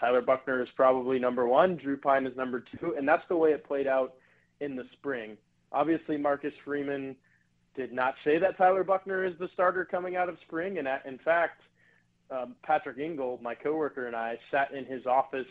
Tyler 0.00 0.22
Buchner 0.22 0.60
is 0.62 0.68
probably 0.74 1.18
number 1.18 1.46
one, 1.46 1.76
Drew 1.76 1.96
Pyne 1.96 2.26
is 2.26 2.36
number 2.36 2.64
two, 2.80 2.94
and 2.96 3.06
that's 3.06 3.22
the 3.28 3.36
way 3.36 3.50
it 3.50 3.64
played 3.64 3.86
out 3.86 4.14
in 4.60 4.74
the 4.74 4.84
spring. 4.94 5.36
Obviously, 5.70 6.16
Marcus 6.16 6.52
Freeman 6.64 7.14
did 7.74 7.92
not 7.92 8.14
say 8.24 8.38
that 8.38 8.56
Tyler 8.56 8.84
Buchner 8.84 9.24
is 9.24 9.34
the 9.38 9.48
starter 9.52 9.84
coming 9.84 10.16
out 10.16 10.28
of 10.28 10.36
spring, 10.46 10.78
and 10.78 10.88
in 11.04 11.18
fact, 11.18 11.62
um, 12.30 12.54
Patrick 12.62 12.98
Engel, 12.98 13.38
my 13.42 13.54
coworker, 13.54 14.06
and 14.06 14.16
I 14.16 14.38
sat 14.50 14.72
in 14.72 14.84
his 14.84 15.06
office. 15.06 15.46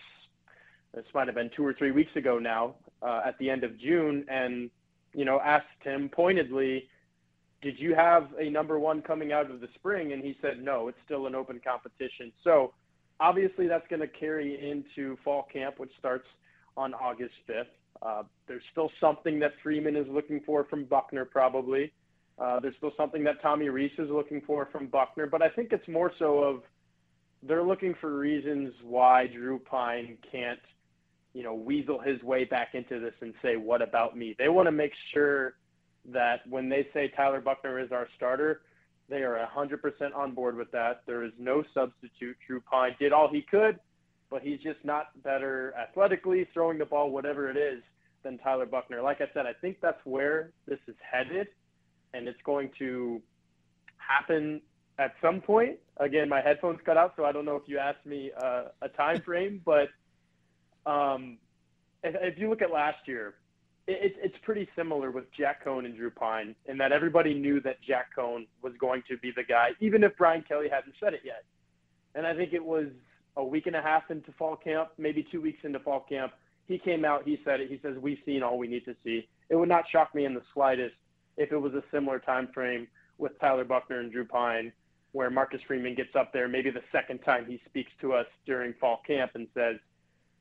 This 0.93 1.05
might 1.13 1.27
have 1.27 1.35
been 1.35 1.51
two 1.55 1.65
or 1.65 1.73
three 1.73 1.91
weeks 1.91 2.15
ago 2.15 2.39
now, 2.39 2.75
uh, 3.01 3.21
at 3.25 3.37
the 3.39 3.49
end 3.49 3.63
of 3.63 3.77
June, 3.79 4.25
and 4.29 4.69
you 5.13 5.25
know 5.25 5.39
asked 5.39 5.83
him 5.83 6.09
pointedly, 6.09 6.89
"Did 7.61 7.79
you 7.79 7.95
have 7.95 8.29
a 8.39 8.49
number 8.49 8.79
one 8.79 9.01
coming 9.01 9.31
out 9.31 9.51
of 9.51 9.59
the 9.59 9.69
spring?" 9.75 10.13
And 10.13 10.23
he 10.23 10.37
said, 10.41 10.63
"No, 10.63 10.87
it's 10.87 10.99
still 11.05 11.27
an 11.27 11.35
open 11.35 11.59
competition." 11.59 12.31
So 12.43 12.73
obviously 13.19 13.67
that's 13.67 13.87
going 13.87 14.01
to 14.01 14.07
carry 14.07 14.69
into 14.69 15.17
fall 15.23 15.43
camp, 15.43 15.79
which 15.79 15.91
starts 15.97 16.27
on 16.75 16.93
August 16.93 17.35
5th. 17.47 17.65
Uh, 18.01 18.23
there's 18.47 18.63
still 18.71 18.91
something 18.99 19.39
that 19.39 19.53
Freeman 19.61 19.95
is 19.95 20.07
looking 20.09 20.41
for 20.45 20.65
from 20.65 20.85
Buchner, 20.85 21.25
probably. 21.25 21.91
Uh, 22.39 22.59
there's 22.59 22.75
still 22.77 22.93
something 22.97 23.23
that 23.23 23.41
Tommy 23.41 23.69
Rees 23.69 23.91
is 23.97 24.09
looking 24.09 24.41
for 24.41 24.67
from 24.71 24.87
Buchner, 24.87 25.27
but 25.27 25.41
I 25.41 25.49
think 25.49 25.71
it's 25.71 25.87
more 25.87 26.11
so 26.17 26.39
of 26.39 26.63
they're 27.43 27.63
looking 27.63 27.93
for 27.99 28.17
reasons 28.17 28.73
why 28.83 29.27
Drew 29.27 29.59
Pyne 29.59 30.17
can't, 30.31 30.59
you 31.33 31.43
know, 31.43 31.53
weasel 31.53 31.99
his 31.99 32.21
way 32.23 32.45
back 32.45 32.69
into 32.73 32.99
this 32.99 33.13
and 33.21 33.33
say, 33.41 33.55
"What 33.57 33.81
about 33.81 34.17
me?" 34.17 34.35
They 34.37 34.49
want 34.49 34.67
to 34.67 34.71
make 34.71 34.93
sure 35.13 35.55
that 36.05 36.47
when 36.47 36.69
they 36.69 36.87
say 36.93 37.09
Tyler 37.09 37.41
Buchner 37.41 37.79
is 37.79 37.91
our 37.91 38.07
starter, 38.15 38.61
they 39.09 39.23
are 39.23 39.37
100% 39.37 40.15
on 40.15 40.31
board 40.33 40.55
with 40.55 40.71
that. 40.71 41.01
There 41.05 41.23
is 41.23 41.31
no 41.37 41.63
substitute. 41.73 42.37
Drew 42.47 42.61
Pyne 42.61 42.95
did 42.99 43.13
all 43.13 43.29
he 43.29 43.41
could, 43.41 43.79
but 44.29 44.41
he's 44.41 44.59
just 44.59 44.83
not 44.83 45.21
better 45.23 45.73
athletically, 45.77 46.47
throwing 46.53 46.77
the 46.77 46.85
ball, 46.85 47.11
whatever 47.11 47.49
it 47.49 47.57
is, 47.57 47.83
than 48.23 48.37
Tyler 48.37 48.65
Buchner. 48.65 49.01
Like 49.01 49.21
I 49.21 49.27
said, 49.33 49.45
I 49.45 49.53
think 49.53 49.77
that's 49.81 50.03
where 50.05 50.51
this 50.65 50.79
is 50.87 50.95
headed, 50.99 51.47
and 52.13 52.27
it's 52.27 52.41
going 52.43 52.69
to 52.79 53.21
happen 53.97 54.61
at 54.99 55.13
some 55.21 55.41
point. 55.41 55.77
Again, 55.97 56.29
my 56.29 56.41
headphones 56.41 56.79
cut 56.85 56.97
out, 56.97 57.13
so 57.15 57.25
I 57.25 57.31
don't 57.31 57.45
know 57.45 57.55
if 57.55 57.63
you 57.67 57.77
asked 57.77 58.05
me 58.05 58.31
uh, 58.41 58.65
a 58.81 58.89
time 58.89 59.21
frame, 59.25 59.61
but 59.65 59.89
um, 60.85 61.37
if, 62.03 62.15
if 62.19 62.39
you 62.39 62.49
look 62.49 62.61
at 62.61 62.71
last 62.71 63.07
year, 63.07 63.35
it, 63.87 64.15
it's 64.21 64.35
pretty 64.43 64.67
similar 64.75 65.11
with 65.11 65.25
Jack 65.37 65.65
Coan 65.65 65.85
and 65.85 65.95
Drew 65.95 66.09
Pyne, 66.09 66.55
in 66.67 66.77
that 66.77 66.91
everybody 66.91 67.33
knew 67.33 67.59
that 67.61 67.81
Jack 67.81 68.07
Coan 68.17 68.47
was 68.61 68.73
going 68.79 69.03
to 69.09 69.17
be 69.17 69.31
the 69.35 69.43
guy, 69.43 69.69
even 69.79 70.03
if 70.03 70.15
Brian 70.17 70.43
Kelly 70.47 70.67
hadn't 70.71 70.93
said 70.99 71.13
it 71.13 71.21
yet. 71.23 71.43
And 72.15 72.25
I 72.27 72.35
think 72.35 72.53
it 72.53 72.63
was 72.63 72.87
a 73.35 73.43
week 73.43 73.65
and 73.67 73.75
a 73.75 73.81
half 73.81 74.09
into 74.09 74.31
fall 74.33 74.55
camp, 74.55 74.89
maybe 74.97 75.25
two 75.31 75.41
weeks 75.41 75.59
into 75.63 75.79
fall 75.79 76.05
camp. 76.07 76.33
He 76.67 76.77
came 76.77 77.03
out, 77.03 77.23
he 77.25 77.39
said 77.43 77.59
it. 77.59 77.69
He 77.69 77.79
says, 77.81 77.97
We've 77.99 78.19
seen 78.25 78.43
all 78.43 78.57
we 78.57 78.67
need 78.67 78.85
to 78.85 78.95
see. 79.03 79.27
It 79.49 79.55
would 79.55 79.69
not 79.69 79.83
shock 79.91 80.15
me 80.15 80.25
in 80.25 80.33
the 80.33 80.43
slightest 80.53 80.95
if 81.37 81.51
it 81.51 81.57
was 81.57 81.73
a 81.73 81.83
similar 81.91 82.19
time 82.19 82.49
frame 82.53 82.87
with 83.17 83.39
Tyler 83.39 83.63
Buchner 83.63 83.99
and 83.99 84.11
Drew 84.11 84.25
Pyne, 84.25 84.71
where 85.11 85.29
Marcus 85.29 85.61
Freeman 85.67 85.95
gets 85.95 86.15
up 86.15 86.33
there, 86.33 86.47
maybe 86.47 86.71
the 86.71 86.83
second 86.91 87.19
time 87.19 87.45
he 87.45 87.61
speaks 87.67 87.91
to 88.01 88.13
us 88.13 88.25
during 88.45 88.73
fall 88.79 89.01
camp 89.05 89.31
and 89.35 89.47
says, 89.53 89.77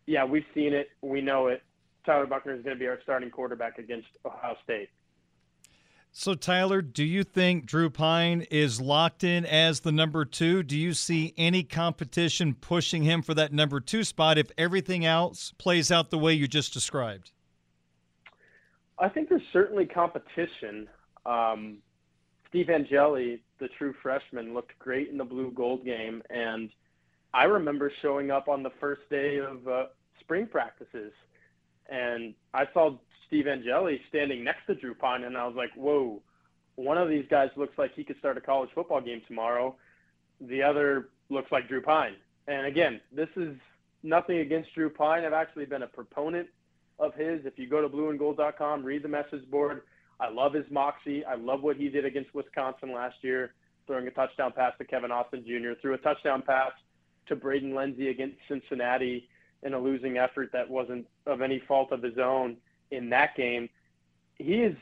Yeah, 0.07 0.25
we've 0.25 0.47
seen 0.55 0.73
it. 0.73 0.89
We 1.03 1.21
know 1.21 1.49
it 1.49 1.63
Tyler 2.05 2.27
Buchner 2.27 2.55
is 2.55 2.63
going 2.63 2.77
to 2.77 2.81
be 2.81 2.87
our 2.87 2.99
starting 3.03 3.31
quarterback 3.31 3.79
against 3.79 4.09
Ohio 4.25 4.57
State. 4.65 4.89
So, 6.15 6.35
Tyler, 6.35 6.83
do 6.83 7.05
you 7.05 7.25
think 7.25 7.65
Drew 7.65 7.89
Pyne 7.89 8.43
is 8.51 8.83
locked 8.83 9.25
in 9.25 9.47
as 9.47 9.81
the 9.81 9.93
number 9.93 10.27
two? 10.27 10.63
Do 10.63 10.77
you 10.77 10.93
see 10.93 11.33
any 11.39 11.63
competition 11.63 12.55
pushing 12.55 13.03
him 13.03 13.23
for 13.23 13.33
that 13.33 13.53
number 13.53 13.81
two 13.81 14.05
spot 14.05 14.37
if 14.37 14.51
everything 14.59 15.07
else 15.07 15.55
plays 15.57 15.91
out 15.91 16.11
the 16.11 16.19
way 16.19 16.35
you 16.35 16.47
just 16.47 16.75
described? 16.75 17.33
I 19.03 19.09
think 19.09 19.29
there's 19.29 19.43
certainly 19.53 19.85
competition. 19.85 20.89
Um, 21.27 21.79
Steve 22.49 22.71
Angeli, 22.71 23.43
the 23.59 23.69
true 23.77 23.95
freshman, 24.03 24.55
looked 24.55 24.79
great 24.79 25.09
in 25.09 25.19
the 25.19 25.25
blue 25.25 25.51
gold 25.51 25.85
game. 25.85 26.23
And 26.31 26.71
I 27.35 27.45
remember 27.45 27.93
showing 28.01 28.31
up 28.31 28.49
on 28.49 28.63
the 28.63 28.73
first 28.81 29.03
day 29.11 29.39
of 29.39 29.69
uh, 29.69 29.85
spring 30.21 30.47
practices 30.47 31.13
and 31.89 32.35
I 32.55 32.67
saw 32.73 32.97
Steve 33.27 33.47
Angeli 33.47 34.01
standing 34.09 34.45
next 34.45 34.67
to 34.67 34.75
Drew 34.75 34.95
Pyne, 34.95 35.25
and 35.25 35.37
I 35.37 35.47
was 35.47 35.57
like, 35.57 35.71
whoa, 35.75 36.23
one 36.77 36.99
of 36.99 37.09
these 37.09 37.27
guys 37.31 37.51
looks 37.57 37.77
like 37.79 37.95
he 37.95 38.05
could 38.05 38.19
start 38.19 38.39
a 38.39 38.41
college 38.41 38.71
football 38.75 39.01
game 39.01 39.23
tomorrow. 39.27 39.77
The 40.41 40.63
other 40.63 41.11
looks 41.29 41.53
like 41.53 41.69
Drew 41.69 41.83
Pyne." 41.83 42.17
And 42.49 42.67
again, 42.67 43.01
this 43.13 43.29
is 43.37 43.55
nothing 44.03 44.39
against 44.39 44.75
Drew 44.75 44.91
Pyne. 44.91 45.25
I've 45.25 45.33
actually 45.33 45.67
been 45.67 45.83
a 45.83 45.87
proponent 45.87 46.49
of 47.03 47.15
his. 47.15 47.45
If 47.45 47.59
you 47.59 47.69
go 47.69 47.83
to 47.83 47.89
blueandgold.com, 47.89 48.85
read 48.85 49.03
the 49.03 49.09
message 49.09 49.49
board, 49.51 49.83
I 50.21 50.31
love 50.31 50.55
his 50.55 50.65
moxie. 50.71 51.25
I 51.25 51.35
love 51.35 51.63
what 51.63 51.77
he 51.77 51.89
did 51.89 52.05
against 52.05 52.33
Wisconsin 52.35 52.93
last 52.93 53.17
year, 53.23 53.55
throwing 53.87 54.07
a 54.07 54.11
touchdown 54.11 54.53
pass 54.55 54.73
to 54.79 54.85
Kevin 54.85 55.11
Austin 55.11 55.45
Jr., 55.47 55.73
threw 55.81 55.95
a 55.95 55.99
touchdown 55.99 56.43
pass 56.47 56.71
to 57.27 57.37
Braden 57.37 57.75
Lenzy 57.75 58.09
against 58.09 58.37
Cincinnati 58.49 59.29
in 59.63 59.75
a 59.75 59.79
losing 59.79 60.19
effort 60.19 60.51
that 60.53 60.69
wasn't 60.69 61.07
of 61.27 61.41
any 61.41 61.61
fault 61.67 61.93
of 61.93 62.03
his 62.03 62.19
own 62.19 62.57
in 62.91 63.11
that 63.11 63.37
game. 63.37 63.69
He 64.39 64.55
is 64.55 64.77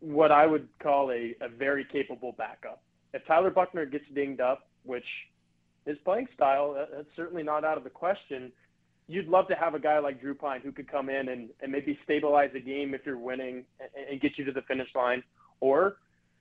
what 0.00 0.30
I 0.30 0.46
would 0.46 0.68
call 0.80 1.10
a, 1.10 1.34
a 1.40 1.48
very 1.48 1.84
capable 1.84 2.32
backup. 2.32 2.82
If 3.12 3.26
Tyler 3.26 3.50
Buchner 3.50 3.86
gets 3.86 4.04
dinged 4.14 4.40
up, 4.40 4.68
which 4.84 5.04
his 5.84 5.96
playing 6.04 6.28
style, 6.34 6.76
uh, 6.78 6.86
that's 6.94 7.08
certainly 7.16 7.42
not 7.42 7.64
out 7.64 7.78
of 7.78 7.84
the 7.84 7.90
question. 7.90 8.52
You'd 9.08 9.28
love 9.28 9.46
to 9.48 9.54
have 9.54 9.74
a 9.74 9.78
guy 9.78 9.98
like 9.98 10.20
Drew 10.20 10.34
Pyne 10.34 10.60
who 10.62 10.72
could 10.72 10.90
come 10.90 11.08
in 11.08 11.28
and, 11.28 11.50
and 11.62 11.70
maybe 11.70 11.98
stabilize 12.04 12.50
a 12.54 12.60
game 12.60 12.94
if 12.94 13.02
you're 13.06 13.18
winning 13.18 13.64
and, 13.80 14.08
and 14.10 14.20
get 14.20 14.32
you 14.36 14.44
to 14.44 14.52
the 14.52 14.62
finish 14.62 14.88
line 14.94 15.22
or 15.60 15.96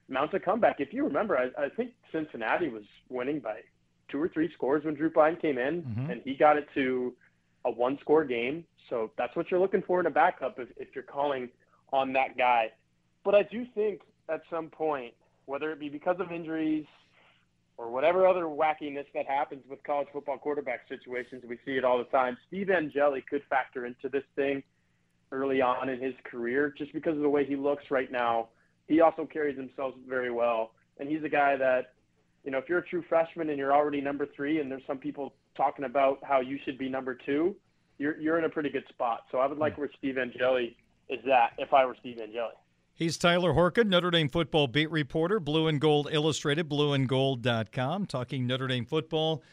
mount 0.07 0.33
a 0.33 0.39
comeback. 0.39 0.77
If 0.79 0.93
you 0.93 1.03
remember, 1.03 1.37
I, 1.37 1.65
I 1.65 1.69
think 1.69 1.91
Cincinnati 2.11 2.69
was 2.69 2.83
winning 3.09 3.39
by 3.39 3.61
two 4.09 4.21
or 4.21 4.29
three 4.29 4.51
scores 4.53 4.83
when 4.83 4.95
Drew 4.95 5.09
Pyne 5.09 5.35
came 5.35 5.57
in, 5.57 5.83
mm-hmm. 5.83 6.11
and 6.11 6.21
he 6.23 6.35
got 6.35 6.57
it 6.57 6.67
to 6.73 7.13
a 7.65 7.71
one 7.71 7.97
score 8.01 8.23
game. 8.23 8.65
So 8.89 9.11
that's 9.17 9.35
what 9.35 9.49
you're 9.49 9.59
looking 9.59 9.83
for 9.85 9.99
in 9.99 10.05
a 10.05 10.11
backup 10.11 10.59
if, 10.59 10.69
if 10.77 10.89
you're 10.93 11.03
calling 11.03 11.49
on 11.91 12.13
that 12.13 12.37
guy. 12.37 12.71
But 13.23 13.35
I 13.35 13.43
do 13.43 13.65
think 13.73 14.01
at 14.29 14.41
some 14.49 14.69
point, 14.69 15.13
whether 15.45 15.71
it 15.71 15.79
be 15.79 15.89
because 15.89 16.17
of 16.19 16.31
injuries 16.31 16.85
or 17.77 17.89
whatever 17.89 18.27
other 18.27 18.43
wackiness 18.43 19.05
that 19.13 19.27
happens 19.27 19.63
with 19.69 19.83
college 19.83 20.07
football 20.13 20.37
quarterback 20.37 20.81
situations, 20.87 21.43
we 21.47 21.57
see 21.65 21.73
it 21.73 21.83
all 21.83 21.97
the 21.97 22.05
time. 22.05 22.37
Steve 22.47 22.69
Angeli 22.69 23.23
could 23.29 23.41
factor 23.49 23.85
into 23.85 24.07
this 24.09 24.23
thing 24.35 24.63
early 25.31 25.61
on 25.61 25.89
in 25.89 26.01
his 26.01 26.13
career 26.23 26.73
just 26.77 26.93
because 26.93 27.15
of 27.15 27.21
the 27.21 27.29
way 27.29 27.45
he 27.45 27.55
looks 27.55 27.83
right 27.91 28.11
now. 28.11 28.49
He 28.87 29.01
also 29.01 29.25
carries 29.25 29.57
himself 29.57 29.93
very 30.07 30.31
well. 30.31 30.71
And 30.99 31.09
he's 31.09 31.23
a 31.23 31.29
guy 31.29 31.57
that, 31.57 31.93
you 32.43 32.51
know, 32.51 32.59
if 32.59 32.69
you're 32.69 32.79
a 32.79 32.87
true 32.87 33.03
freshman 33.09 33.49
and 33.49 33.57
you're 33.57 33.73
already 33.73 33.99
number 33.99 34.27
three, 34.35 34.61
and 34.61 34.71
there's 34.71 34.83
some 34.87 34.97
people 34.97 35.33
talking 35.57 35.85
about 35.85 36.19
how 36.23 36.39
you 36.39 36.57
should 36.63 36.77
be 36.77 36.87
number 36.87 37.17
two, 37.25 37.55
you're, 37.97 38.19
you're 38.19 38.37
in 38.37 38.45
a 38.45 38.49
pretty 38.49 38.69
good 38.69 38.85
spot. 38.89 39.21
So 39.31 39.39
I 39.39 39.47
would 39.47 39.57
like 39.57 39.75
hmm. 39.75 39.81
where 39.81 39.89
Steve 39.97 40.17
Angeli 40.17 40.77
is 41.09 41.19
at 41.25 41.53
if 41.57 41.73
I 41.73 41.85
were 41.85 41.95
Steve 41.99 42.19
Angeli. 42.21 42.53
He's 42.97 43.17
Tyler 43.17 43.51
Horka, 43.53 43.85
Notre 43.85 44.09
Dame 44.09 44.29
football 44.29 44.67
beat 44.67 44.89
reporter, 44.89 45.41
Blue 45.41 45.67
and 45.67 45.81
Gold 45.81 46.07
Illustrated, 46.09 46.69
blueandgold.com, 46.69 48.05
talking 48.05 48.47
Notre 48.47 48.67
Dame 48.67 48.85
football 48.85 49.43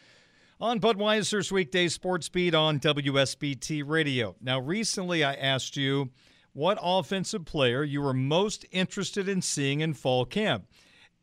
on 0.60 0.78
Budweiser's 0.78 1.50
weekday 1.50 1.88
sports 1.88 2.28
beat 2.28 2.54
on 2.54 2.78
WSBT 2.78 3.82
Radio. 3.84 4.36
Now, 4.40 4.60
recently 4.60 5.24
I 5.24 5.34
asked 5.34 5.76
you 5.76 6.10
what 6.52 6.78
offensive 6.80 7.44
player 7.44 7.82
you 7.82 8.00
were 8.00 8.14
most 8.14 8.64
interested 8.70 9.28
in 9.28 9.42
seeing 9.42 9.80
in 9.80 9.94
fall 9.94 10.24
camp. 10.24 10.68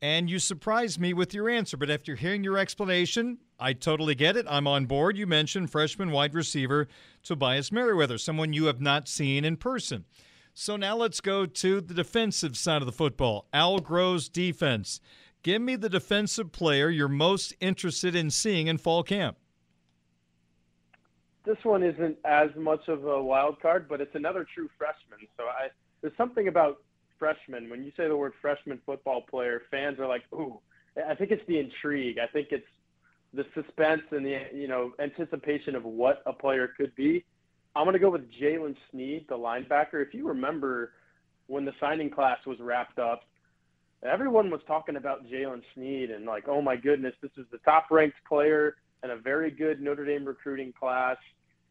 And 0.02 0.30
you 0.30 0.40
surprised 0.40 1.00
me 1.00 1.14
with 1.14 1.34
your 1.34 1.50
answer, 1.50 1.78
but 1.78 1.90
after 1.90 2.16
hearing 2.16 2.44
your 2.44 2.58
explanation, 2.58 3.38
I 3.58 3.72
totally 3.72 4.16
get 4.16 4.36
it. 4.36 4.46
I'm 4.50 4.68
on 4.68 4.88
board. 4.88 5.16
You 5.18 5.26
mentioned 5.26 5.72
freshman 5.72 6.12
wide 6.12 6.34
receiver 6.34 6.90
Tobias 7.24 7.72
Merriweather, 7.72 8.18
someone 8.18 8.52
you 8.52 8.66
have 8.66 8.82
not 8.82 9.08
seen 9.08 9.46
in 9.46 9.56
person. 9.56 10.04
So 10.62 10.76
now 10.76 10.98
let's 10.98 11.22
go 11.22 11.46
to 11.46 11.80
the 11.80 11.94
defensive 11.94 12.58
side 12.58 12.82
of 12.82 12.86
the 12.86 12.92
football. 12.92 13.48
Al 13.54 13.80
Golden's 13.80 14.28
defense. 14.28 15.00
Give 15.42 15.62
me 15.62 15.78
the 15.78 15.88
defensive 15.88 16.52
player 16.52 16.90
you're 16.90 17.08
most 17.08 17.54
interested 17.62 18.14
in 18.14 18.30
seeing 18.30 18.68
in 18.68 18.78
fall 18.78 19.02
camp. 19.02 19.38
This 21.46 21.56
one 21.64 21.82
isn't 21.82 22.18
as 22.26 22.50
much 22.58 22.90
of 22.90 23.06
a 23.06 23.24
wild 23.24 23.62
card, 23.62 23.88
but 23.88 24.02
it's 24.02 24.14
another 24.16 24.46
true 24.54 24.70
freshman. 24.78 25.20
So 25.38 25.46
I 25.46 25.70
there's 26.02 26.18
something 26.18 26.50
about 26.50 26.82
freshmen. 27.18 27.70
When 27.70 27.82
you 27.82 27.94
say 27.96 28.10
the 28.10 28.18
word 28.18 28.34
freshman 28.42 28.82
football 28.86 29.22
player, 29.30 29.62
fans 29.72 29.98
are 29.98 30.08
like, 30.08 30.24
ooh. 30.34 30.60
I 31.08 31.16
think 31.16 31.32
it's 31.32 31.48
the 31.48 31.58
intrigue. 31.58 32.18
I 32.22 32.28
think 32.28 32.50
it's 32.52 32.68
the 33.34 33.46
suspense 33.54 34.02
and 34.12 34.26
the 34.26 34.42
you 34.54 34.68
know 34.68 34.92
anticipation 35.00 35.74
of 35.76 35.86
what 35.86 36.22
a 36.26 36.34
player 36.34 36.68
could 36.76 36.94
be. 36.96 37.24
I'm 37.76 37.86
going 37.86 37.94
to 37.94 38.00
go 38.00 38.10
with 38.10 38.30
Jaylen 38.42 38.76
Sneed, 38.92 39.26
the 39.30 39.36
linebacker. 39.36 40.06
If 40.06 40.14
you 40.14 40.28
remember 40.28 40.94
when 41.48 41.66
the 41.66 41.74
signing 41.80 42.10
class 42.10 42.38
was 42.46 42.60
wrapped 42.60 43.00
up, 43.00 43.22
everyone 44.04 44.50
was 44.50 44.62
talking 44.68 44.96
about 44.96 45.28
Jaylen 45.28 45.62
Sneed 45.76 46.12
and 46.12 46.26
like, 46.26 46.48
oh 46.48 46.62
my 46.62 46.76
goodness, 46.76 47.14
this 47.22 47.32
is 47.38 47.46
the 47.52 47.58
top 47.60 47.88
ranked 47.92 48.18
player 48.28 48.76
and 49.04 49.12
a 49.12 49.18
very 49.18 49.52
good 49.52 49.82
Notre 49.82 50.06
Dame 50.06 50.26
recruiting 50.26 50.74
class. 50.78 51.18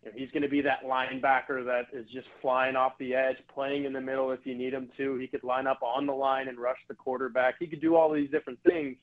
And 0.04 0.14
he's 0.14 0.30
going 0.30 0.44
to 0.44 0.48
be 0.48 0.60
that 0.62 0.84
linebacker 0.84 1.64
that 1.64 1.86
is 1.92 2.06
just 2.12 2.28
flying 2.40 2.76
off 2.76 2.92
the 3.00 3.14
edge, 3.14 3.36
playing 3.52 3.84
in 3.84 3.92
the 3.92 4.00
middle 4.00 4.30
if 4.30 4.40
you 4.44 4.54
need 4.54 4.72
him 4.72 4.88
to. 4.96 5.16
He 5.16 5.26
could 5.26 5.42
line 5.42 5.66
up 5.66 5.80
on 5.82 6.06
the 6.06 6.12
line 6.12 6.46
and 6.46 6.58
rush 6.58 6.78
the 6.86 6.94
quarterback. 6.94 7.56
He 7.58 7.66
could 7.66 7.80
do 7.80 7.96
all 7.96 8.12
these 8.12 8.30
different 8.30 8.60
things. 8.62 8.96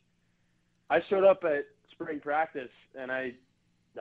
I 0.89 0.99
showed 1.09 1.25
up 1.25 1.43
at 1.43 1.65
spring 1.91 2.21
practice 2.21 2.69
and 2.97 3.11
I 3.11 3.33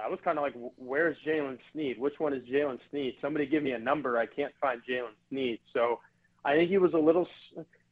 I 0.03 0.09
was 0.09 0.19
kind 0.25 0.39
of 0.39 0.43
like, 0.43 0.55
where's 0.77 1.17
Jaylen 1.27 1.59
Sneed? 1.73 1.99
Which 1.99 2.15
one 2.19 2.33
is 2.33 2.43
Jaylen 2.45 2.79
Sneed? 2.91 3.15
Somebody 3.21 3.47
give 3.47 3.63
me 3.63 3.73
a 3.73 3.79
number. 3.79 4.19
I 4.19 4.27
can't 4.27 4.53
find 4.61 4.81
Jaylen 4.89 5.15
Sneed. 5.31 5.61
So 5.73 6.01
I 6.45 6.55
think 6.55 6.71
he 6.71 6.79
was 6.79 6.93
a 6.95 6.99
little, 6.99 7.27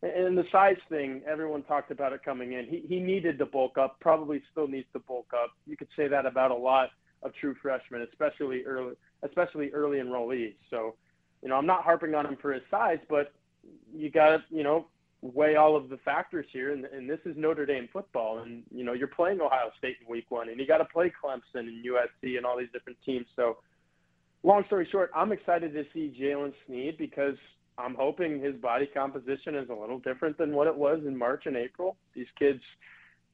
and 0.02 0.36
the 0.36 0.44
size 0.50 0.76
thing, 0.88 1.22
everyone 1.26 1.62
talked 1.62 1.90
about 1.90 2.12
it 2.12 2.24
coming 2.24 2.52
in. 2.52 2.66
He, 2.66 2.84
he 2.88 3.00
needed 3.00 3.38
to 3.38 3.46
bulk 3.46 3.78
up, 3.78 4.00
probably 4.00 4.42
still 4.50 4.68
needs 4.68 4.88
to 4.92 4.98
bulk 5.00 5.32
up. 5.34 5.50
You 5.66 5.76
could 5.76 5.88
say 5.96 6.08
that 6.08 6.26
about 6.26 6.50
a 6.50 6.56
lot 6.56 6.90
of 7.22 7.32
true 7.34 7.54
freshmen, 7.62 8.06
especially 8.10 8.64
early, 8.64 8.94
especially 9.22 9.70
early 9.70 9.98
enrollees. 9.98 10.54
So, 10.70 10.96
you 11.42 11.48
know, 11.48 11.56
I'm 11.56 11.66
not 11.66 11.84
harping 11.84 12.14
on 12.14 12.26
him 12.26 12.36
for 12.40 12.52
his 12.52 12.62
size, 12.70 12.98
but 13.08 13.32
you 13.94 14.10
got 14.10 14.28
to, 14.30 14.42
you 14.50 14.64
know, 14.64 14.86
weigh 15.22 15.54
all 15.54 15.76
of 15.76 15.88
the 15.88 15.96
factors 15.98 16.46
here, 16.52 16.72
and, 16.72 16.84
and 16.86 17.08
this 17.08 17.20
is 17.24 17.36
Notre 17.36 17.64
Dame 17.64 17.88
football, 17.92 18.40
and 18.40 18.64
you 18.74 18.84
know 18.84 18.92
you're 18.92 19.06
playing 19.06 19.40
Ohio 19.40 19.70
State 19.78 19.96
in 20.00 20.10
Week 20.10 20.26
One, 20.30 20.48
and 20.48 20.58
you 20.58 20.66
got 20.66 20.78
to 20.78 20.84
play 20.84 21.12
Clemson 21.22 21.60
and 21.60 21.84
USC 21.84 22.36
and 22.36 22.44
all 22.44 22.58
these 22.58 22.72
different 22.72 22.98
teams. 23.06 23.26
So, 23.36 23.58
long 24.42 24.64
story 24.66 24.86
short, 24.90 25.10
I'm 25.14 25.30
excited 25.30 25.72
to 25.74 25.84
see 25.94 26.14
Jaylen 26.20 26.52
Sneed 26.66 26.98
because 26.98 27.36
I'm 27.78 27.94
hoping 27.94 28.40
his 28.40 28.56
body 28.56 28.86
composition 28.86 29.54
is 29.54 29.70
a 29.70 29.74
little 29.74 30.00
different 30.00 30.36
than 30.38 30.52
what 30.52 30.66
it 30.66 30.74
was 30.74 31.00
in 31.06 31.16
March 31.16 31.46
and 31.46 31.56
April. 31.56 31.96
These 32.14 32.26
kids, 32.36 32.60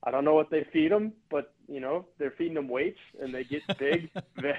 I 0.04 0.10
don't 0.10 0.24
know 0.24 0.34
what 0.34 0.50
they 0.50 0.66
feed 0.70 0.92
them, 0.92 1.14
but 1.30 1.54
you 1.68 1.80
know 1.80 2.04
they're 2.18 2.34
feeding 2.36 2.54
them 2.54 2.68
weights, 2.68 3.00
and 3.18 3.34
they 3.34 3.44
get 3.44 3.62
big 3.78 4.10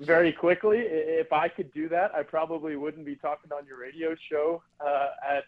very 0.00 0.32
quickly. 0.32 0.80
If 0.80 1.32
I 1.32 1.48
could 1.48 1.72
do 1.72 1.88
that, 1.88 2.14
I 2.14 2.24
probably 2.24 2.76
wouldn't 2.76 3.06
be 3.06 3.16
talking 3.16 3.52
on 3.52 3.64
your 3.64 3.78
radio 3.78 4.14
show 4.30 4.62
uh, 4.84 5.08
at 5.26 5.44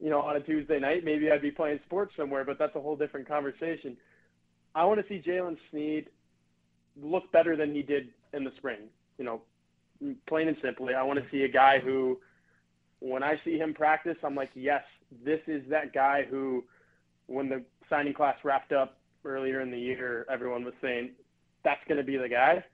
you 0.00 0.08
know, 0.08 0.20
on 0.20 0.36
a 0.36 0.40
Tuesday 0.40 0.78
night, 0.78 1.04
maybe 1.04 1.30
I'd 1.30 1.42
be 1.42 1.50
playing 1.50 1.80
sports 1.86 2.12
somewhere, 2.16 2.44
but 2.44 2.58
that's 2.58 2.74
a 2.74 2.80
whole 2.80 2.96
different 2.96 3.28
conversation. 3.28 3.96
I 4.74 4.84
want 4.84 5.00
to 5.00 5.06
see 5.08 5.22
Jaylen 5.24 5.56
Sneed 5.70 6.08
look 7.00 7.30
better 7.32 7.56
than 7.56 7.74
he 7.74 7.82
did 7.82 8.08
in 8.32 8.44
the 8.44 8.52
spring. 8.56 8.88
You 9.18 9.24
know, 9.24 9.42
plain 10.26 10.48
and 10.48 10.56
simply, 10.62 10.94
I 10.94 11.02
want 11.02 11.18
to 11.18 11.30
see 11.30 11.42
a 11.42 11.48
guy 11.48 11.78
who, 11.78 12.18
when 13.00 13.22
I 13.22 13.38
see 13.44 13.58
him 13.58 13.74
practice, 13.74 14.16
I'm 14.24 14.34
like, 14.34 14.50
yes, 14.54 14.82
this 15.24 15.40
is 15.46 15.62
that 15.68 15.92
guy 15.92 16.24
who, 16.28 16.64
when 17.26 17.48
the 17.48 17.62
signing 17.90 18.14
class 18.14 18.36
wrapped 18.42 18.72
up 18.72 18.98
earlier 19.24 19.60
in 19.60 19.70
the 19.70 19.78
year, 19.78 20.26
everyone 20.30 20.64
was 20.64 20.74
saying 20.80 21.10
that's 21.62 21.80
going 21.88 21.98
to 21.98 22.04
be 22.04 22.16
the 22.16 22.28
guy. 22.28 22.64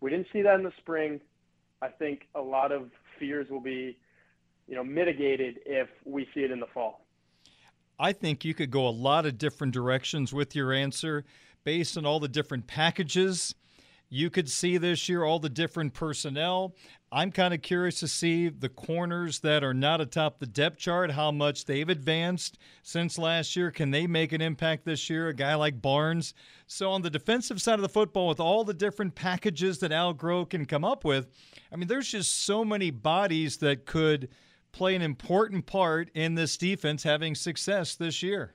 We 0.00 0.10
didn't 0.10 0.28
see 0.32 0.42
that 0.42 0.54
in 0.54 0.62
the 0.62 0.72
spring. 0.78 1.20
I 1.82 1.88
think 1.88 2.28
a 2.34 2.40
lot 2.40 2.70
of 2.70 2.90
fears 3.18 3.48
will 3.50 3.60
be 3.60 3.98
you 4.66 4.74
know, 4.74 4.84
mitigated 4.84 5.60
if 5.64 5.88
we 6.04 6.28
see 6.34 6.40
it 6.40 6.50
in 6.50 6.60
the 6.60 6.66
fall. 6.66 7.06
I 7.98 8.12
think 8.12 8.44
you 8.44 8.54
could 8.54 8.70
go 8.70 8.86
a 8.86 8.90
lot 8.90 9.26
of 9.26 9.38
different 9.38 9.72
directions 9.72 10.32
with 10.32 10.54
your 10.54 10.72
answer 10.72 11.24
based 11.64 11.96
on 11.96 12.04
all 12.04 12.20
the 12.20 12.28
different 12.28 12.66
packages 12.66 13.54
you 14.08 14.30
could 14.30 14.48
see 14.48 14.78
this 14.78 15.08
year, 15.08 15.24
all 15.24 15.40
the 15.40 15.48
different 15.48 15.92
personnel. 15.92 16.76
I'm 17.10 17.32
kind 17.32 17.52
of 17.52 17.62
curious 17.62 18.00
to 18.00 18.08
see 18.08 18.48
the 18.48 18.68
corners 18.68 19.40
that 19.40 19.64
are 19.64 19.74
not 19.74 20.00
atop 20.00 20.38
the 20.38 20.46
depth 20.46 20.78
chart, 20.78 21.12
how 21.12 21.32
much 21.32 21.64
they've 21.64 21.88
advanced 21.88 22.58
since 22.82 23.18
last 23.18 23.56
year. 23.56 23.70
Can 23.70 23.90
they 23.90 24.06
make 24.06 24.32
an 24.32 24.40
impact 24.40 24.84
this 24.84 25.10
year? 25.10 25.28
A 25.28 25.34
guy 25.34 25.54
like 25.54 25.82
Barnes. 25.82 26.34
So, 26.66 26.90
on 26.90 27.02
the 27.02 27.10
defensive 27.10 27.60
side 27.60 27.74
of 27.74 27.82
the 27.82 27.88
football, 27.88 28.28
with 28.28 28.40
all 28.40 28.64
the 28.64 28.74
different 28.74 29.14
packages 29.14 29.78
that 29.80 29.92
Al 29.92 30.14
Groh 30.14 30.48
can 30.48 30.66
come 30.66 30.84
up 30.84 31.04
with, 31.04 31.28
I 31.72 31.76
mean, 31.76 31.88
there's 31.88 32.10
just 32.10 32.44
so 32.44 32.64
many 32.64 32.90
bodies 32.90 33.56
that 33.58 33.86
could 33.86 34.28
play 34.76 34.94
an 34.94 35.00
important 35.00 35.64
part 35.64 36.10
in 36.14 36.34
this 36.34 36.58
defense 36.58 37.02
having 37.02 37.34
success 37.34 37.94
this 37.94 38.22
year. 38.22 38.52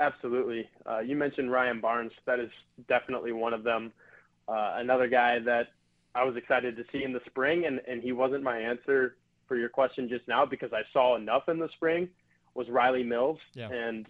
Absolutely. 0.00 0.68
Uh, 0.84 0.98
you 0.98 1.14
mentioned 1.14 1.52
Ryan 1.52 1.80
Barnes. 1.80 2.10
That 2.26 2.40
is 2.40 2.50
definitely 2.88 3.30
one 3.30 3.54
of 3.54 3.62
them. 3.62 3.92
Uh, 4.48 4.74
another 4.78 5.06
guy 5.06 5.38
that 5.38 5.68
I 6.16 6.24
was 6.24 6.36
excited 6.36 6.76
to 6.76 6.84
see 6.90 7.04
in 7.04 7.12
the 7.12 7.20
spring, 7.26 7.66
and, 7.66 7.80
and 7.86 8.02
he 8.02 8.10
wasn't 8.10 8.42
my 8.42 8.58
answer 8.58 9.14
for 9.46 9.56
your 9.56 9.68
question 9.68 10.08
just 10.08 10.26
now 10.26 10.44
because 10.44 10.72
I 10.72 10.82
saw 10.92 11.14
enough 11.14 11.48
in 11.48 11.60
the 11.60 11.68
spring, 11.76 12.08
was 12.54 12.66
Rylie 12.66 13.06
Mills. 13.06 13.38
Yeah. 13.54 13.70
And 13.70 14.08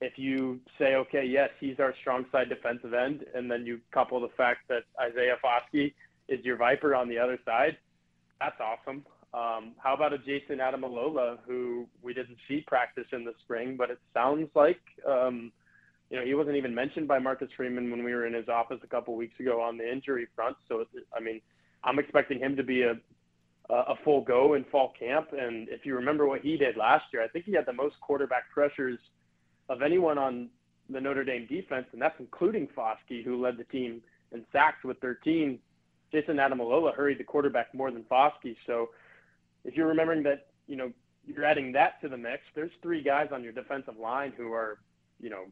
if 0.00 0.18
you 0.18 0.60
say, 0.78 0.94
okay, 0.94 1.26
yes, 1.26 1.50
he's 1.60 1.78
our 1.78 1.94
strong 2.00 2.24
side 2.32 2.48
defensive 2.48 2.94
end, 2.94 3.26
and 3.34 3.50
then 3.50 3.66
you 3.66 3.80
couple 3.92 4.18
the 4.18 4.28
fact 4.34 4.60
that 4.68 4.84
Isaiah 4.98 5.36
Foskey 5.44 5.92
is 6.28 6.42
your 6.42 6.56
Viper 6.56 6.94
on 6.94 7.06
the 7.06 7.18
other 7.18 7.38
side, 7.44 7.76
that's 8.40 8.58
awesome. 8.60 9.04
Um, 9.32 9.74
how 9.78 9.94
about 9.94 10.12
a 10.12 10.18
Jayson 10.18 10.58
Ademilola 10.58 11.38
who 11.46 11.86
we 12.02 12.12
didn't 12.12 12.36
see 12.48 12.64
practice 12.66 13.06
in 13.12 13.24
the 13.24 13.32
spring, 13.44 13.76
but 13.76 13.90
it 13.90 13.98
sounds 14.12 14.48
like 14.54 14.80
um, 15.08 15.52
you 16.10 16.18
know 16.18 16.24
he 16.24 16.34
wasn't 16.34 16.56
even 16.56 16.74
mentioned 16.74 17.06
by 17.06 17.18
Marcus 17.18 17.48
Freeman 17.56 17.90
when 17.90 18.02
we 18.02 18.12
were 18.12 18.26
in 18.26 18.34
his 18.34 18.48
office 18.48 18.78
a 18.82 18.88
couple 18.88 19.14
weeks 19.14 19.38
ago 19.38 19.60
on 19.60 19.76
the 19.76 19.90
injury 19.90 20.26
front. 20.34 20.56
So 20.68 20.84
I 21.16 21.20
mean, 21.20 21.40
I'm 21.84 21.98
expecting 22.00 22.40
him 22.40 22.56
to 22.56 22.64
be 22.64 22.82
a 22.82 22.94
a 23.72 23.94
full 24.04 24.22
go 24.22 24.54
in 24.54 24.64
fall 24.64 24.92
camp. 24.98 25.28
And 25.32 25.68
if 25.68 25.86
you 25.86 25.94
remember 25.94 26.26
what 26.26 26.40
he 26.40 26.56
did 26.56 26.76
last 26.76 27.04
year, 27.12 27.22
I 27.22 27.28
think 27.28 27.44
he 27.44 27.52
had 27.52 27.66
the 27.66 27.72
most 27.72 27.94
quarterback 28.00 28.50
pressures 28.52 28.98
of 29.68 29.82
anyone 29.82 30.18
on 30.18 30.48
the 30.88 31.00
Notre 31.00 31.24
Dame 31.24 31.46
defense, 31.48 31.86
and 31.92 32.02
that's 32.02 32.18
including 32.18 32.68
Foskey, 32.76 33.24
who 33.24 33.40
led 33.40 33.56
the 33.56 33.64
team 33.64 34.02
in 34.32 34.44
sacks 34.52 34.82
with 34.84 34.98
13. 35.00 35.58
Jayson 36.12 36.36
Ademilola 36.36 36.94
hurried 36.94 37.18
the 37.18 37.24
quarterback 37.24 37.72
more 37.72 37.92
than 37.92 38.02
Foskey. 38.04 38.56
So 38.66 38.90
if 39.64 39.76
you're 39.76 39.88
remembering 39.88 40.22
that, 40.24 40.48
you 40.66 40.76
know, 40.76 40.92
you're 41.26 41.44
adding 41.44 41.72
that 41.72 42.00
to 42.02 42.08
the 42.08 42.16
mix, 42.16 42.42
there's 42.54 42.70
three 42.82 43.02
guys 43.02 43.28
on 43.32 43.42
your 43.42 43.52
defensive 43.52 43.96
line 43.98 44.32
who 44.36 44.52
are, 44.52 44.78
you 45.20 45.30
know, 45.30 45.44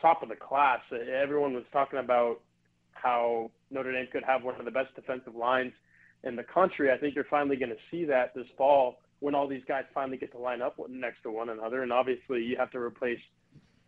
top 0.00 0.22
of 0.22 0.28
the 0.28 0.36
class. 0.36 0.80
Everyone 0.92 1.54
was 1.54 1.64
talking 1.72 1.98
about 1.98 2.40
how 2.92 3.50
Notre 3.70 3.92
Dame 3.92 4.08
could 4.12 4.24
have 4.24 4.42
one 4.42 4.58
of 4.58 4.64
the 4.64 4.70
best 4.70 4.94
defensive 4.94 5.34
lines 5.34 5.72
in 6.24 6.36
the 6.36 6.44
country. 6.44 6.90
I 6.90 6.98
think 6.98 7.14
you're 7.14 7.24
finally 7.24 7.56
going 7.56 7.70
to 7.70 7.76
see 7.90 8.04
that 8.06 8.34
this 8.34 8.46
fall 8.56 8.96
when 9.20 9.34
all 9.34 9.48
these 9.48 9.62
guys 9.66 9.84
finally 9.94 10.18
get 10.18 10.32
to 10.32 10.38
line 10.38 10.62
up 10.62 10.76
next 10.88 11.22
to 11.22 11.30
one 11.30 11.48
another. 11.48 11.82
And 11.82 11.92
obviously, 11.92 12.42
you 12.42 12.56
have 12.58 12.70
to 12.72 12.78
replace 12.78 13.18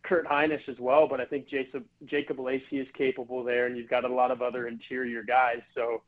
Kurt 0.03 0.27
Hinish 0.27 0.69
as 0.69 0.77
well, 0.79 1.07
but 1.09 1.21
I 1.21 1.27
think 1.27 1.49
Jacob, 1.49 1.85
Jacob 2.07 2.39
Lacey 2.41 2.79
is 2.79 2.89
capable 2.97 3.45
there, 3.45 3.67
and 3.67 3.77
you've 3.77 3.91
got 3.91 4.05
a 4.05 4.13
lot 4.13 4.31
of 4.31 4.41
other 4.41 4.67
interior 4.67 5.23
guys. 5.23 5.61
So 5.75 6.03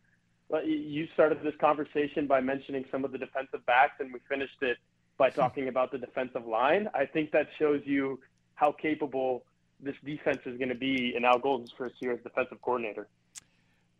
you 0.65 1.07
started 1.15 1.43
this 1.43 1.55
conversation 1.61 2.27
by 2.27 2.41
mentioning 2.41 2.85
some 2.91 3.05
of 3.05 3.13
the 3.13 3.19
defensive 3.19 3.65
backs, 3.67 3.95
and 4.01 4.13
we 4.13 4.21
finished 4.29 4.63
it 4.63 4.79
by 5.17 5.29
mm-hmm. 5.29 5.41
talking 5.41 5.69
about 5.69 5.93
the 5.93 5.99
defensive 5.99 6.47
line. 6.47 6.89
I 6.95 7.07
think 7.07 7.31
that 7.33 7.49
shows 7.59 7.83
you 7.85 8.19
how 8.55 8.73
capable 8.73 9.45
this 9.83 9.95
defense 10.05 10.41
is 10.45 10.59
going 10.59 10.69
to 10.69 10.75
be 10.75 11.15
in 11.17 11.25
Al 11.25 11.39
Golden's 11.39 11.73
first 11.77 11.95
year 12.01 12.13
as 12.13 12.21
defensive 12.23 12.61
coordinator. 12.63 13.09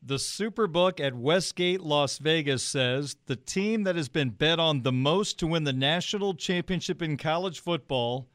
The 0.03 0.17
Superbook 0.17 0.99
at 0.99 1.15
Westgate, 1.15 1.83
Las 1.83 2.19
Vegas 2.19 2.63
says 2.63 3.17
the 3.27 3.37
team 3.37 3.85
that 3.85 3.97
has 3.97 4.09
been 4.09 4.31
bet 4.31 4.59
on 4.59 4.83
the 4.83 4.93
most 4.93 5.39
to 5.39 5.47
win 5.47 5.65
the 5.65 5.75
national 5.75 6.35
championship 6.35 7.03
in 7.03 7.19
college 7.19 7.61
football 7.61 8.27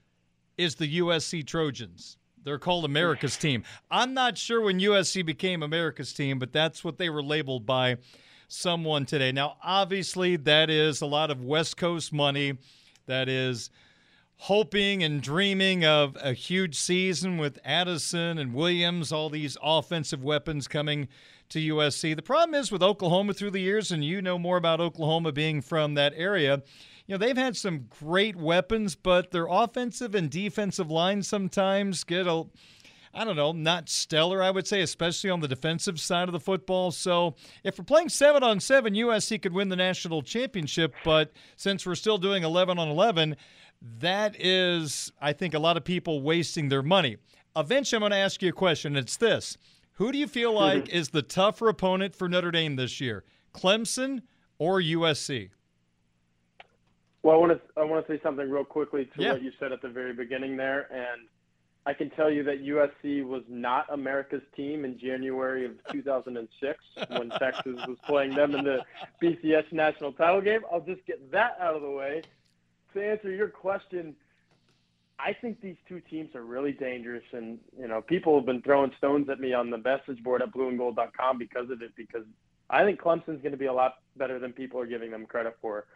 is 0.57 0.75
the 0.75 0.99
USC 0.99 1.45
Trojans. 1.45 2.17
They're 2.45 2.59
called 2.59 2.85
America's 2.85 3.35
team. 3.35 3.63
I'm 3.91 4.13
not 4.13 4.37
sure 4.37 4.61
when 4.61 4.79
USC 4.79 5.25
became 5.25 5.63
America's 5.63 6.13
team, 6.13 6.39
but 6.39 6.53
that's 6.53 6.83
what 6.83 6.97
they 6.97 7.09
were 7.09 7.23
labeled 7.23 7.65
by 7.65 7.97
someone 8.47 9.05
today. 9.05 9.31
Now, 9.31 9.57
obviously, 9.63 10.35
that 10.37 10.69
is 10.69 11.01
a 11.01 11.07
lot 11.07 11.31
of 11.31 11.41
West 11.41 11.75
Coast 11.75 12.13
money. 12.13 12.57
That 13.07 13.27
is 13.27 13.71
hoping 14.37 15.03
and 15.03 15.21
dreaming 15.21 15.85
of 15.85 16.17
a 16.21 16.33
huge 16.33 16.75
season 16.75 17.37
with 17.37 17.59
Addison 17.63 18.37
and 18.37 18.53
Williams, 18.53 19.11
all 19.11 19.29
these 19.29 19.57
offensive 19.61 20.23
weapons 20.23 20.67
coming 20.67 21.07
to 21.49 21.59
USC. 21.59 22.15
The 22.15 22.21
problem 22.21 22.55
is 22.55 22.71
with 22.71 22.83
Oklahoma 22.83 23.33
through 23.33 23.51
the 23.51 23.59
years, 23.59 23.91
and 23.91 24.03
you 24.03 24.21
know 24.21 24.37
more 24.37 24.57
about 24.57 24.81
Oklahoma 24.81 25.31
being 25.31 25.61
from 25.61 25.93
that 25.93 26.13
area 26.15 26.63
you 27.07 27.13
know, 27.13 27.23
they've 27.23 27.37
had 27.37 27.55
some 27.55 27.87
great 27.99 28.35
weapons, 28.35 28.95
but 28.95 29.31
their 29.31 29.47
offensive 29.47 30.15
and 30.15 30.29
defensive 30.29 30.89
lines 30.89 31.27
sometimes 31.27 32.03
get 32.03 32.27
a 32.27 32.45
I 33.17 33.23
don't 33.23 33.37
know, 33.37 33.53
not 33.53 33.87
stellar, 33.87 34.43
I 34.43 34.51
would 34.51 34.67
say, 34.67 34.81
especially 34.81 35.29
on 35.29 35.39
the 35.39 35.47
defensive 35.47 36.01
side 36.01 36.27
of 36.27 36.33
the 36.33 36.39
football. 36.39 36.91
So 36.91 37.35
if 37.63 37.79
we're 37.79 37.85
playing 37.85 38.09
seven 38.09 38.43
on 38.43 38.59
seven, 38.59 38.93
USC 38.93 39.41
could 39.41 39.53
win 39.53 39.69
the 39.69 39.77
national 39.77 40.21
championship. 40.21 40.93
But 41.05 41.31
since 41.55 41.85
we're 41.85 41.95
still 41.95 42.17
doing 42.17 42.43
11 42.43 42.77
on 42.77 42.89
11, 42.89 43.37
that 43.99 44.35
is, 44.39 45.11
I 45.21 45.33
think, 45.33 45.53
a 45.53 45.59
lot 45.59 45.77
of 45.77 45.83
people 45.83 46.21
wasting 46.21 46.69
their 46.69 46.83
money. 46.83 47.17
Eventually, 47.55 47.97
I'm 47.97 48.01
going 48.01 48.11
to 48.11 48.17
ask 48.17 48.41
you 48.41 48.49
a 48.49 48.53
question. 48.53 48.95
It's 48.95 49.17
this 49.17 49.57
Who 49.93 50.11
do 50.11 50.17
you 50.17 50.27
feel 50.27 50.53
like 50.53 50.85
mm-hmm. 50.85 50.97
is 50.97 51.09
the 51.09 51.21
tougher 51.21 51.69
opponent 51.69 52.15
for 52.15 52.27
Notre 52.27 52.51
Dame 52.51 52.75
this 52.75 52.99
year, 52.99 53.23
Clemson 53.53 54.21
or 54.57 54.81
USC? 54.81 55.49
Well, 57.23 57.35
I 57.35 57.37
want 57.39 57.53
to 57.53 57.81
I 57.81 57.83
want 57.83 58.05
to 58.05 58.13
say 58.13 58.19
something 58.21 58.49
real 58.49 58.63
quickly 58.63 59.05
to 59.05 59.21
yeah. 59.21 59.33
what 59.33 59.41
you 59.41 59.51
said 59.59 59.71
at 59.71 59.81
the 59.81 59.89
very 59.89 60.13
beginning 60.13 60.57
there, 60.57 60.87
and 60.91 61.27
I 61.87 61.93
can 61.93 62.09
tell 62.11 62.31
you 62.31 62.43
that 62.43 62.63
USC 62.63 63.23
was 63.25 63.43
not 63.47 63.85
America's 63.91 64.41
team 64.55 64.85
in 64.85 64.99
January 64.99 65.65
of 65.65 65.71
2006 65.91 66.79
when 67.09 67.29
Texas 67.39 67.75
was 67.87 67.97
playing 68.07 68.35
them 68.35 68.55
in 68.55 68.63
the 68.63 68.83
BCS 69.21 69.71
national 69.71 70.13
title 70.13 70.41
game. 70.41 70.61
I'll 70.71 70.81
just 70.81 71.05
get 71.05 71.31
that 71.31 71.57
out 71.59 71.75
of 71.75 71.83
the 71.83 71.89
way. 71.89 72.23
To 72.95 73.05
answer 73.05 73.29
your 73.29 73.49
question, 73.49 74.15
I 75.19 75.33
think 75.33 75.59
these 75.59 75.75
two 75.87 75.99
teams 76.09 76.33
are 76.33 76.43
really 76.43 76.71
dangerous, 76.71 77.23
and 77.33 77.59
you 77.77 77.89
know 77.89 78.01
people 78.01 78.37
have 78.37 78.45
been 78.45 78.61
throwing 78.61 78.91
stones 78.97 79.27
at 79.29 79.39
me 79.39 79.53
on 79.53 79.69
the 79.69 79.77
message 79.77 80.23
board 80.23 80.41
at 80.41 80.53
blueandgold.com 80.53 81.37
because 81.37 81.69
of 81.69 81.81
it. 81.81 81.91
Because 81.97 82.23
I 82.69 82.85
think 82.85 83.01
Clemson's 83.01 83.41
going 83.41 83.51
to 83.51 83.57
be 83.57 83.65
a 83.65 83.73
lot 83.73 83.95
better 84.15 84.39
than 84.39 84.53
people 84.53 84.79
are 84.79 84.85
giving 84.85 85.11
them 85.11 85.25
credit 85.25 85.57
for. 85.61 85.87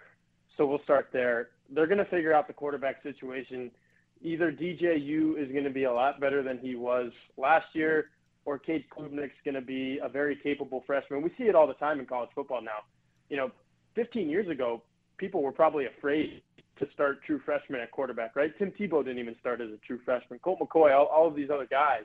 So 0.57 0.65
we'll 0.65 0.83
start 0.83 1.09
there. 1.13 1.51
They're 1.69 1.87
going 1.87 1.99
to 1.99 2.05
figure 2.05 2.33
out 2.33 2.47
the 2.47 2.53
quarterback 2.53 3.01
situation. 3.01 3.71
Either 4.21 4.51
DJU 4.51 5.41
is 5.41 5.49
going 5.53 5.63
to 5.63 5.69
be 5.69 5.85
a 5.85 5.93
lot 5.93 6.19
better 6.19 6.43
than 6.43 6.57
he 6.57 6.75
was 6.75 7.11
last 7.37 7.67
year, 7.73 8.09
or 8.43 8.59
Cade 8.59 8.83
Klubnik's 8.89 9.39
going 9.45 9.55
to 9.55 9.61
be 9.61 9.99
a 10.03 10.09
very 10.09 10.35
capable 10.35 10.83
freshman. 10.85 11.21
We 11.21 11.31
see 11.37 11.45
it 11.45 11.55
all 11.55 11.67
the 11.67 11.75
time 11.75 12.01
in 12.01 12.05
college 12.05 12.29
football 12.35 12.61
now. 12.61 12.79
You 13.29 13.37
know, 13.37 13.51
15 13.95 14.29
years 14.29 14.49
ago, 14.49 14.83
people 15.17 15.41
were 15.41 15.53
probably 15.53 15.85
afraid 15.85 16.41
to 16.79 16.87
start 16.93 17.23
true 17.23 17.39
freshmen 17.45 17.81
at 17.81 17.91
quarterback, 17.91 18.35
right? 18.35 18.51
Tim 18.57 18.71
Tebow 18.71 19.03
didn't 19.03 19.19
even 19.19 19.35
start 19.39 19.61
as 19.61 19.69
a 19.69 19.77
true 19.85 19.99
freshman. 20.03 20.39
Colt 20.39 20.59
McCoy, 20.59 20.95
all, 20.95 21.05
all 21.05 21.27
of 21.27 21.35
these 21.35 21.49
other 21.49 21.67
guys. 21.69 22.03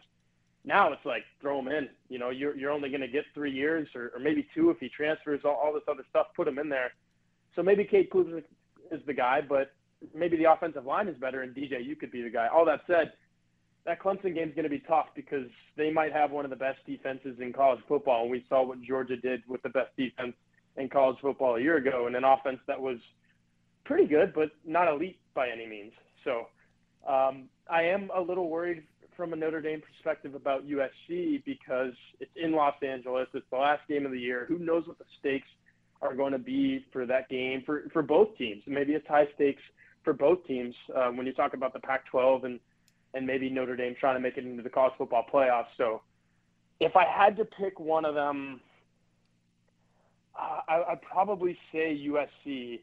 Now 0.65 0.93
it's 0.93 1.05
like 1.05 1.23
throw 1.41 1.59
him 1.59 1.69
in. 1.69 1.89
You 2.09 2.19
know, 2.19 2.31
you're 2.31 2.57
you're 2.57 2.71
only 2.71 2.89
going 2.89 3.03
to 3.03 3.09
get 3.09 3.25
three 3.35 3.53
years 3.53 3.87
or, 3.95 4.13
or 4.15 4.21
maybe 4.21 4.47
two 4.55 4.71
if 4.71 4.79
he 4.79 4.89
transfers. 4.89 5.41
All, 5.45 5.61
all 5.63 5.75
this 5.75 5.83
other 5.89 6.05
stuff, 6.09 6.29
put 6.35 6.49
him 6.49 6.59
in 6.59 6.69
there 6.69 6.93
so 7.55 7.63
maybe 7.63 7.85
Cade 7.85 8.11
Klubnik 8.11 8.45
is 8.91 9.01
the 9.07 9.15
guy, 9.15 9.41
but 9.41 9.73
maybe 10.15 10.37
the 10.37 10.51
offensive 10.51 10.85
line 10.85 11.09
is 11.09 11.17
better, 11.17 11.43
and 11.43 11.55
DJ, 11.55 11.85
you 11.85 11.97
could 11.97 12.11
be 12.11 12.23
the 12.23 12.31
guy. 12.31 12.49
All 12.49 12.65
that 12.65 12.81
said, 12.87 13.13
that 13.87 14.01
Clemson 14.01 14.35
game 14.35 14.49
is 14.49 14.55
going 14.55 14.65
to 14.65 14.71
be 14.71 14.81
tough 14.81 15.07
because 15.15 15.47
they 15.77 15.91
might 15.91 16.13
have 16.13 16.31
one 16.31 16.45
of 16.45 16.51
the 16.51 16.57
best 16.57 16.79
defenses 16.87 17.37
in 17.41 17.53
college 17.53 17.81
football, 17.87 18.23
and 18.23 18.31
we 18.31 18.45
saw 18.49 18.65
what 18.65 18.81
Georgia 18.83 19.17
did 19.17 19.43
with 19.49 19.63
the 19.63 19.69
best 19.69 19.95
defense 19.97 20.35
in 20.77 20.89
college 20.89 21.17
football 21.21 21.57
a 21.57 21.61
year 21.61 21.77
ago, 21.77 22.07
and 22.07 22.17
an 22.17 22.25
offense 22.25 22.59
that 22.67 22.81
was 22.81 22.99
pretty 23.85 24.07
good, 24.07 24.33
but 24.35 24.51
not 24.65 24.89
elite 24.89 25.19
by 25.35 25.49
any 25.49 25.67
means. 25.67 25.93
So 26.25 26.47
um, 27.09 27.49
I 27.71 27.83
am 27.83 28.11
a 28.15 28.21
little 28.21 28.49
worried 28.49 28.85
from 29.17 29.33
a 29.33 29.37
Notre 29.37 29.61
Dame 29.61 29.81
perspective 29.81 30.35
about 30.35 30.67
USC 30.67 31.45
because 31.45 31.93
it's 32.21 32.31
in 32.37 32.53
Los 32.53 32.75
Angeles. 32.83 33.29
It's 33.35 33.47
the 33.51 33.59
last 33.59 33.83
game 33.89 34.05
of 34.07 34.13
the 34.13 34.19
year. 34.19 34.47
Who 34.49 34.59
knows 34.59 34.87
what 34.87 34.99
the 34.99 35.05
stakes– 35.19 35.49
are 36.05 36.15
going 36.15 36.33
to 36.33 36.39
be 36.39 36.85
for 36.93 37.07
that 37.07 37.29
game 37.29 37.63
for, 37.65 37.85
for 37.93 38.03
both 38.03 38.37
teams. 38.37 38.63
Maybe 38.67 38.93
it's 38.93 39.09
high 39.09 39.27
stakes 39.35 39.63
for 40.05 40.13
both 40.13 40.47
teams 40.47 40.75
uh, 40.95 41.09
when 41.09 41.27
you 41.27 41.33
talk 41.33 41.55
about 41.55 41.73
the 41.73 41.81
Pac-12 41.81 42.45
and 42.45 42.61
and 43.15 43.25
maybe 43.25 43.49
Notre 43.49 43.77
Dame 43.77 43.95
trying 43.99 44.17
to 44.17 44.21
make 44.21 44.37
it 44.37 44.45
into 44.45 44.61
the 44.61 44.69
college 44.69 44.93
football 44.99 45.25
playoffs. 45.33 45.69
So 45.79 46.03
if 46.81 46.97
I 46.97 47.05
had 47.05 47.37
to 47.37 47.45
pick 47.45 47.79
one 47.79 48.05
of 48.05 48.17
them, 48.17 48.61
uh, 50.37 50.59
I, 50.67 50.83
I'd 50.91 51.03
probably 51.03 51.57
say 51.71 51.97
USC 52.09 52.81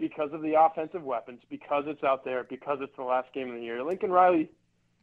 because 0.00 0.32
of 0.32 0.42
the 0.42 0.60
offensive 0.60 1.02
weapons, 1.02 1.40
because 1.48 1.84
it's 1.86 2.02
out 2.02 2.24
there, 2.24 2.44
because 2.44 2.78
it's 2.80 2.96
the 2.96 3.04
last 3.04 3.32
game 3.32 3.50
of 3.50 3.56
the 3.56 3.62
year. 3.62 3.82
Lincoln 3.82 4.10
Riley 4.10 4.50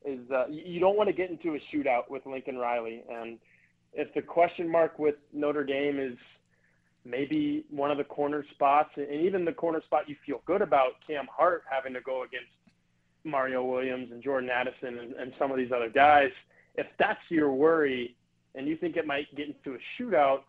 is 0.05 0.19
uh, 0.31 0.47
you 0.49 0.79
don't 0.79 0.97
want 0.97 1.07
to 1.07 1.13
get 1.13 1.29
into 1.29 1.55
a 1.55 1.59
shootout 1.73 2.09
with 2.09 2.25
Lincoln 2.25 2.57
Riley, 2.57 3.03
and 3.09 3.37
if 3.93 4.13
the 4.13 4.21
question 4.21 4.69
mark 4.69 4.99
with 4.99 5.15
Notre 5.33 5.63
Dame 5.63 5.99
is 5.99 6.17
maybe 7.05 7.65
one 7.69 7.89
of 7.91 7.97
the 7.97 8.03
corner 8.03 8.45
spots, 8.51 8.91
and 8.97 9.09
even 9.09 9.45
the 9.45 9.53
corner 9.53 9.81
spot 9.85 10.09
you 10.09 10.15
feel 10.25 10.41
good 10.45 10.61
about, 10.61 10.93
Cam 11.05 11.27
Hart 11.31 11.63
having 11.69 11.93
to 11.93 12.01
go 12.01 12.23
against 12.23 12.51
Mario 13.23 13.63
Williams 13.63 14.11
and 14.11 14.21
Jordan 14.21 14.49
Addison 14.49 14.99
and, 14.99 15.13
and 15.13 15.33
some 15.39 15.51
of 15.51 15.57
these 15.57 15.71
other 15.71 15.89
guys. 15.89 16.31
If 16.75 16.87
that's 16.99 17.19
your 17.29 17.51
worry, 17.51 18.15
and 18.55 18.67
you 18.67 18.75
think 18.75 18.97
it 18.97 19.07
might 19.07 19.33
get 19.35 19.47
into 19.47 19.75
a 19.77 20.01
shootout, 20.01 20.41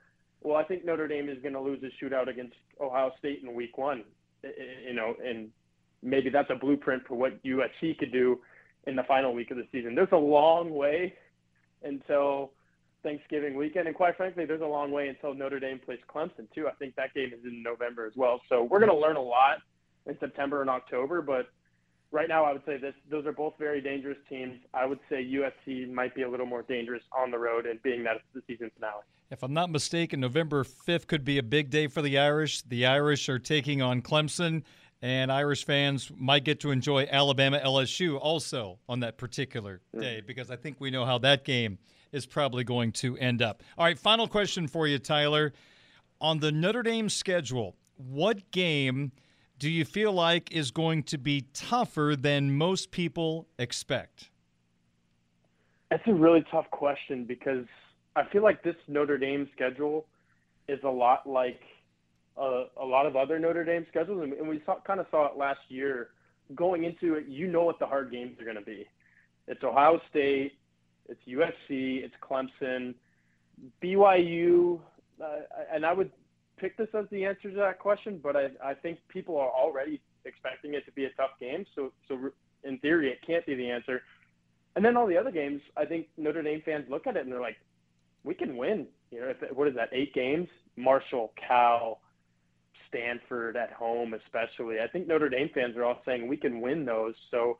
well, 0.42 0.56
I 0.56 0.64
think 0.64 0.84
Notre 0.84 1.08
Dame 1.08 1.28
is 1.28 1.38
going 1.42 1.54
to 1.54 1.60
lose 1.60 1.82
a 1.82 2.04
shootout 2.04 2.28
against 2.28 2.54
Ohio 2.80 3.12
State 3.18 3.42
in 3.42 3.54
Week 3.54 3.76
One. 3.76 4.04
You 4.42 4.94
know, 4.94 5.14
and 5.24 5.50
maybe 6.02 6.30
that's 6.30 6.50
a 6.50 6.54
blueprint 6.54 7.02
for 7.06 7.14
what 7.14 7.42
USC 7.42 7.98
could 7.98 8.12
do 8.12 8.40
in 8.86 8.96
the 8.96 9.02
final 9.04 9.34
week 9.34 9.50
of 9.50 9.56
the 9.56 9.66
season. 9.72 9.94
There's 9.94 10.08
a 10.12 10.16
long 10.16 10.70
way 10.70 11.14
until 11.82 12.52
Thanksgiving 13.02 13.56
weekend. 13.56 13.86
And 13.86 13.96
quite 13.96 14.16
frankly, 14.16 14.44
there's 14.44 14.62
a 14.62 14.66
long 14.66 14.90
way 14.90 15.08
until 15.08 15.34
Notre 15.34 15.60
Dame 15.60 15.78
plays 15.78 15.98
Clemson, 16.12 16.46
too. 16.54 16.68
I 16.68 16.72
think 16.72 16.94
that 16.96 17.14
game 17.14 17.32
is 17.36 17.44
in 17.44 17.62
November 17.62 18.06
as 18.06 18.12
well. 18.16 18.40
So 18.48 18.64
we're 18.64 18.80
going 18.80 18.90
to 18.90 18.96
learn 18.96 19.16
a 19.16 19.22
lot 19.22 19.58
in 20.06 20.16
September 20.20 20.60
and 20.60 20.70
October. 20.70 21.22
But 21.22 21.48
right 22.10 22.28
now, 22.28 22.44
I 22.44 22.52
would 22.52 22.64
say 22.66 22.78
this: 22.78 22.94
those 23.10 23.26
are 23.26 23.32
both 23.32 23.54
very 23.58 23.80
dangerous 23.80 24.18
teams. 24.28 24.58
I 24.74 24.86
would 24.86 25.00
say 25.08 25.24
USC 25.24 25.90
might 25.90 26.14
be 26.14 26.22
a 26.22 26.30
little 26.30 26.46
more 26.46 26.62
dangerous 26.62 27.02
on 27.12 27.30
the 27.30 27.38
road, 27.38 27.66
and 27.66 27.82
being 27.82 28.04
that 28.04 28.16
it's 28.16 28.24
the 28.34 28.42
season 28.46 28.70
finale. 28.74 29.02
If 29.30 29.42
I'm 29.42 29.52
not 29.52 29.70
mistaken, 29.70 30.20
November 30.20 30.64
5th 30.64 31.06
could 31.06 31.24
be 31.24 31.38
a 31.38 31.42
big 31.42 31.70
day 31.70 31.86
for 31.86 32.00
the 32.00 32.18
Irish. 32.18 32.62
The 32.62 32.86
Irish 32.86 33.28
are 33.28 33.38
taking 33.38 33.82
on 33.82 34.00
Clemson, 34.00 34.62
and 35.02 35.30
Irish 35.30 35.66
fans 35.66 36.10
might 36.16 36.44
get 36.44 36.60
to 36.60 36.70
enjoy 36.70 37.06
Alabama 37.10 37.60
LSU 37.62 38.18
also 38.18 38.78
on 38.88 39.00
that 39.00 39.18
particular 39.18 39.82
day 39.98 40.22
because 40.26 40.50
I 40.50 40.56
think 40.56 40.80
we 40.80 40.90
know 40.90 41.04
how 41.04 41.18
that 41.18 41.44
game 41.44 41.78
is 42.10 42.24
probably 42.24 42.64
going 42.64 42.92
to 42.92 43.18
end 43.18 43.42
up. 43.42 43.62
All 43.76 43.84
right, 43.84 43.98
final 43.98 44.26
question 44.26 44.66
for 44.66 44.86
you, 44.86 44.98
Tyler. 44.98 45.52
On 46.20 46.40
the 46.40 46.50
Notre 46.50 46.82
Dame 46.82 47.10
schedule, 47.10 47.76
what 47.96 48.50
game 48.50 49.12
do 49.58 49.68
you 49.70 49.84
feel 49.84 50.12
like 50.12 50.52
is 50.52 50.70
going 50.70 51.02
to 51.04 51.18
be 51.18 51.46
tougher 51.52 52.14
than 52.16 52.56
most 52.56 52.90
people 52.90 53.46
expect? 53.58 54.30
That's 55.90 56.06
a 56.06 56.14
really 56.14 56.44
tough 56.50 56.70
question 56.70 57.24
because 57.24 57.64
I 58.14 58.24
feel 58.30 58.42
like 58.42 58.62
this 58.62 58.76
Notre 58.86 59.18
Dame 59.18 59.48
schedule 59.54 60.06
is 60.68 60.78
a 60.84 60.88
lot 60.88 61.26
like 61.26 61.60
uh, 62.36 62.64
a 62.80 62.84
lot 62.84 63.06
of 63.06 63.16
other 63.16 63.38
Notre 63.38 63.64
Dame 63.64 63.84
schedules, 63.88 64.22
and 64.38 64.48
we 64.48 64.62
saw, 64.64 64.76
kind 64.86 65.00
of 65.00 65.06
saw 65.10 65.26
it 65.26 65.36
last 65.36 65.60
year. 65.68 66.10
Going 66.54 66.84
into 66.84 67.14
it, 67.14 67.26
you 67.26 67.48
know 67.48 67.64
what 67.64 67.78
the 67.78 67.86
hard 67.86 68.10
games 68.10 68.40
are 68.40 68.44
going 68.44 68.56
to 68.56 68.62
be. 68.62 68.86
It's 69.48 69.62
Ohio 69.64 70.00
State, 70.08 70.52
it's 71.08 71.20
USC, 71.26 72.04
it's 72.04 72.14
Clemson, 72.22 72.94
BYU, 73.82 74.78
uh, 75.22 75.26
and 75.72 75.84
I 75.84 75.92
would 75.92 76.10
pick 76.58 76.76
this 76.76 76.88
as 76.94 77.06
the 77.10 77.24
answer 77.24 77.50
to 77.50 77.56
that 77.56 77.78
question, 77.78 78.20
but 78.22 78.36
I, 78.36 78.48
I 78.64 78.74
think 78.74 78.98
people 79.08 79.36
are 79.36 79.50
already 79.50 80.00
expecting 80.24 80.74
it 80.74 80.84
to 80.86 80.92
be 80.92 81.04
a 81.04 81.10
tough 81.10 81.30
game. 81.40 81.64
So, 81.74 81.92
so 82.08 82.18
in 82.64 82.78
theory, 82.78 83.10
it 83.10 83.18
can't 83.26 83.44
be 83.46 83.54
the 83.54 83.70
answer. 83.70 84.02
And 84.76 84.84
then 84.84 84.96
all 84.96 85.06
the 85.06 85.16
other 85.16 85.30
games, 85.30 85.60
I 85.76 85.84
think 85.84 86.06
Notre 86.16 86.42
Dame 86.42 86.62
fans 86.64 86.84
look 86.88 87.06
at 87.06 87.16
it 87.16 87.24
and 87.24 87.32
they're 87.32 87.40
like, 87.40 87.56
we 88.24 88.34
can 88.34 88.56
win. 88.56 88.86
You 89.10 89.20
know, 89.20 89.28
if, 89.28 89.56
what 89.56 89.68
is 89.68 89.74
that? 89.74 89.88
Eight 89.92 90.14
games? 90.14 90.48
Marshall, 90.76 91.32
Cal, 91.36 92.00
Stanford 92.88 93.56
at 93.56 93.72
home, 93.72 94.14
especially. 94.14 94.80
I 94.80 94.88
think 94.88 95.06
Notre 95.06 95.28
Dame 95.28 95.50
fans 95.54 95.76
are 95.76 95.84
all 95.84 96.00
saying 96.04 96.28
we 96.28 96.36
can 96.36 96.60
win 96.60 96.84
those. 96.84 97.14
So 97.30 97.58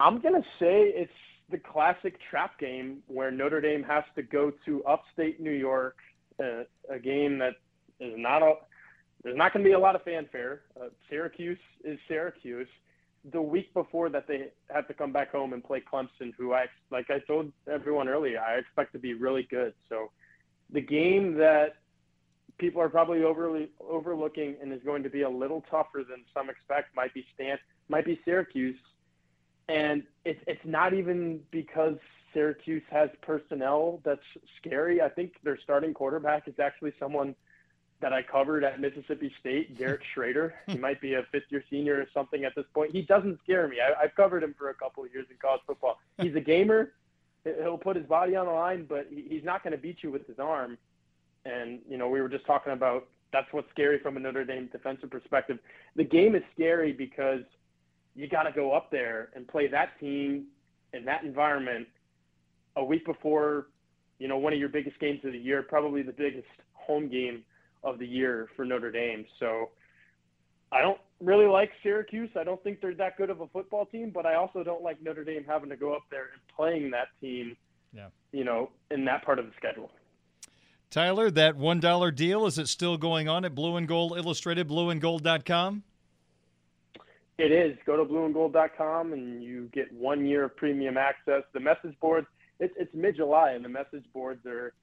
I'm 0.00 0.20
gonna 0.20 0.44
say 0.58 0.92
it's 0.94 1.12
the 1.50 1.58
classic 1.58 2.18
trap 2.30 2.58
game 2.58 2.98
where 3.08 3.30
Notre 3.30 3.60
Dame 3.60 3.82
has 3.82 4.04
to 4.16 4.22
go 4.22 4.52
to 4.64 4.84
upstate 4.84 5.40
New 5.40 5.52
York, 5.52 5.96
uh, 6.40 6.64
a 6.90 6.98
game 6.98 7.38
that 7.38 7.54
is 8.02 8.14
not 8.16 8.42
a 8.42 8.54
there's 9.22 9.36
not 9.36 9.52
going 9.52 9.64
to 9.64 9.68
be 9.68 9.74
a 9.74 9.78
lot 9.78 9.94
of 9.94 10.02
fanfare. 10.02 10.62
Uh, 10.78 10.88
Syracuse 11.08 11.58
is 11.84 11.98
Syracuse. 12.08 12.68
The 13.30 13.40
week 13.40 13.72
before 13.72 14.08
that, 14.08 14.26
they 14.26 14.48
have 14.68 14.88
to 14.88 14.94
come 14.94 15.12
back 15.12 15.30
home 15.30 15.52
and 15.52 15.62
play 15.62 15.80
Clemson, 15.80 16.32
who 16.36 16.52
I 16.52 16.66
like 16.90 17.08
I 17.08 17.20
told 17.20 17.52
everyone 17.70 18.08
earlier, 18.08 18.40
I 18.40 18.54
expect 18.54 18.92
to 18.94 18.98
be 18.98 19.14
really 19.14 19.46
good. 19.48 19.74
So, 19.88 20.10
the 20.72 20.80
game 20.80 21.36
that 21.38 21.76
people 22.58 22.82
are 22.82 22.88
probably 22.88 23.22
overly 23.22 23.70
overlooking 23.88 24.56
and 24.60 24.72
is 24.72 24.80
going 24.84 25.04
to 25.04 25.10
be 25.10 25.22
a 25.22 25.30
little 25.30 25.64
tougher 25.70 26.02
than 26.08 26.24
some 26.34 26.50
expect 26.50 26.96
might 26.96 27.14
be 27.14 27.24
Stan 27.34 27.58
might 27.88 28.04
be 28.04 28.18
Syracuse, 28.24 28.78
and 29.68 30.02
it's 30.24 30.40
it's 30.48 30.64
not 30.64 30.92
even 30.92 31.38
because 31.52 31.94
Syracuse 32.34 32.82
has 32.90 33.08
personnel 33.20 34.00
that's 34.04 34.20
scary. 34.58 35.00
I 35.00 35.08
think 35.08 35.34
their 35.44 35.58
starting 35.62 35.94
quarterback 35.94 36.48
is 36.48 36.54
actually 36.58 36.92
someone 36.98 37.36
that 38.02 38.12
I 38.12 38.22
covered 38.22 38.64
at 38.64 38.80
Mississippi 38.80 39.32
State, 39.40 39.78
Garrett 39.78 40.02
Shrader. 40.14 40.52
he 40.66 40.76
might 40.76 41.00
be 41.00 41.14
a 41.14 41.22
fifth 41.32 41.44
year 41.48 41.64
senior 41.70 42.00
or 42.00 42.06
something 42.12 42.44
at 42.44 42.54
this 42.54 42.66
point. 42.74 42.92
He 42.92 43.02
doesn't 43.02 43.38
scare 43.42 43.66
me. 43.68 43.76
I, 43.80 44.02
have 44.02 44.14
covered 44.14 44.42
him 44.42 44.54
for 44.58 44.68
a 44.68 44.74
couple 44.74 45.04
of 45.04 45.12
years 45.12 45.26
in 45.30 45.36
college 45.40 45.62
football. 45.66 45.98
He's 46.18 46.34
a 46.34 46.40
gamer. 46.40 46.92
He'll 47.44 47.78
put 47.78 47.96
his 47.96 48.06
body 48.06 48.36
on 48.36 48.46
the 48.46 48.52
line, 48.52 48.86
but 48.88 49.08
he's 49.10 49.42
not 49.42 49.64
going 49.64 49.72
to 49.72 49.78
beat 49.78 50.02
you 50.02 50.10
with 50.10 50.26
his 50.26 50.38
arm. 50.38 50.76
And, 51.44 51.80
you 51.88 51.96
know, 51.96 52.08
we 52.08 52.20
were 52.20 52.28
just 52.28 52.46
talking 52.46 52.72
about 52.72 53.08
that's 53.32 53.48
what's 53.52 53.68
scary 53.70 53.98
from 53.98 54.16
a 54.16 54.20
Notre 54.20 54.44
Dame 54.44 54.68
defensive 54.70 55.10
perspective. 55.10 55.58
The 55.96 56.04
game 56.04 56.36
is 56.36 56.42
scary 56.54 56.92
because 56.92 57.40
you 58.14 58.28
got 58.28 58.42
to 58.42 58.52
go 58.52 58.72
up 58.72 58.90
there 58.90 59.30
and 59.34 59.48
play 59.48 59.66
that 59.68 59.98
team 59.98 60.46
in 60.92 61.04
that 61.06 61.24
environment 61.24 61.88
a 62.76 62.84
week 62.84 63.04
before, 63.06 63.68
you 64.18 64.28
know, 64.28 64.36
one 64.36 64.52
of 64.52 64.58
your 64.58 64.68
biggest 64.68 65.00
games 65.00 65.20
of 65.24 65.32
the 65.32 65.38
year, 65.38 65.62
probably 65.62 66.02
the 66.02 66.12
biggest 66.12 66.46
home 66.74 67.08
game 67.08 67.42
of 67.82 67.98
the 67.98 68.06
year 68.06 68.48
for 68.56 68.64
Notre 68.64 68.90
Dame. 68.90 69.24
So 69.38 69.70
I 70.70 70.80
don't 70.80 70.98
really 71.20 71.46
like 71.46 71.70
Syracuse. 71.82 72.30
I 72.38 72.44
don't 72.44 72.62
think 72.62 72.80
they're 72.80 72.94
that 72.94 73.16
good 73.16 73.30
of 73.30 73.40
a 73.40 73.46
football 73.48 73.86
team, 73.86 74.10
but 74.10 74.26
I 74.26 74.34
also 74.34 74.62
don't 74.62 74.82
like 74.82 75.02
Notre 75.02 75.24
Dame 75.24 75.44
having 75.46 75.70
to 75.70 75.76
go 75.76 75.94
up 75.94 76.02
there 76.10 76.30
and 76.32 76.40
playing 76.56 76.90
that 76.92 77.08
team, 77.20 77.56
yeah. 77.92 78.08
you 78.32 78.44
know, 78.44 78.70
in 78.90 79.04
that 79.04 79.24
part 79.24 79.38
of 79.38 79.46
the 79.46 79.52
schedule. 79.56 79.90
Tyler, 80.90 81.30
that 81.30 81.56
$1 81.56 82.14
deal, 82.14 82.46
is 82.46 82.58
it 82.58 82.68
still 82.68 82.98
going 82.98 83.28
on 83.28 83.44
at 83.44 83.54
Blue 83.54 83.76
and 83.76 83.88
Gold 83.88 84.12
Illustrated, 84.16 84.68
blueandgold.com? 84.68 85.82
It 87.38 87.50
is. 87.50 87.78
Go 87.86 87.96
to 87.96 88.04
blueandgold.com 88.04 89.12
and 89.14 89.42
you 89.42 89.70
get 89.72 89.92
one 89.92 90.26
year 90.26 90.44
of 90.44 90.56
premium 90.56 90.98
access. 90.98 91.42
The 91.54 91.60
message 91.60 91.98
boards, 92.00 92.26
it's, 92.60 92.74
it's 92.78 92.94
mid 92.94 93.16
July, 93.16 93.52
and 93.52 93.64
the 93.64 93.70
message 93.70 94.04
boards 94.12 94.44
are 94.46 94.74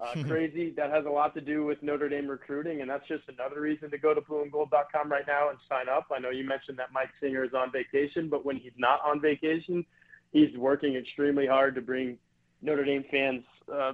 uh, 0.00 0.12
crazy. 0.26 0.70
That 0.76 0.90
has 0.90 1.06
a 1.06 1.10
lot 1.10 1.34
to 1.34 1.40
do 1.40 1.64
with 1.64 1.82
Notre 1.82 2.08
Dame 2.08 2.28
recruiting, 2.28 2.80
and 2.80 2.90
that's 2.90 3.06
just 3.08 3.24
another 3.28 3.60
reason 3.60 3.90
to 3.90 3.98
go 3.98 4.14
to 4.14 4.20
blueandgold.com 4.20 5.10
right 5.10 5.26
now 5.26 5.50
and 5.50 5.58
sign 5.68 5.88
up. 5.88 6.06
I 6.14 6.18
know 6.18 6.30
you 6.30 6.46
mentioned 6.46 6.78
that 6.78 6.92
Mike 6.92 7.10
Singer 7.20 7.44
is 7.44 7.54
on 7.54 7.72
vacation, 7.72 8.28
but 8.28 8.44
when 8.44 8.56
he's 8.56 8.72
not 8.76 9.00
on 9.04 9.20
vacation, 9.20 9.84
he's 10.32 10.56
working 10.56 10.96
extremely 10.96 11.46
hard 11.46 11.74
to 11.74 11.80
bring 11.80 12.18
Notre 12.62 12.84
Dame 12.84 13.04
fans 13.10 13.44
uh, 13.72 13.92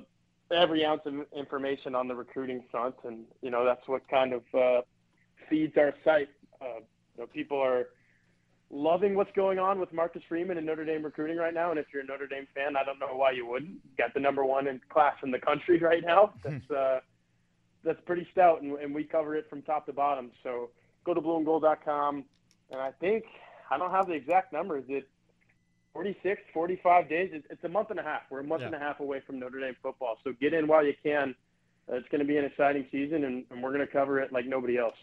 every 0.55 0.85
ounce 0.85 1.03
of 1.07 1.15
information 1.37 1.95
on 1.95 2.09
the 2.09 2.15
recruiting 2.15 2.65
front, 2.71 2.95
and 3.05 3.25
you 3.41 3.51
know 3.51 3.65
that's 3.65 3.87
what 3.87 4.07
kind 4.09 4.33
of 4.33 4.43
uh, 4.55 4.81
feeds 5.49 5.77
our 5.77 5.95
site. 6.05 6.29
Uh, 6.61 6.81
you 7.17 7.23
know, 7.23 7.27
people 7.27 7.59
are 7.59 7.89
loving 8.73 9.15
what's 9.15 9.31
going 9.37 9.59
on 9.59 9.79
with 9.79 9.93
Marcus 9.93 10.23
Freeman 10.29 10.57
and 10.57 10.67
Notre 10.67 10.85
Dame 10.85 11.05
recruiting 11.05 11.37
right 11.37 11.53
now. 11.53 11.71
And 11.71 11.79
if 11.79 11.87
you're 11.93 12.03
a 12.03 12.07
Notre 12.07 12.27
Dame 12.27 12.49
fan, 12.55 12.75
I 12.77 12.83
don't 12.83 12.99
know 12.99 13.15
why 13.15 13.33
you 13.33 13.47
wouldn't. 13.47 13.97
got 13.97 14.15
the 14.15 14.21
number 14.21 14.45
one 14.45 14.67
in 14.67 14.81
class 14.89 15.15
in 15.23 15.31
the 15.31 15.39
country 15.39 15.79
right 15.83 16.03
now. 16.05 16.33
That's 16.43 16.71
uh, 16.71 17.01
that's 17.85 18.01
pretty 18.07 18.27
stout, 18.33 18.63
and, 18.63 18.79
and 18.79 18.95
we 18.95 19.05
cover 19.05 19.35
it 19.37 19.49
from 19.51 19.63
top 19.63 19.87
to 19.87 19.93
bottom. 19.93 20.31
So 20.43 20.71
go 21.05 21.15
to 21.15 21.21
blueandgold.com, 21.21 22.25
and 22.71 22.81
I 22.81 22.93
think 22.93 23.25
I 23.71 23.77
don't 23.77 23.91
have 23.91 24.07
the 24.07 24.15
exact 24.15 24.53
number. 24.53 24.79
Is 24.79 24.85
it 24.89 25.09
46, 25.93 26.41
45 26.55 27.09
days? 27.09 27.31
It's, 27.33 27.47
it's 27.51 27.65
a 27.65 27.69
month 27.69 27.91
and 27.91 27.99
a 27.99 28.03
half. 28.03 28.23
We're 28.31 28.41
a 28.41 28.45
month 28.45 28.61
yeah. 28.61 28.67
and 28.67 28.77
a 28.77 28.79
half 28.79 29.01
away 29.01 29.21
from 29.27 29.41
Notre 29.41 29.61
Dame 29.61 29.77
football. 29.83 30.19
So 30.23 30.33
get 30.41 30.55
in 30.55 30.67
while 30.67 30.85
you 30.85 30.95
can. 31.03 31.35
Uh, 31.91 31.97
it's 31.97 32.09
going 32.09 32.21
to 32.21 32.25
be 32.25 32.37
an 32.37 32.45
exciting 32.45 32.87
season, 32.93 33.25
and, 33.25 33.45
and 33.51 33.61
we're 33.63 33.73
going 33.73 33.87
to 33.87 33.93
cover 33.93 34.21
it 34.21 34.33
like 34.33 34.47
nobody 34.47 34.79
else. 34.79 34.95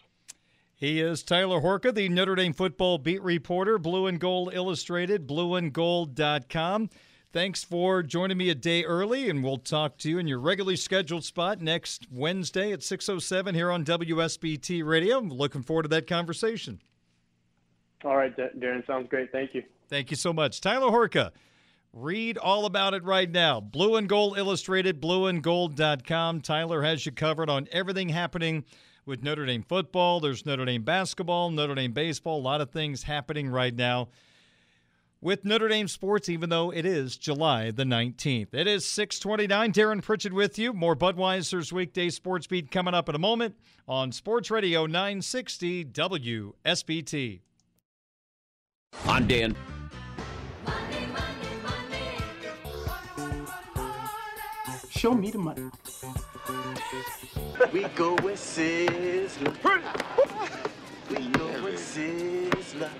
He 0.80 0.98
is 0.98 1.22
Tyler 1.22 1.60
Horka, 1.60 1.94
the 1.94 2.08
Notre 2.08 2.34
Dame 2.34 2.54
football 2.54 2.96
beat 2.96 3.20
reporter, 3.22 3.76
Blue 3.76 4.06
and 4.06 4.18
Gold 4.18 4.54
Illustrated, 4.54 5.26
blueandgold.com. 5.28 6.88
Thanks 7.34 7.62
for 7.62 8.02
joining 8.02 8.38
me 8.38 8.48
a 8.48 8.54
day 8.54 8.84
early, 8.84 9.28
and 9.28 9.44
we'll 9.44 9.58
talk 9.58 9.98
to 9.98 10.08
you 10.08 10.18
in 10.18 10.26
your 10.26 10.38
regularly 10.38 10.76
scheduled 10.76 11.22
spot 11.22 11.60
next 11.60 12.06
Wednesday 12.10 12.72
at 12.72 12.80
6.07 12.80 13.54
here 13.54 13.70
on 13.70 13.84
WSBT 13.84 14.82
Radio. 14.82 15.18
I'm 15.18 15.28
looking 15.28 15.62
forward 15.62 15.82
to 15.82 15.90
that 15.90 16.06
conversation. 16.06 16.80
All 18.02 18.16
right, 18.16 18.34
Darren. 18.34 18.86
Sounds 18.86 19.06
great. 19.10 19.30
Thank 19.32 19.54
you. 19.54 19.62
Thank 19.90 20.10
you 20.10 20.16
so 20.16 20.32
much. 20.32 20.62
Tyler 20.62 20.90
Horka. 20.90 21.32
Read 21.92 22.38
all 22.38 22.64
about 22.64 22.94
it 22.94 23.04
right 23.04 23.30
now. 23.30 23.60
Blue 23.60 23.96
and 23.96 24.08
Gold 24.08 24.38
Illustrated, 24.38 25.02
blueandgold.com. 25.02 26.40
Tyler 26.40 26.82
has 26.82 27.04
you 27.04 27.12
covered 27.12 27.50
on 27.50 27.68
everything 27.70 28.08
happening– 28.08 28.64
with 29.06 29.22
Notre 29.22 29.46
Dame 29.46 29.62
football. 29.62 30.20
There's 30.20 30.46
Notre 30.46 30.64
Dame 30.64 30.82
basketball, 30.82 31.50
Notre 31.50 31.74
Dame 31.74 31.92
baseball, 31.92 32.38
a 32.38 32.42
lot 32.42 32.60
of 32.60 32.70
things 32.70 33.04
happening 33.04 33.48
right 33.48 33.74
now 33.74 34.08
with 35.20 35.44
Notre 35.44 35.68
Dame 35.68 35.88
sports, 35.88 36.28
even 36.28 36.50
though 36.50 36.72
it 36.72 36.86
is 36.86 37.16
July 37.16 37.70
the 37.70 37.84
19th. 37.84 38.54
It 38.54 38.66
is 38.66 38.86
629. 38.86 39.72
Darren 39.72 40.02
Pritchett 40.02 40.32
with 40.32 40.58
you. 40.58 40.72
More 40.72 40.96
Budweiser's 40.96 41.72
weekday 41.72 42.10
sports 42.10 42.46
beat 42.46 42.70
coming 42.70 42.94
up 42.94 43.08
in 43.08 43.14
a 43.14 43.18
moment 43.18 43.56
on 43.86 44.12
Sports 44.12 44.50
Radio 44.50 44.86
960 44.86 45.84
WSBT. 45.86 47.40
I'm 49.06 49.26
Dan. 49.26 49.56
Show 55.00 55.14
me 55.14 55.30
the 55.30 55.38
money 55.38 55.62
we 57.72 57.84
go 57.94 58.16
with 58.16 58.38
Sizzler. 58.38 59.56
We 61.08 61.28
go 61.28 61.46
with 61.64 61.80
Sizzler. 61.80 62.90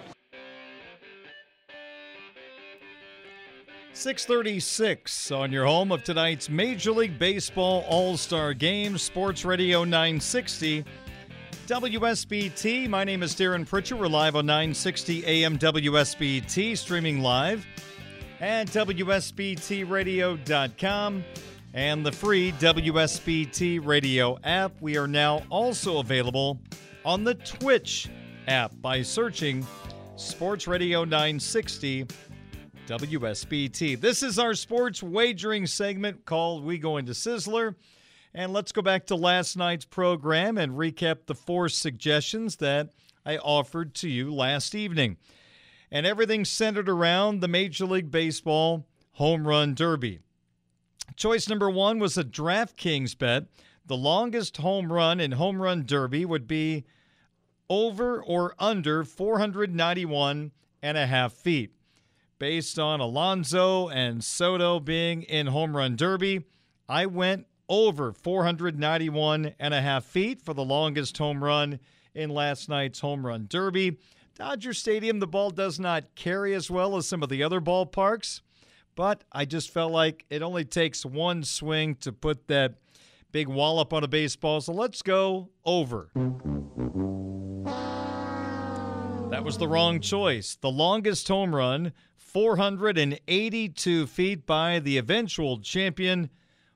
636 3.92 5.30
on 5.30 5.52
your 5.52 5.66
home 5.66 5.92
of 5.92 6.02
tonight's 6.02 6.48
Major 6.48 6.92
League 6.92 7.18
Baseball 7.18 7.84
All-Star 7.86 8.54
Game, 8.54 8.96
Sports 8.96 9.44
Radio 9.44 9.84
960 9.84 10.82
WSBT. 11.66 12.88
My 12.88 13.04
name 13.04 13.22
is 13.22 13.34
Darren 13.34 13.68
Pritchett. 13.68 13.98
We're 13.98 14.06
live 14.06 14.36
on 14.36 14.46
960 14.46 15.26
AM 15.26 15.58
WSBT, 15.58 16.78
streaming 16.78 17.20
live 17.20 17.66
at 18.40 18.68
WSBTRadio.com 18.68 21.24
and 21.74 22.04
the 22.04 22.12
free 22.12 22.52
WSBT 22.52 23.84
radio 23.84 24.38
app. 24.42 24.72
We 24.80 24.96
are 24.96 25.06
now 25.06 25.42
also 25.50 25.98
available 25.98 26.60
on 27.04 27.24
the 27.24 27.34
Twitch 27.34 28.08
app 28.48 28.72
by 28.80 29.02
searching 29.02 29.66
Sports 30.16 30.66
Radio 30.66 31.04
960 31.04 32.06
WSBT. 32.86 34.00
This 34.00 34.22
is 34.22 34.38
our 34.38 34.54
sports 34.54 35.02
wagering 35.02 35.66
segment 35.66 36.24
called 36.24 36.64
We 36.64 36.78
Go 36.78 36.96
Into 36.96 37.12
Sizzler. 37.12 37.76
And 38.34 38.52
let's 38.52 38.72
go 38.72 38.82
back 38.82 39.06
to 39.06 39.16
last 39.16 39.56
night's 39.56 39.84
program 39.84 40.58
and 40.58 40.72
recap 40.72 41.26
the 41.26 41.34
four 41.34 41.68
suggestions 41.68 42.56
that 42.56 42.90
I 43.24 43.38
offered 43.38 43.94
to 43.96 44.08
you 44.08 44.34
last 44.34 44.74
evening. 44.74 45.18
And 45.90 46.06
everything 46.06 46.44
centered 46.44 46.88
around 46.88 47.40
the 47.40 47.48
Major 47.48 47.86
League 47.86 48.10
Baseball 48.10 48.86
Home 49.12 49.46
Run 49.46 49.74
Derby. 49.74 50.20
Choice 51.20 51.50
number 51.50 51.68
one 51.68 51.98
was 51.98 52.16
a 52.16 52.24
DraftKings 52.24 53.18
bet. 53.18 53.44
The 53.84 53.94
longest 53.94 54.56
home 54.56 54.90
run 54.90 55.20
in 55.20 55.32
Home 55.32 55.60
Run 55.60 55.84
Derby 55.84 56.24
would 56.24 56.46
be 56.46 56.86
over 57.68 58.22
or 58.22 58.54
under 58.58 59.04
491 59.04 60.50
and 60.82 60.96
a 60.96 61.06
half 61.06 61.34
feet. 61.34 61.74
Based 62.38 62.78
on 62.78 63.00
Alonso 63.00 63.90
and 63.90 64.24
Soto 64.24 64.80
being 64.80 65.20
in 65.24 65.48
Home 65.48 65.76
Run 65.76 65.94
Derby, 65.94 66.46
I 66.88 67.04
went 67.04 67.46
over 67.68 68.14
491 68.14 69.52
and 69.60 69.74
a 69.74 69.82
half 69.82 70.06
feet 70.06 70.40
for 70.40 70.54
the 70.54 70.64
longest 70.64 71.18
home 71.18 71.44
run 71.44 71.80
in 72.14 72.30
last 72.30 72.70
night's 72.70 73.00
home 73.00 73.26
run 73.26 73.44
derby. 73.46 73.98
Dodger 74.36 74.72
Stadium, 74.72 75.20
the 75.20 75.26
ball 75.26 75.50
does 75.50 75.78
not 75.78 76.14
carry 76.14 76.54
as 76.54 76.70
well 76.70 76.96
as 76.96 77.06
some 77.06 77.22
of 77.22 77.28
the 77.28 77.42
other 77.42 77.60
ballparks, 77.60 78.40
but 79.00 79.24
I 79.32 79.46
just 79.46 79.70
felt 79.70 79.92
like 79.92 80.26
it 80.28 80.42
only 80.42 80.66
takes 80.66 81.06
one 81.06 81.42
swing 81.42 81.94
to 82.02 82.12
put 82.12 82.48
that 82.48 82.74
big 83.32 83.48
wallop 83.48 83.94
on 83.94 84.04
a 84.04 84.08
baseball. 84.08 84.60
So 84.60 84.74
let's 84.74 85.00
go 85.00 85.48
over. 85.64 86.10
That 89.30 89.42
was 89.42 89.56
the 89.56 89.66
wrong 89.66 90.00
choice. 90.00 90.58
The 90.60 90.70
longest 90.70 91.26
home 91.28 91.54
run, 91.54 91.94
482 92.18 94.06
feet 94.06 94.44
by 94.44 94.78
the 94.80 94.98
eventual 94.98 95.60
champion, 95.60 96.28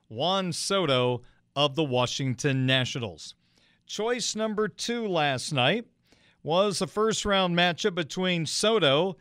Juan 0.09 0.51
Soto 0.51 1.21
of 1.55 1.75
the 1.75 1.83
Washington 1.83 2.65
Nationals. 2.65 3.35
Choice 3.85 4.35
number 4.35 4.67
two 4.67 5.07
last 5.07 5.53
night 5.53 5.85
was 6.41 6.81
a 6.81 6.87
first 6.87 7.23
round 7.23 7.55
matchup 7.55 7.93
between 7.93 8.47
Soto 8.47 9.15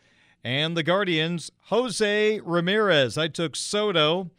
and 0.45 0.77
the 0.77 0.83
Guardians' 0.83 1.51
Jose 1.65 2.41
Ramirez. 2.41 3.17
I 3.17 3.29
took 3.29 3.57
Soto 3.57 4.31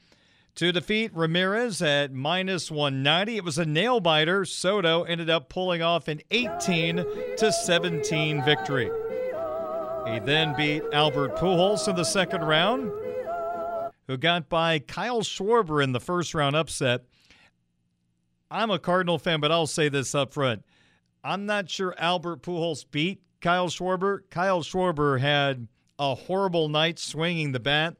to 0.55 0.71
defeat 0.71 1.11
Ramirez 1.13 1.81
at 1.81 2.13
minus 2.13 2.69
190. 2.71 3.37
It 3.37 3.43
was 3.43 3.57
a 3.57 3.65
nail 3.65 3.99
biter. 3.99 4.45
Soto 4.45 5.03
ended 5.03 5.29
up 5.29 5.49
pulling 5.49 5.81
off 5.81 6.07
an 6.07 6.21
18 6.31 6.97
to 7.37 7.51
17 7.51 8.45
victory. 8.45 8.89
He 10.07 10.19
then 10.19 10.55
beat 10.55 10.83
Albert 10.93 11.35
Pujols 11.35 11.87
in 11.87 11.95
the 11.95 12.03
second 12.03 12.41
round 12.43 12.91
who 14.07 14.17
got 14.17 14.49
by 14.49 14.79
Kyle 14.79 15.21
Schwarber 15.21 15.83
in 15.83 15.91
the 15.91 15.99
first 15.99 16.33
round 16.33 16.55
upset. 16.55 17.05
I'm 18.51 18.69
a 18.69 18.79
Cardinal 18.79 19.17
fan, 19.17 19.39
but 19.39 19.51
I'll 19.51 19.67
say 19.67 19.89
this 19.89 20.13
up 20.13 20.33
front. 20.33 20.63
I'm 21.23 21.47
not 21.47 21.69
sure 21.69 21.95
Albert 21.97 22.43
Pujols 22.43 22.85
beat 22.89 23.21
Kyle 23.41 23.67
Schwarber. 23.67 24.19
Kyle 24.29 24.61
Schwarber 24.61 25.19
had 25.19 25.67
a 25.97 26.15
horrible 26.15 26.69
night 26.69 26.99
swinging 26.99 27.51
the 27.51 27.59
bat, 27.59 27.95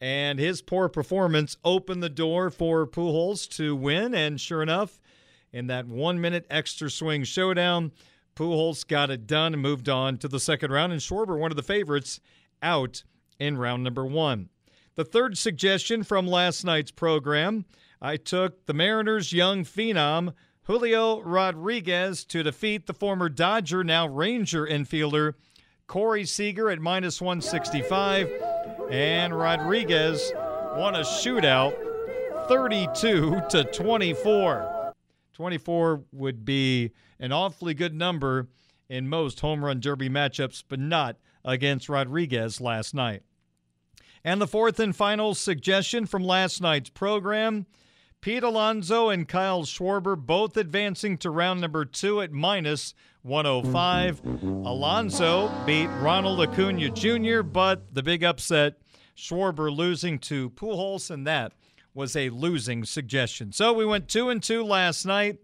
and 0.00 0.38
his 0.38 0.62
poor 0.62 0.88
performance 0.88 1.56
opened 1.64 2.02
the 2.02 2.08
door 2.08 2.50
for 2.50 2.86
Pujols 2.86 3.48
to 3.56 3.74
win. 3.74 4.14
And 4.14 4.40
sure 4.40 4.62
enough, 4.62 5.00
in 5.52 5.66
that 5.68 5.86
one 5.86 6.20
minute 6.20 6.46
extra 6.50 6.90
swing 6.90 7.24
showdown, 7.24 7.92
Pujols 8.36 8.86
got 8.86 9.10
it 9.10 9.26
done 9.26 9.54
and 9.54 9.62
moved 9.62 9.88
on 9.88 10.18
to 10.18 10.28
the 10.28 10.40
second 10.40 10.72
round. 10.72 10.92
And 10.92 11.00
Schwarber, 11.00 11.38
one 11.38 11.52
of 11.52 11.56
the 11.56 11.62
favorites, 11.62 12.20
out 12.62 13.04
in 13.38 13.56
round 13.56 13.84
number 13.84 14.04
one. 14.04 14.48
The 14.96 15.04
third 15.04 15.38
suggestion 15.38 16.02
from 16.02 16.26
last 16.26 16.64
night's 16.64 16.90
program 16.90 17.64
I 18.00 18.16
took 18.16 18.66
the 18.66 18.74
Mariners' 18.74 19.32
young 19.32 19.64
phenom, 19.64 20.34
Julio 20.62 21.20
Rodriguez, 21.20 22.24
to 22.26 22.42
defeat 22.42 22.86
the 22.86 22.94
former 22.94 23.28
Dodger, 23.28 23.82
now 23.82 24.06
Ranger 24.06 24.66
infielder, 24.66 25.34
Corey 25.86 26.24
Seager 26.24 26.70
at 26.70 26.80
minus 26.80 27.20
165. 27.20 28.30
And 28.90 29.36
Rodriguez 29.36 30.32
won 30.76 30.94
a 30.94 31.00
shootout 31.00 31.74
32 32.48 33.42
to 33.50 33.64
24. 33.64 34.92
24 35.32 36.04
would 36.12 36.44
be 36.44 36.92
an 37.18 37.32
awfully 37.32 37.74
good 37.74 37.94
number 37.94 38.48
in 38.88 39.08
most 39.08 39.40
home 39.40 39.64
run 39.64 39.80
derby 39.80 40.08
matchups, 40.08 40.62
but 40.68 40.78
not 40.78 41.16
against 41.44 41.88
Rodriguez 41.88 42.60
last 42.60 42.94
night. 42.94 43.22
And 44.24 44.40
the 44.40 44.46
fourth 44.46 44.80
and 44.80 44.96
final 44.96 45.34
suggestion 45.34 46.06
from 46.06 46.24
last 46.24 46.62
night's 46.62 46.90
program 46.90 47.66
Pete 48.24 48.42
Alonso 48.42 49.10
and 49.10 49.28
Kyle 49.28 49.64
Schwarber 49.64 50.16
both 50.16 50.56
advancing 50.56 51.18
to 51.18 51.28
round 51.28 51.60
number 51.60 51.84
two 51.84 52.22
at 52.22 52.32
minus 52.32 52.94
105. 53.20 54.24
Alonso 54.64 55.52
beat 55.66 55.88
Ronald 56.00 56.40
Acuna 56.40 56.88
Jr., 56.88 57.42
but 57.42 57.94
the 57.94 58.02
big 58.02 58.24
upset, 58.24 58.78
Schwarber 59.14 59.70
losing 59.70 60.18
to 60.20 60.48
Pujols, 60.48 61.10
and 61.10 61.26
that 61.26 61.52
was 61.92 62.16
a 62.16 62.30
losing 62.30 62.86
suggestion. 62.86 63.52
So 63.52 63.74
we 63.74 63.84
went 63.84 64.08
two 64.08 64.30
and 64.30 64.42
two 64.42 64.64
last 64.64 65.04
night, 65.04 65.36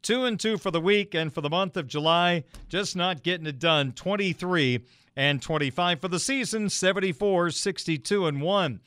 two 0.00 0.24
and 0.24 0.40
two 0.40 0.56
for 0.56 0.70
the 0.70 0.80
week, 0.80 1.14
and 1.14 1.34
for 1.34 1.42
the 1.42 1.50
month 1.50 1.76
of 1.76 1.86
July, 1.86 2.44
just 2.66 2.96
not 2.96 3.22
getting 3.22 3.46
it 3.46 3.58
done. 3.58 3.92
23 3.92 4.80
and 5.16 5.42
25 5.42 6.00
for 6.00 6.08
the 6.08 6.18
season, 6.18 6.70
74, 6.70 7.50
62 7.50 8.26
and 8.26 8.40
1. 8.40 8.80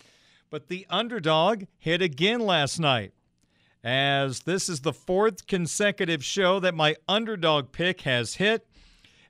But 0.49 0.67
the 0.67 0.87
underdog 0.89 1.65
hit 1.77 2.01
again 2.01 2.39
last 2.39 2.79
night. 2.79 3.11
As 3.85 4.39
this 4.41 4.67
is 4.67 4.79
the 4.79 4.91
fourth 4.91 5.45
consecutive 5.45 6.25
show 6.25 6.59
that 6.59 6.73
my 6.73 6.95
underdog 7.07 7.71
pick 7.71 8.01
has 8.01 8.33
hit. 8.33 8.65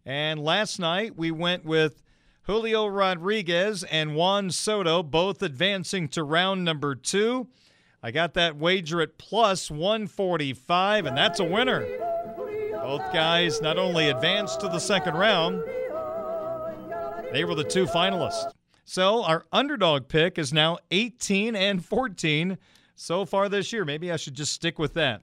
And 0.06 0.40
last 0.40 0.80
night 0.80 1.18
we 1.18 1.30
went 1.30 1.66
with 1.66 2.02
Julio 2.44 2.88
Rodriguez 2.88 3.84
and 3.84 4.16
Juan 4.16 4.50
Soto 4.52 5.04
both 5.04 5.44
advancing 5.44 6.08
to 6.08 6.24
round 6.24 6.64
number 6.64 6.96
two. 6.96 7.48
I 8.02 8.12
got 8.12 8.34
that 8.36 8.56
wager 8.56 9.02
at 9.02 9.18
plus 9.18 9.70
145, 9.70 11.06
and 11.06 11.18
that's 11.18 11.42
a 11.42 11.44
winner. 11.44 11.86
Both 12.72 13.12
guys 13.12 13.62
not 13.62 13.78
only 13.78 14.08
advanced 14.08 14.62
to 14.62 14.68
the 14.68 14.80
second 14.80 15.16
round, 15.16 15.64
they 17.34 17.44
were 17.44 17.56
the 17.56 17.66
two 17.66 17.88
finalists. 17.88 18.54
So 18.86 19.22
our 19.24 19.48
underdog 19.52 20.08
pick 20.08 20.38
is 20.38 20.54
now 20.54 20.78
18 20.92 21.58
and 21.58 21.84
14 21.84 22.58
so 22.96 23.26
far 23.26 23.50
this 23.50 23.72
year. 23.72 23.86
Maybe 23.86 24.12
I 24.12 24.18
should 24.18 24.34
just 24.36 24.54
stick 24.54 24.80
with 24.80 24.94
that. 24.96 25.22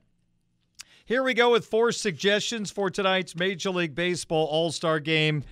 Here 1.04 1.22
we 1.22 1.34
go 1.34 1.50
with 1.50 1.66
four 1.66 1.90
suggestions 1.92 2.70
for 2.70 2.88
tonight's 2.88 3.34
Major 3.34 3.70
League 3.70 3.94
Baseball 3.94 4.46
All 4.46 4.70
Star 4.70 5.00
game. 5.00 5.44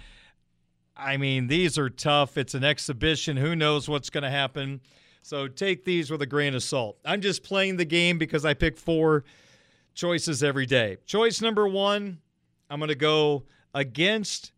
I 0.96 1.16
mean, 1.16 1.48
these 1.48 1.78
are 1.78 1.88
tough. 1.88 2.36
It's 2.36 2.54
an 2.54 2.62
exhibition. 2.62 3.36
Who 3.36 3.56
knows 3.56 3.88
what's 3.88 4.10
going 4.10 4.22
to 4.22 4.30
happen? 4.30 4.80
So 5.22 5.48
take 5.48 5.84
these 5.84 6.10
with 6.10 6.22
a 6.22 6.26
grain 6.26 6.54
of 6.54 6.62
salt. 6.62 6.98
I'm 7.04 7.20
just 7.20 7.42
playing 7.42 7.76
the 7.76 7.84
game 7.84 8.18
because 8.18 8.44
I 8.44 8.54
pick 8.54 8.76
four 8.76 9.24
choices 9.94 10.42
every 10.42 10.66
day. 10.66 10.98
Choice 11.04 11.40
number 11.40 11.66
one, 11.66 12.18
I'm 12.68 12.78
going 12.78 12.88
to 12.88 12.94
go 12.94 13.44
against 13.74 14.52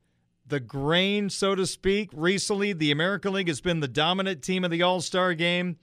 the 0.46 0.60
grain, 0.60 1.30
so 1.30 1.54
to 1.54 1.66
speak. 1.66 2.10
Recently, 2.12 2.72
the 2.72 2.90
American 2.90 3.32
League 3.32 3.48
has 3.48 3.60
been 3.60 3.80
the 3.80 3.88
dominant 3.88 4.42
team 4.42 4.64
of 4.64 4.70
the 4.70 4.82
All 4.82 5.00
Star 5.00 5.34
game. 5.34 5.78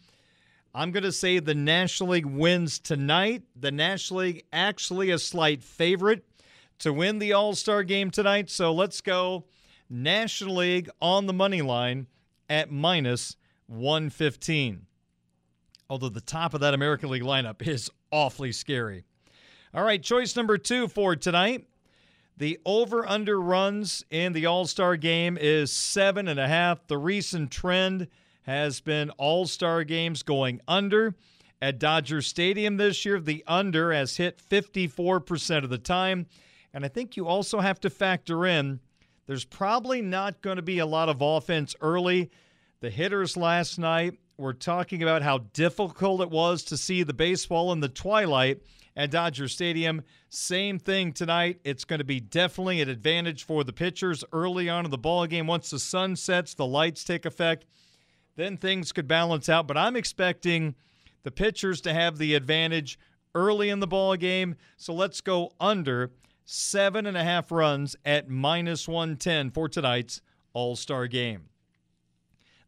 I'm 0.73 0.91
going 0.91 1.03
to 1.03 1.11
say 1.11 1.39
the 1.39 1.55
National 1.55 2.11
League 2.11 2.25
wins 2.25 2.79
tonight. 2.79 3.43
The 3.55 3.71
National 3.71 4.21
League 4.21 4.45
actually 4.53 5.09
a 5.09 5.17
slight 5.17 5.63
favorite 5.63 6.23
to 6.79 6.93
win 6.93 7.19
the 7.19 7.33
All 7.33 7.55
Star 7.55 7.83
game 7.83 8.11
tonight. 8.11 8.49
So 8.49 8.71
let's 8.73 9.01
go 9.01 9.45
National 9.89 10.55
League 10.57 10.89
on 11.01 11.25
the 11.25 11.33
money 11.33 11.61
line 11.61 12.07
at 12.49 12.71
minus 12.71 13.35
115. 13.67 14.85
Although 15.89 16.09
the 16.09 16.21
top 16.21 16.53
of 16.53 16.61
that 16.61 16.73
American 16.75 17.09
League 17.09 17.23
lineup 17.23 17.67
is 17.67 17.89
awfully 18.11 18.51
scary. 18.51 19.05
All 19.73 19.83
right, 19.83 20.01
choice 20.01 20.35
number 20.35 20.57
two 20.57 20.87
for 20.87 21.15
tonight 21.15 21.65
the 22.39 22.57
over 22.65 23.07
under 23.07 23.39
runs 23.39 24.03
in 24.09 24.31
the 24.31 24.45
All 24.45 24.65
Star 24.65 24.95
game 24.95 25.37
is 25.39 25.71
seven 25.71 26.27
and 26.27 26.39
a 26.39 26.47
half. 26.47 26.87
The 26.87 26.97
recent 26.97 27.51
trend 27.51 28.07
has 28.49 28.81
been 28.81 29.09
All 29.11 29.45
Star 29.45 29.83
games 29.83 30.23
going 30.23 30.59
under. 30.67 31.15
At 31.61 31.79
Dodger 31.79 32.21
Stadium 32.21 32.77
this 32.77 33.05
year, 33.05 33.19
the 33.19 33.43
under 33.47 33.91
has 33.91 34.17
hit 34.17 34.41
54% 34.49 35.63
of 35.63 35.69
the 35.69 35.77
time. 35.77 36.25
And 36.73 36.85
I 36.85 36.87
think 36.87 37.17
you 37.17 37.27
also 37.27 37.59
have 37.59 37.79
to 37.81 37.89
factor 37.89 38.45
in 38.45 38.79
there's 39.29 39.45
probably 39.45 40.01
not 40.01 40.41
going 40.41 40.55
to 40.55 40.63
be 40.63 40.79
a 40.79 40.87
lot 40.87 41.07
of 41.07 41.21
offense 41.21 41.75
early. 41.81 42.31
The 42.79 42.89
hitters 42.89 43.37
last 43.37 43.77
night 43.77 44.17
were 44.39 44.55
talking 44.55 45.03
about 45.03 45.21
how 45.21 45.37
difficult 45.53 46.21
it 46.21 46.31
was 46.31 46.63
to 46.63 46.77
see 46.77 47.03
the 47.03 47.13
baseball 47.13 47.71
in 47.71 47.79
the 47.79 47.89
twilight 47.89 48.63
at 48.95 49.11
Dodger 49.11 49.47
Stadium. 49.47 50.01
Same 50.29 50.79
thing 50.79 51.13
tonight. 51.13 51.59
It's 51.63 51.85
going 51.85 51.99
to 51.99 52.05
be 52.05 52.19
definitely 52.19 52.81
an 52.81 52.89
advantage 52.89 53.43
for 53.43 53.63
the 53.63 53.71
pitchers 53.71 54.23
early 54.33 54.67
on 54.67 54.85
in 54.85 54.89
the 54.89 54.97
ball 54.97 55.27
game. 55.27 55.45
Once 55.45 55.69
the 55.69 55.77
sun 55.77 56.15
sets, 56.15 56.55
the 56.55 56.65
lights 56.65 57.03
take 57.03 57.27
effect, 57.27 57.67
then 58.39 58.57
things 58.57 58.91
could 58.91 59.07
balance 59.07 59.49
out. 59.49 59.67
But 59.67 59.77
I'm 59.77 59.95
expecting 59.95 60.75
the 61.23 61.31
pitchers 61.31 61.81
to 61.81 61.93
have 61.93 62.17
the 62.17 62.35
advantage 62.35 62.97
early 63.35 63.69
in 63.69 63.79
the 63.79 63.87
ball 63.87 64.15
game. 64.15 64.55
So 64.77 64.93
let's 64.93 65.21
go 65.21 65.51
under 65.59 66.11
seven 66.45 67.05
and 67.05 67.17
a 67.17 67.23
half 67.23 67.51
runs 67.51 67.95
at 68.05 68.29
minus 68.29 68.87
110 68.87 69.51
for 69.51 69.69
tonight's 69.69 70.21
All 70.53 70.75
Star 70.75 71.07
game. 71.07 71.45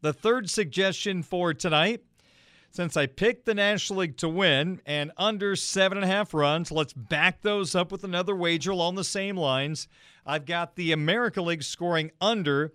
The 0.02 0.14
third 0.14 0.50
suggestion 0.50 1.24
for 1.24 1.54
tonight 1.54 2.04
since 2.72 2.96
I 2.96 3.06
picked 3.06 3.46
the 3.46 3.54
National 3.54 4.00
League 4.00 4.18
to 4.18 4.30
win 4.30 4.82
and 4.86 5.12
under 5.18 5.58
seven 5.58 5.98
and 5.98 6.06
a 6.06 6.08
half 6.08 6.34
runs, 6.34 6.72
let's 6.72 6.94
back 6.94 7.42
those 7.42 7.76
up 7.76 7.92
with 7.92 8.06
another 8.06 8.34
wager 8.34 8.72
along 8.72 8.96
the 8.96 9.04
same 9.04 9.36
lines. 9.36 9.90
I've 10.26 10.46
got 10.46 10.76
the 10.76 10.94
America 10.94 11.42
League 11.42 11.64
scoring 11.64 12.12
under 12.22 12.72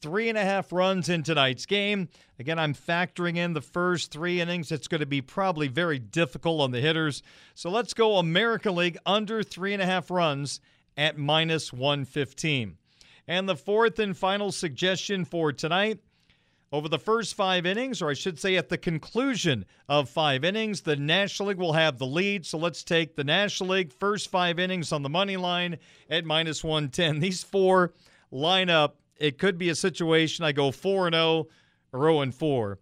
three 0.00 0.28
and 0.28 0.38
a 0.38 0.44
half 0.44 0.72
runs 0.72 1.08
in 1.08 1.22
tonight's 1.22 1.66
game. 1.66 2.08
Again, 2.38 2.58
I'm 2.58 2.74
factoring 2.74 3.36
in 3.36 3.52
the 3.52 3.60
first 3.60 4.10
three 4.10 4.40
innings. 4.40 4.70
It's 4.70 4.88
going 4.88 5.00
to 5.00 5.06
be 5.06 5.22
probably 5.22 5.68
very 5.68 5.98
difficult 5.98 6.60
on 6.60 6.70
the 6.70 6.80
hitters. 6.80 7.22
So 7.54 7.70
let's 7.70 7.94
go 7.94 8.16
America 8.16 8.70
League 8.70 8.98
under 9.06 9.42
three 9.42 9.72
and 9.72 9.82
a 9.82 9.86
half 9.86 10.10
runs 10.10 10.60
at 10.96 11.18
minus 11.18 11.72
115. 11.72 12.76
And 13.28 13.48
the 13.48 13.56
fourth 13.56 13.98
and 13.98 14.16
final 14.16 14.52
suggestion 14.52 15.24
for 15.24 15.52
tonight 15.52 15.98
over 16.72 16.88
the 16.88 16.98
first 16.98 17.34
five 17.34 17.64
innings, 17.64 18.02
or 18.02 18.10
I 18.10 18.14
should 18.14 18.38
say 18.38 18.56
at 18.56 18.68
the 18.68 18.78
conclusion 18.78 19.64
of 19.88 20.08
five 20.08 20.44
innings, 20.44 20.82
the 20.82 20.96
National 20.96 21.48
League 21.48 21.58
will 21.58 21.72
have 21.72 21.98
the 21.98 22.06
lead. 22.06 22.44
So 22.44 22.58
let's 22.58 22.82
take 22.82 23.16
the 23.16 23.24
National 23.24 23.70
League 23.70 23.92
first 23.92 24.30
five 24.30 24.58
innings 24.58 24.92
on 24.92 25.02
the 25.02 25.08
money 25.08 25.36
line 25.36 25.78
at 26.10 26.24
minus 26.24 26.64
110. 26.64 27.20
These 27.20 27.42
four 27.42 27.92
line 28.30 28.68
up. 28.68 28.96
It 29.18 29.38
could 29.38 29.58
be 29.58 29.68
a 29.68 29.74
situation 29.74 30.44
I 30.44 30.52
go 30.52 30.70
4 30.70 31.10
0 31.10 31.46
or 31.92 32.24
0 32.24 32.32
4. 32.32 32.78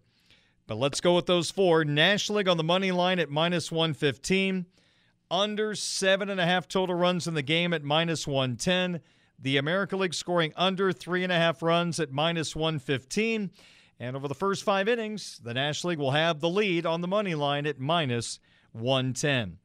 But 0.67 0.75
let's 0.75 0.99
go 0.99 1.15
with 1.15 1.27
those 1.27 1.51
four. 1.51 1.85
National 1.85 2.39
League 2.39 2.47
on 2.47 2.57
the 2.57 2.63
money 2.63 2.91
line 2.91 3.19
at 3.19 3.29
minus 3.29 3.71
115. 3.71 4.65
Under 5.29 5.75
seven 5.75 6.29
and 6.29 6.39
a 6.39 6.45
half 6.45 6.67
total 6.67 6.95
runs 6.95 7.27
in 7.27 7.35
the 7.35 7.41
game 7.41 7.73
at 7.73 7.83
minus 7.83 8.25
110. 8.25 9.01
The 9.37 9.57
America 9.57 9.95
League 9.95 10.13
scoring 10.13 10.53
under 10.55 10.91
three 10.91 11.23
and 11.23 11.31
a 11.31 11.35
half 11.35 11.61
runs 11.61 11.99
at 11.99 12.11
minus 12.11 12.55
115. 12.55 13.51
And 13.99 14.15
over 14.15 14.27
the 14.27 14.35
first 14.35 14.63
five 14.63 14.87
innings, 14.87 15.39
the 15.43 15.53
National 15.53 15.91
League 15.91 15.99
will 15.99 16.11
have 16.11 16.39
the 16.39 16.49
lead 16.49 16.85
on 16.85 17.01
the 17.01 17.07
money 17.07 17.35
line 17.35 17.65
at 17.65 17.79
minus 17.79 18.39
110. 18.71 19.57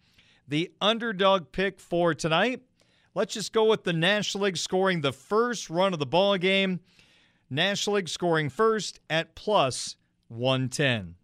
The 0.46 0.72
underdog 0.80 1.52
pick 1.52 1.80
for 1.80 2.14
tonight, 2.14 2.62
let's 3.14 3.34
just 3.34 3.52
go 3.52 3.64
with 3.64 3.84
the 3.84 3.92
National 3.92 4.44
League 4.44 4.56
scoring 4.56 5.00
the 5.00 5.12
first 5.12 5.70
run 5.70 5.92
of 5.92 5.98
the 5.98 6.06
ball 6.06 6.36
game. 6.38 6.80
National 7.48 7.96
League 7.96 8.08
scoring 8.08 8.48
first 8.48 9.00
at 9.10 9.34
plus 9.34 9.96
110. 10.28 11.16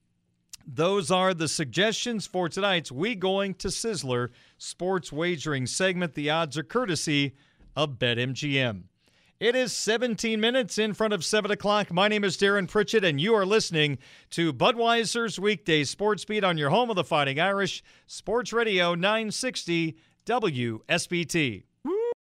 Those 0.66 1.12
are 1.12 1.32
the 1.32 1.46
suggestions 1.46 2.26
for 2.26 2.48
tonight's 2.48 2.90
We 2.90 3.14
Going 3.14 3.54
to 3.54 3.68
Sizzler 3.68 4.30
sports 4.58 5.12
wagering 5.12 5.66
segment. 5.66 6.14
The 6.14 6.30
odds 6.30 6.58
are 6.58 6.64
courtesy 6.64 7.36
of 7.76 7.98
BetMGM. 8.00 8.82
It 9.38 9.54
is 9.54 9.72
17 9.74 10.40
minutes 10.40 10.78
in 10.78 10.94
front 10.94 11.12
of 11.12 11.24
7 11.24 11.50
o'clock. 11.50 11.92
My 11.92 12.08
name 12.08 12.24
is 12.24 12.38
Darren 12.38 12.66
Pritchett, 12.66 13.04
and 13.04 13.20
you 13.20 13.34
are 13.34 13.44
listening 13.44 13.98
to 14.30 14.52
Budweiser's 14.52 15.38
Weekday 15.38 15.84
Sports 15.84 16.24
Beat 16.24 16.42
on 16.42 16.56
your 16.56 16.70
home 16.70 16.88
of 16.88 16.96
the 16.96 17.04
Fighting 17.04 17.38
Irish, 17.38 17.84
Sports 18.06 18.52
Radio 18.52 18.94
960 18.94 19.96
WSBT. 20.24 21.65